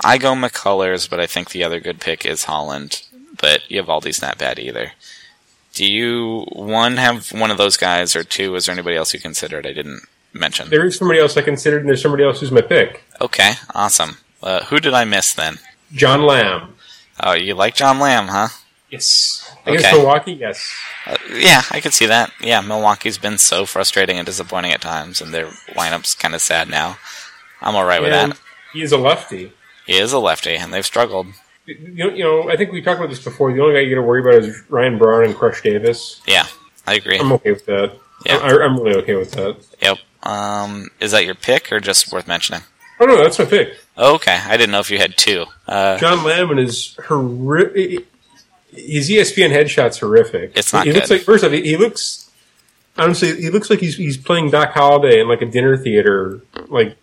I 0.03 0.17
go 0.17 0.33
McCullers, 0.33 1.09
but 1.09 1.19
I 1.19 1.27
think 1.27 1.51
the 1.51 1.63
other 1.63 1.79
good 1.79 2.01
pick 2.01 2.25
is 2.25 2.45
Holland. 2.45 3.03
But 3.39 3.61
Eovaldi's 3.69 4.21
not 4.21 4.37
bad 4.37 4.59
either. 4.59 4.93
Do 5.73 5.85
you 5.85 6.45
one 6.53 6.97
have 6.97 7.29
one 7.33 7.51
of 7.51 7.57
those 7.57 7.77
guys, 7.77 8.15
or 8.15 8.23
two? 8.23 8.55
Is 8.55 8.65
there 8.65 8.73
anybody 8.73 8.95
else 8.95 9.13
you 9.13 9.19
considered 9.19 9.67
I 9.67 9.73
didn't 9.73 10.01
mention? 10.33 10.69
There 10.69 10.85
is 10.85 10.95
somebody 10.95 11.19
else 11.19 11.35
I 11.35 11.41
considered, 11.41 11.81
and 11.81 11.89
there's 11.89 12.01
somebody 12.01 12.23
else 12.23 12.39
who's 12.39 12.51
my 12.51 12.61
pick. 12.61 13.03
Okay, 13.19 13.53
awesome. 13.73 14.17
Uh, 14.41 14.63
who 14.65 14.79
did 14.79 14.93
I 14.93 15.03
miss 15.03 15.33
then? 15.33 15.59
John 15.91 16.23
Lamb. 16.23 16.75
Oh, 17.23 17.33
you 17.33 17.53
like 17.53 17.75
John 17.75 17.99
Lamb, 17.99 18.27
huh? 18.27 18.49
Yes. 18.89 19.51
Against 19.65 19.85
Okay. 19.87 19.97
Milwaukee, 19.97 20.33
yes. 20.33 20.73
Uh, 21.07 21.17
yeah, 21.33 21.63
I 21.71 21.81
could 21.81 21.93
see 21.93 22.05
that. 22.05 22.31
Yeah, 22.39 22.61
Milwaukee's 22.61 23.17
been 23.17 23.37
so 23.37 23.65
frustrating 23.65 24.17
and 24.17 24.25
disappointing 24.25 24.71
at 24.73 24.81
times, 24.81 25.21
and 25.21 25.33
their 25.33 25.47
lineup's 25.75 26.13
kind 26.13 26.35
of 26.35 26.41
sad 26.41 26.69
now. 26.69 26.97
I'm 27.61 27.75
all 27.75 27.85
right 27.85 28.01
with 28.01 28.11
that. 28.11 28.37
he 28.73 28.81
is 28.81 28.91
a 28.91 28.97
lefty. 28.97 29.51
He 29.87 29.97
is 29.97 30.13
a 30.13 30.19
lefty, 30.19 30.55
and 30.55 30.73
they've 30.73 30.85
struggled. 30.85 31.27
You 31.65 31.77
know, 31.95 32.09
you 32.09 32.23
know, 32.23 32.49
I 32.49 32.57
think 32.57 32.71
we 32.71 32.81
talked 32.81 32.99
about 32.99 33.09
this 33.09 33.23
before. 33.23 33.51
The 33.53 33.61
only 33.61 33.73
guy 33.75 33.79
you 33.81 33.95
got 33.95 34.01
to 34.01 34.07
worry 34.07 34.21
about 34.21 34.47
is 34.47 34.61
Ryan 34.69 34.97
Braun 34.99 35.25
and 35.25 35.35
Crush 35.35 35.61
Davis. 35.61 36.21
Yeah, 36.27 36.45
I 36.85 36.93
agree. 36.95 37.17
I'm 37.17 37.31
okay 37.33 37.51
with 37.53 37.65
that. 37.65 37.97
Yeah. 38.25 38.37
I, 38.37 38.49
I'm 38.63 38.79
really 38.79 38.95
okay 39.01 39.15
with 39.15 39.31
that. 39.31 39.57
Yep. 39.81 39.97
Um, 40.23 40.89
is 40.99 41.11
that 41.11 41.25
your 41.25 41.35
pick 41.35 41.71
or 41.71 41.79
just 41.79 42.11
worth 42.11 42.27
mentioning? 42.27 42.61
Oh 42.99 43.05
no, 43.05 43.17
that's 43.17 43.37
my 43.39 43.45
pick. 43.45 43.77
Okay, 43.97 44.39
I 44.45 44.57
didn't 44.57 44.71
know 44.71 44.79
if 44.79 44.91
you 44.91 44.97
had 44.97 45.17
two. 45.17 45.45
Uh, 45.67 45.97
John 45.97 46.23
Lamb 46.23 46.57
is 46.57 46.97
horrific. 47.05 48.05
His 48.71 49.09
ESPN 49.09 49.51
headshot's 49.51 49.99
horrific. 49.99 50.51
It's 50.55 50.73
not 50.73 50.85
He 50.85 50.91
looks 50.93 51.09
like 51.09 51.21
first 51.21 51.43
off, 51.43 51.51
he, 51.51 51.77
looks. 51.77 52.29
Honestly, 52.97 53.41
he 53.41 53.49
looks 53.49 53.69
like 53.69 53.79
he's 53.79 53.95
he's 53.97 54.17
playing 54.17 54.51
Doc 54.51 54.71
Holliday 54.71 55.21
in 55.21 55.27
like 55.27 55.41
a 55.41 55.45
dinner 55.45 55.75
theater, 55.77 56.41
like 56.67 56.97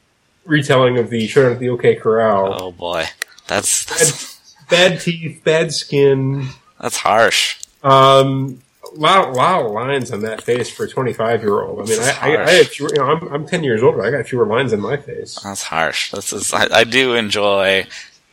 retelling 0.44 0.98
of 0.98 1.10
the 1.10 1.26
show 1.26 1.52
at 1.52 1.58
the 1.58 1.68
OK 1.70 1.96
Corral. 1.96 2.62
oh 2.62 2.72
boy, 2.72 3.06
that's 3.46 3.84
that's, 3.84 4.54
Bad 4.70 5.00
teeth, 5.00 5.42
bad 5.44 5.72
skin. 5.72 6.48
that's 6.80 6.96
harsh. 6.96 7.58
Um, 7.82 8.61
a 8.94 8.98
lot, 8.98 9.32
lot 9.32 9.64
of 9.64 9.72
lines 9.72 10.10
on 10.10 10.20
that 10.22 10.42
face 10.42 10.70
for 10.70 10.84
a 10.84 10.88
25 10.88 11.42
year 11.42 11.62
old. 11.62 11.80
I 11.80 11.90
mean, 11.90 12.00
I, 12.00 12.10
I, 12.20 12.44
I 12.44 12.50
had 12.50 12.66
fewer, 12.68 12.90
you 12.90 12.98
know, 12.98 13.06
I'm, 13.06 13.28
I'm 13.28 13.46
10 13.46 13.64
years 13.64 13.82
older. 13.82 14.02
I 14.02 14.10
got 14.10 14.26
fewer 14.26 14.46
lines 14.46 14.72
in 14.72 14.80
my 14.80 14.96
face. 14.96 15.38
That's 15.42 15.62
harsh. 15.62 16.10
This 16.12 16.32
is 16.32 16.52
I, 16.52 16.68
I 16.72 16.84
do 16.84 17.14
enjoy 17.14 17.86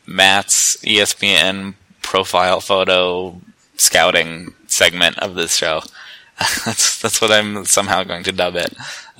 Matt's 0.06 0.78
ESPN 0.78 1.76
profile 2.02 2.62
photo 2.62 3.40
scouting 3.78 4.54
segment 4.68 5.18
of 5.20 5.36
this 5.36 5.56
show. 5.56 5.82
that's 6.66 7.02
that's 7.02 7.22
what 7.22 7.32
I'm 7.32 7.66
somehow 7.66 8.04
going 8.04 8.24
to 8.24 8.32
dub 8.32 8.56
it. 8.56 8.74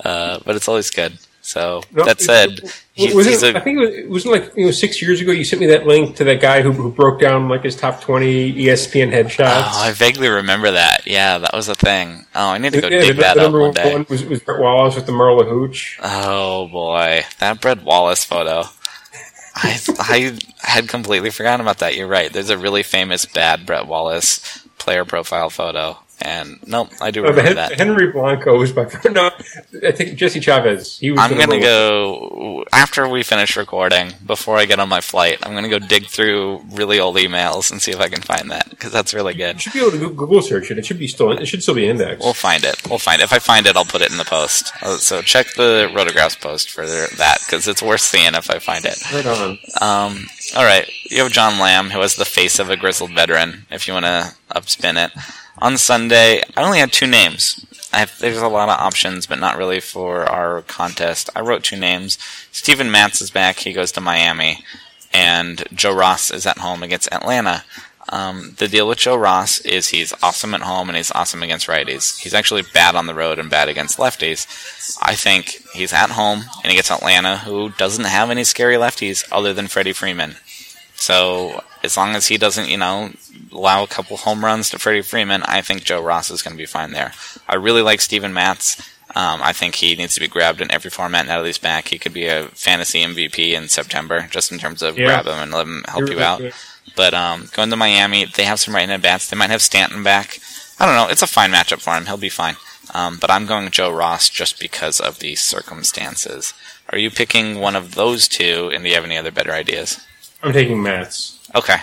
Uh, 0.04 0.40
but 0.44 0.56
it's 0.56 0.68
always 0.68 0.90
good. 0.90 1.18
So 1.50 1.82
No, 1.90 2.04
that 2.04 2.20
said, 2.20 2.60
he, 2.94 3.12
was 3.12 3.26
he's 3.26 3.42
it, 3.42 3.56
I 3.56 3.60
a 3.60 3.60
think 3.60 3.78
it, 3.78 3.80
was, 3.80 3.90
it 3.96 4.08
wasn't 4.10 4.34
like 4.34 4.56
you 4.56 4.66
know 4.66 4.70
six 4.70 5.02
years 5.02 5.20
ago. 5.20 5.32
You 5.32 5.44
sent 5.44 5.60
me 5.60 5.66
that 5.66 5.86
link 5.86 6.16
to 6.16 6.24
that 6.24 6.40
guy 6.40 6.62
who, 6.62 6.70
who 6.72 6.92
broke 6.92 7.20
down 7.20 7.48
like 7.48 7.64
his 7.64 7.76
top 7.76 8.00
20 8.00 8.26
E 8.28 8.66
ESPN 8.66 9.12
headshots. 9.12 9.72
Oh, 9.72 9.82
I 9.82 9.92
vaguely 9.92 10.28
remember 10.28 10.70
that. 10.70 11.06
Yeah, 11.06 11.38
that 11.38 11.52
was 11.52 11.68
a 11.68 11.74
thing. 11.74 12.26
Oh, 12.34 12.50
I 12.50 12.58
need 12.58 12.72
to 12.74 12.78
go 12.78 12.88
Yeah, 12.88 13.00
dig 13.00 13.16
the, 13.16 13.22
that 13.22 13.34
the 13.34 13.46
up 13.46 13.52
one 13.52 13.72
day. 13.72 13.92
one 13.92 14.06
was, 14.08 14.24
was 14.24 14.40
Brett 14.40 14.60
Wallace 14.60 14.94
with 14.94 15.06
the 15.06 15.12
Merle 15.12 15.44
Hooch. 15.44 15.98
Oh 16.02 16.68
boy, 16.68 17.22
that 17.40 17.60
Brett 17.60 17.82
Wallace 17.82 18.24
photo. 18.24 18.64
I 19.56 19.78
I 19.98 20.38
had 20.62 20.88
completely 20.88 21.30
forgotten 21.30 21.60
about 21.60 21.78
that. 21.78 21.96
You're 21.96 22.06
right. 22.06 22.32
There's 22.32 22.50
a 22.50 22.58
really 22.58 22.82
famous 22.82 23.26
bad 23.26 23.66
Brett 23.66 23.86
Wallace 23.86 24.66
player 24.78 25.04
profile 25.04 25.50
photo, 25.50 25.98
and 26.22 26.58
nope, 26.66 26.90
I 27.00 27.10
do 27.10 27.22
remember 27.22 27.42
Hen- 27.42 27.56
that. 27.56 27.72
Henry 27.78 28.10
Blanco 28.12 28.58
was 28.58 28.72
by 28.72 28.84
far 28.86 29.10
no. 29.10 29.30
I 29.86 29.92
think 29.92 30.16
Jesse 30.16 30.40
Chavez. 30.40 30.98
He 30.98 31.10
was. 31.10 31.20
I'm 31.20 31.36
gonna 31.38 31.60
go 31.60 32.64
after 32.72 33.08
we 33.08 33.22
finish 33.22 33.56
recording. 33.56 34.12
Before 34.26 34.56
I 34.56 34.64
get 34.66 34.78
on 34.80 34.88
my 34.88 35.00
flight, 35.00 35.38
I'm 35.42 35.54
gonna 35.54 35.68
go 35.68 35.78
dig 35.78 36.06
through 36.06 36.62
really 36.72 37.00
old 37.00 37.16
emails 37.16 37.70
and 37.70 37.80
see 37.80 37.90
if 37.92 38.00
I 38.00 38.08
can 38.08 38.22
find 38.22 38.50
that 38.50 38.68
because 38.70 38.92
that's 38.92 39.14
really 39.14 39.34
good. 39.34 39.54
You 39.56 39.60
should 39.60 39.72
be 39.72 39.80
able 39.80 39.90
to 39.92 39.98
Goo- 39.98 40.14
Google 40.14 40.42
search 40.42 40.70
it. 40.70 40.78
It 40.78 40.86
should 40.86 40.98
be 40.98 41.08
still. 41.08 41.32
It 41.32 41.46
should 41.46 41.62
still 41.62 41.74
be 41.74 41.88
indexed. 41.88 42.24
We'll 42.24 42.34
find 42.34 42.64
it. 42.64 42.80
We'll 42.88 42.98
find 42.98 43.20
it. 43.20 43.24
If 43.24 43.32
I 43.32 43.38
find 43.38 43.66
it, 43.66 43.76
I'll 43.76 43.84
put 43.84 44.02
it 44.02 44.10
in 44.10 44.16
the 44.18 44.24
post. 44.24 44.72
Uh, 44.82 44.96
So 44.98 45.22
check 45.22 45.54
the 45.54 45.90
Rotographs 45.94 46.40
post 46.40 46.70
for 46.70 46.86
that 46.86 47.38
because 47.46 47.66
it's 47.68 47.82
worth 47.82 48.00
seeing 48.00 48.34
if 48.34 48.50
I 48.50 48.58
find 48.58 48.84
it. 48.84 48.98
right 49.12 49.26
on. 49.26 49.58
Um, 49.80 50.26
all 50.56 50.64
right, 50.64 50.88
you 51.10 51.22
have 51.22 51.32
John 51.32 51.58
Lamb, 51.58 51.90
who 51.90 52.00
has 52.00 52.16
the 52.16 52.24
face 52.24 52.58
of 52.58 52.70
a 52.70 52.76
grizzled 52.76 53.12
veteran. 53.12 53.66
If 53.70 53.86
you 53.88 53.94
want 53.94 54.06
to 54.06 54.34
upspin 54.54 55.02
it, 55.04 55.12
on 55.60 55.78
Sunday, 55.78 56.42
I 56.56 56.62
only 56.62 56.78
had 56.78 56.92
two 56.92 57.06
names. 57.06 57.64
Have, 57.92 58.18
there's 58.18 58.38
a 58.38 58.48
lot 58.48 58.68
of 58.68 58.78
options, 58.78 59.26
but 59.26 59.40
not 59.40 59.56
really 59.56 59.80
for 59.80 60.24
our 60.24 60.62
contest. 60.62 61.28
I 61.34 61.40
wrote 61.40 61.64
two 61.64 61.76
names. 61.76 62.18
Steven 62.52 62.90
Matz 62.90 63.20
is 63.20 63.30
back; 63.30 63.58
he 63.58 63.72
goes 63.72 63.92
to 63.92 64.00
Miami, 64.00 64.64
and 65.12 65.64
Joe 65.74 65.94
Ross 65.94 66.30
is 66.30 66.46
at 66.46 66.58
home 66.58 66.82
against 66.82 67.12
Atlanta. 67.12 67.64
Um, 68.10 68.54
the 68.58 68.66
deal 68.66 68.88
with 68.88 68.98
Joe 68.98 69.16
Ross 69.16 69.60
is 69.60 69.88
he's 69.88 70.12
awesome 70.22 70.54
at 70.54 70.62
home 70.62 70.88
and 70.88 70.96
he's 70.96 71.12
awesome 71.12 71.44
against 71.44 71.68
righties. 71.68 72.18
He's 72.18 72.34
actually 72.34 72.62
bad 72.62 72.96
on 72.96 73.06
the 73.06 73.14
road 73.14 73.38
and 73.38 73.48
bad 73.48 73.68
against 73.68 73.98
lefties. 73.98 74.98
I 75.00 75.14
think 75.14 75.62
he's 75.72 75.92
at 75.92 76.10
home 76.10 76.42
and 76.62 76.70
he 76.70 76.74
gets 76.74 76.90
Atlanta, 76.90 77.38
who 77.38 77.70
doesn't 77.70 78.04
have 78.04 78.30
any 78.30 78.42
scary 78.42 78.74
lefties 78.74 79.28
other 79.30 79.54
than 79.54 79.68
Freddie 79.68 79.92
Freeman. 79.92 80.34
So 80.96 81.62
as 81.82 81.96
long 81.96 82.14
as 82.14 82.26
he 82.28 82.36
doesn't, 82.36 82.68
you 82.68 82.76
know, 82.76 83.10
allow 83.52 83.82
a 83.82 83.86
couple 83.88 84.16
home 84.18 84.44
runs 84.44 84.70
to 84.70 84.78
Freddie 84.78 85.02
Freeman, 85.02 85.42
I 85.44 85.60
think 85.62 85.84
Joe 85.84 86.02
Ross 86.02 86.30
is 86.30 86.42
going 86.42 86.54
to 86.56 86.60
be 86.62 86.66
fine 86.66 86.92
there. 86.92 87.12
I 87.48 87.54
really 87.56 87.82
like 87.82 88.00
Steven 88.00 88.32
Matz. 88.32 88.80
Um, 89.16 89.40
I 89.42 89.52
think 89.52 89.74
he 89.74 89.96
needs 89.96 90.14
to 90.14 90.20
be 90.20 90.28
grabbed 90.28 90.60
in 90.60 90.70
every 90.70 90.90
format 90.90 91.26
now 91.26 91.40
that 91.40 91.46
he's 91.46 91.58
back. 91.58 91.88
He 91.88 91.98
could 91.98 92.12
be 92.14 92.26
a 92.26 92.44
fantasy 92.48 93.02
MVP 93.02 93.54
in 93.54 93.68
September, 93.68 94.28
just 94.30 94.52
in 94.52 94.58
terms 94.58 94.82
of 94.82 94.96
Yeah. 94.96 95.06
grab 95.06 95.26
him 95.26 95.38
and 95.42 95.52
let 95.52 95.66
him 95.66 95.84
help 95.88 96.00
You're 96.06 96.12
you 96.12 96.20
out. 96.22 96.40
right. 96.40 96.54
But 96.96 97.12
um, 97.14 97.48
going 97.52 97.70
to 97.70 97.76
Miami, 97.76 98.24
they 98.24 98.44
have 98.44 98.60
some 98.60 98.74
right 98.74 98.88
in 98.88 99.00
bats. 99.00 99.28
They 99.28 99.36
might 99.36 99.50
have 99.50 99.62
Stanton 99.62 100.02
back. 100.04 100.38
I 100.78 100.86
don't 100.86 100.94
know. 100.94 101.08
It's 101.08 101.22
a 101.22 101.26
fine 101.26 101.50
matchup 101.50 101.80
for 101.80 101.94
him. 101.94 102.06
He'll 102.06 102.16
be 102.16 102.28
fine. 102.28 102.56
Um, 102.94 103.18
but 103.20 103.30
I'm 103.30 103.46
going 103.46 103.70
Joe 103.70 103.90
Ross 103.92 104.28
just 104.30 104.58
because 104.60 105.00
of 105.00 105.18
the 105.18 105.34
circumstances. 105.36 106.54
Are 106.90 106.98
you 106.98 107.10
picking 107.10 107.58
one 107.60 107.76
of 107.76 107.94
those 107.94 108.26
two, 108.28 108.70
and 108.74 108.82
do 108.82 108.88
you 108.90 108.94
have 108.96 109.04
any 109.04 109.16
other 109.16 109.30
better 109.30 109.52
ideas? 109.52 110.00
I'm 110.42 110.52
taking 110.52 110.82
Matz. 110.82 111.38
Okay. 111.54 111.76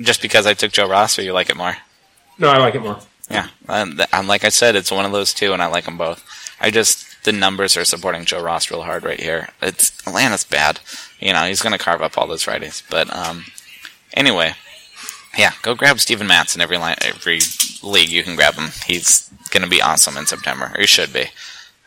Just 0.00 0.22
because 0.22 0.46
I 0.46 0.54
took 0.54 0.72
Joe 0.72 0.88
Ross, 0.88 1.18
or 1.18 1.22
you 1.22 1.32
like 1.32 1.50
it 1.50 1.56
more? 1.56 1.76
No, 2.38 2.48
I 2.48 2.58
like 2.58 2.74
it 2.74 2.82
more. 2.82 2.98
Yeah. 3.30 3.48
And, 3.68 4.04
and 4.12 4.28
like 4.28 4.44
I 4.44 4.50
said, 4.50 4.76
it's 4.76 4.92
one 4.92 5.04
of 5.04 5.12
those 5.12 5.32
two, 5.32 5.52
and 5.52 5.62
I 5.62 5.66
like 5.66 5.84
them 5.84 5.96
both. 5.96 6.24
I 6.60 6.70
just 6.70 7.24
the 7.24 7.32
numbers 7.32 7.76
are 7.76 7.84
supporting 7.84 8.24
Joe 8.24 8.42
Ross 8.42 8.70
real 8.70 8.82
hard 8.82 9.04
right 9.04 9.20
here. 9.20 9.48
It's 9.60 9.92
Atlanta's 10.06 10.44
bad. 10.44 10.80
You 11.20 11.32
know, 11.32 11.44
he's 11.44 11.60
going 11.60 11.72
to 11.72 11.78
carve 11.78 12.00
up 12.00 12.16
all 12.16 12.26
those 12.26 12.44
righties. 12.44 12.82
But 12.88 13.14
um, 13.14 13.44
anyway, 14.14 14.54
yeah, 15.36 15.52
go 15.62 15.74
grab 15.74 15.98
Steven 15.98 16.26
Matz 16.26 16.54
in 16.54 16.62
every 16.62 16.78
line, 16.78 16.96
every 17.02 17.40
league 17.82 18.10
you 18.10 18.22
can 18.22 18.36
grab 18.36 18.54
him. 18.54 18.70
He's 18.86 19.28
going 19.50 19.62
to 19.62 19.68
be 19.68 19.82
awesome 19.82 20.16
in 20.16 20.26
September, 20.26 20.72
or 20.74 20.80
he 20.80 20.86
should 20.86 21.12
be. 21.12 21.26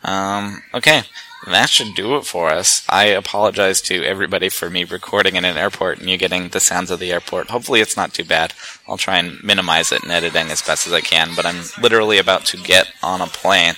Um, 0.03 0.62
okay, 0.73 1.03
that 1.47 1.69
should 1.69 1.95
do 1.95 2.17
it 2.17 2.25
for 2.25 2.49
us. 2.49 2.86
I 2.89 3.06
apologize 3.06 3.82
to 3.84 4.04
everybody 4.04 4.49
for 4.49 4.69
me 4.69 4.84
recording 4.84 5.36
in 5.36 5.45
an 5.45 5.58
airport 5.58 5.99
and 5.99 6.10
you 6.10 6.17
getting 6.17 6.49
the 6.49 6.60
sounds 6.60 6.91
of 6.91 6.99
the 6.99 7.12
airport. 7.12 7.49
Hopefully, 7.49 7.82
it's 7.82 7.97
not 7.97 8.13
too 8.13 8.25
bad. 8.25 8.54
I'll 8.88 8.97
try 8.97 9.17
and 9.17 9.41
minimize 9.43 9.91
it 9.91 10.04
in 10.04 10.12
editing 10.12 10.49
as 10.52 10.62
best 10.62 10.86
as 10.86 10.93
I 10.93 11.02
can. 11.02 11.30
But 11.36 11.45
I'm 11.45 11.63
literally 11.82 12.17
about 12.17 12.45
to 12.45 12.58
get 12.58 12.91
on 13.02 13.21
a 13.21 13.28
plane. 13.28 13.75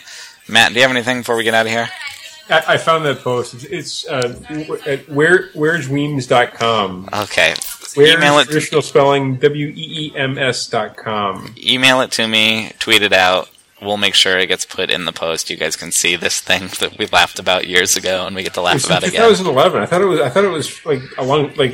Matt, 0.47 0.69
do 0.69 0.75
you 0.75 0.81
have 0.81 0.91
anything 0.91 1.19
before 1.19 1.35
we 1.37 1.43
get 1.43 1.53
out 1.53 1.65
of 1.65 1.71
here? 1.71 1.89
I, 2.49 2.73
I 2.73 2.77
found 2.77 3.05
that 3.05 3.19
post. 3.19 3.53
It's, 3.53 3.63
it's 3.65 4.07
uh, 4.07 4.37
at 4.85 5.07
where 5.07 5.49
where'sweems.com. 5.53 7.09
Okay. 7.13 7.53
Where's 7.95 8.13
email 8.15 8.39
it. 8.39 8.45
traditional 8.45 8.81
spelling 8.81 9.35
W 9.37 9.67
E 9.67 9.73
E 9.75 10.13
M 10.15 10.37
S 10.37 10.67
dot 10.67 10.97
com. 10.97 11.53
email 11.57 12.01
it 12.01 12.11
to 12.13 12.27
me, 12.27 12.71
tweet 12.79 13.01
it 13.01 13.13
out. 13.13 13.49
We'll 13.81 13.97
make 13.97 14.13
sure 14.13 14.37
it 14.37 14.47
gets 14.47 14.65
put 14.65 14.91
in 14.91 15.05
the 15.05 15.11
post. 15.11 15.49
You 15.49 15.57
guys 15.57 15.75
can 15.75 15.91
see 15.91 16.15
this 16.15 16.39
thing 16.39 16.67
that 16.79 16.97
we 16.99 17.07
laughed 17.07 17.39
about 17.39 17.67
years 17.67 17.95
ago, 17.97 18.25
and 18.27 18.35
we 18.35 18.43
get 18.43 18.53
to 18.55 18.61
laugh 18.61 18.75
It's 18.75 18.85
about 18.85 19.03
it 19.03 19.09
again. 19.09 19.21
2011. 19.29 19.81
I 19.81 19.85
thought 19.85 20.01
it 20.01 20.05
was. 20.05 20.19
I 20.19 20.29
thought 20.29 20.43
it 20.43 20.49
was 20.49 20.85
like 20.85 21.01
a 21.17 21.23
long. 21.23 21.53
Like 21.55 21.73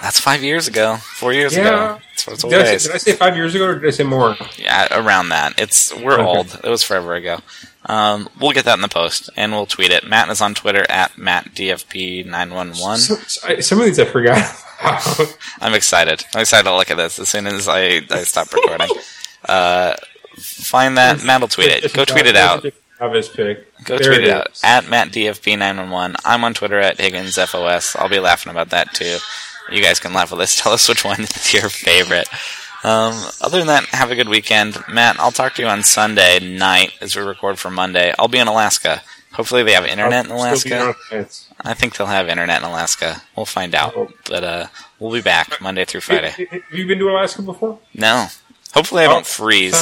That's 0.00 0.18
five 0.18 0.42
years 0.42 0.66
ago, 0.68 0.96
four 0.96 1.32
years 1.32 1.54
Yeah. 1.54 1.62
ago. 1.96 1.98
That's 2.26 2.42
did 2.44 2.54
I, 2.54 2.76
say, 2.76 2.86
did 2.88 2.94
I 2.94 2.98
say 2.98 3.12
five 3.14 3.36
years 3.36 3.54
ago 3.54 3.66
or 3.66 3.74
did 3.78 3.88
I 3.88 3.90
say 3.90 4.04
more? 4.04 4.36
Yeah, 4.56 4.86
around 4.92 5.30
that. 5.30 5.60
It's 5.60 5.92
we're 5.94 6.14
Okay. 6.14 6.22
old. 6.22 6.60
It 6.64 6.68
was 6.68 6.82
forever 6.82 7.14
ago. 7.14 7.38
Um, 7.86 8.28
we'll 8.40 8.52
get 8.52 8.64
that 8.66 8.74
in 8.76 8.80
the 8.80 8.88
post, 8.88 9.28
and 9.36 9.50
we'll 9.50 9.66
tweet 9.66 9.90
it. 9.90 10.06
Matt 10.06 10.28
is 10.30 10.40
on 10.40 10.54
Twitter 10.54 10.86
at 10.88 11.12
mattdfp911. 11.16 12.96
Some, 12.96 13.18
I- 13.50 13.60
some 13.60 13.80
of 13.80 13.86
these 13.86 13.98
I 13.98 14.04
forgot. 14.04 14.38
I'm 15.60 15.74
excited. 15.74 16.24
I'm 16.34 16.42
excited 16.42 16.64
to 16.68 16.76
look 16.76 16.90
at 16.90 16.96
this 16.96 17.18
as 17.18 17.28
soon 17.28 17.46
as 17.46 17.68
I, 17.68 18.00
I 18.10 18.22
stop 18.22 18.52
recording. 18.52 18.88
uh, 19.48 19.94
find 20.42 20.96
that. 20.98 21.24
Matt 21.24 21.40
will 21.40 21.48
tweet 21.48 21.68
it. 21.68 21.92
Go 21.92 22.04
tweet 22.04 22.26
it 22.26 22.36
out. 22.36 22.64
Travis 22.98 23.28
pick. 23.28 23.72
Go 23.84 23.98
There 23.98 24.14
tweet 24.14 24.28
it 24.28 24.30
out 24.30 24.50
is. 24.52 24.60
at 24.62 24.84
MattDFP911. 24.84 26.16
I'm 26.24 26.44
on 26.44 26.54
Twitter 26.54 26.78
at 26.78 26.98
HigginsFOS. 26.98 27.96
I'll 27.96 28.08
be 28.08 28.20
laughing 28.20 28.50
about 28.50 28.70
that 28.70 28.94
too. 28.94 29.18
You 29.70 29.82
guys 29.82 29.98
can 30.00 30.12
laugh 30.12 30.30
with 30.30 30.40
us. 30.40 30.54
Tell 30.62 30.72
us 30.72 30.88
which 30.88 31.04
one 31.04 31.20
is 31.22 31.52
your 31.52 31.68
favorite. 31.68 32.28
Um, 32.84 33.14
other 33.40 33.58
than 33.58 33.68
that, 33.68 33.84
have 33.86 34.10
a 34.10 34.16
good 34.16 34.28
weekend. 34.28 34.76
Matt, 34.88 35.18
I'll 35.20 35.30
talk 35.30 35.54
to 35.54 35.62
you 35.62 35.68
on 35.68 35.82
Sunday 35.84 36.38
night 36.40 36.92
as 37.00 37.14
we 37.14 37.22
record 37.22 37.58
for 37.58 37.70
Monday. 37.70 38.12
I'll 38.18 38.28
be 38.28 38.38
in 38.38 38.48
Alaska. 38.48 39.02
Hopefully 39.32 39.62
they 39.62 39.72
have 39.72 39.86
internet 39.86 40.26
in 40.26 40.32
I'll 40.32 40.38
be 40.38 40.42
Alaska. 40.42 40.94
I 41.60 41.74
think 41.74 41.96
they'll 41.96 42.06
have 42.08 42.28
internet 42.28 42.60
in 42.60 42.68
Alaska. 42.68 43.22
We'll 43.36 43.46
find 43.46 43.74
out. 43.74 43.94
Oh. 43.96 44.08
But 44.28 44.44
uh, 44.44 44.66
we'll 44.98 45.12
be 45.12 45.22
back 45.22 45.60
Monday 45.60 45.84
through 45.84 46.00
Friday. 46.00 46.30
Have 46.50 46.62
you 46.72 46.86
been 46.86 46.98
to 46.98 47.08
Alaska 47.08 47.42
before? 47.42 47.78
No. 47.94 48.26
Hopefully 48.74 49.04
I 49.04 49.06
Oh, 49.06 49.10
don't 49.10 49.26
freeze 49.26 49.74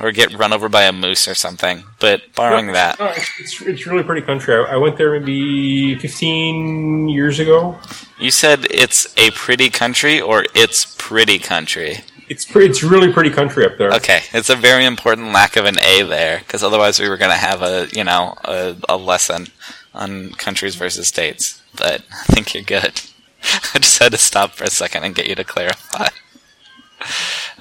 or 0.00 0.12
get 0.12 0.36
run 0.36 0.52
over 0.52 0.68
by 0.68 0.84
a 0.84 0.92
moose 0.92 1.28
or 1.28 1.34
something. 1.34 1.84
But 1.98 2.34
barring 2.34 2.68
No, 2.68 2.72
that, 2.72 2.98
no, 2.98 3.06
it's, 3.08 3.60
it's, 3.62 3.86
really 3.86 4.02
pretty 4.02 4.22
country. 4.22 4.54
I, 4.54 4.74
I 4.74 4.76
went 4.76 4.96
there 4.96 5.18
maybe 5.18 5.96
15 5.96 7.08
years 7.08 7.38
ago. 7.38 7.78
You 8.18 8.30
said 8.30 8.66
it's 8.70 9.06
a 9.18 9.30
pretty 9.32 9.68
country 9.70 10.20
or 10.20 10.44
it's 10.54 10.94
pretty 10.98 11.38
country. 11.38 11.98
It's 12.28 12.44
pre- 12.44 12.66
it's 12.66 12.84
really 12.84 13.12
pretty 13.12 13.30
country 13.30 13.66
up 13.66 13.76
there. 13.76 13.92
Okay, 13.94 14.20
it's 14.32 14.50
a 14.50 14.56
very 14.56 14.84
important 14.84 15.32
lack 15.32 15.56
of 15.56 15.64
an 15.64 15.78
A 15.80 16.02
there 16.02 16.38
because 16.38 16.62
otherwise 16.62 17.00
we 17.00 17.08
were 17.08 17.16
going 17.16 17.32
to 17.32 17.36
have 17.36 17.60
a 17.60 17.88
you 17.92 18.04
know 18.04 18.36
a, 18.44 18.76
a 18.88 18.96
lesson 18.96 19.48
on 19.94 20.30
countries 20.30 20.76
versus 20.76 21.08
states. 21.08 21.60
But 21.76 22.02
I 22.12 22.24
think 22.32 22.54
you're 22.54 22.62
good. 22.62 23.00
I 23.74 23.78
just 23.80 23.98
had 23.98 24.12
to 24.12 24.18
stop 24.18 24.52
for 24.52 24.64
a 24.64 24.70
second 24.70 25.02
and 25.02 25.14
get 25.14 25.26
you 25.26 25.34
to 25.34 25.44
clarify. 25.44 26.06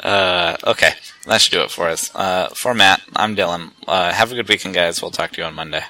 Uh, 0.03 0.55
okay, 0.65 0.91
that 1.29 1.41
should 1.41 1.51
do 1.51 1.61
it 1.61 1.71
for 1.71 1.87
us. 1.87 2.13
Uh, 2.13 2.49
for 2.49 2.73
Matt, 2.73 3.01
I'm 3.15 3.35
Dylan. 3.35 3.71
Uh, 3.87 4.11
have 4.11 4.31
a 4.31 4.35
good 4.35 4.49
weekend, 4.49 4.73
guys. 4.73 5.01
We'll 5.01 5.11
talk 5.11 5.31
to 5.31 5.41
you 5.41 5.47
on 5.47 5.53
Monday. 5.53 5.83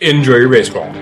Enjoy 0.00 0.36
your 0.36 0.48
baseball. 0.48 0.92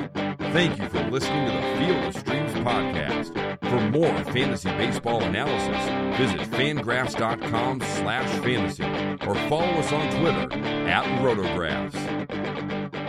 Thank 0.53 0.79
you 0.79 0.89
for 0.89 1.03
listening 1.11 1.47
to 1.47 1.53
the 1.53 1.85
Field 1.85 2.05
of 2.05 2.17
Streams 2.17 2.53
podcast. 2.55 3.59
For 3.69 3.81
more 3.91 4.25
fantasy 4.33 4.69
baseball 4.71 5.23
analysis, 5.23 6.19
visit 6.19 6.41
fangraphs.com 6.51 7.81
slash 7.81 8.29
fantasy 8.45 8.85
or 9.27 9.35
follow 9.49 9.73
us 9.79 9.93
on 9.93 10.21
Twitter 10.21 10.53
at 10.89 11.05
rotographs. 11.21 13.02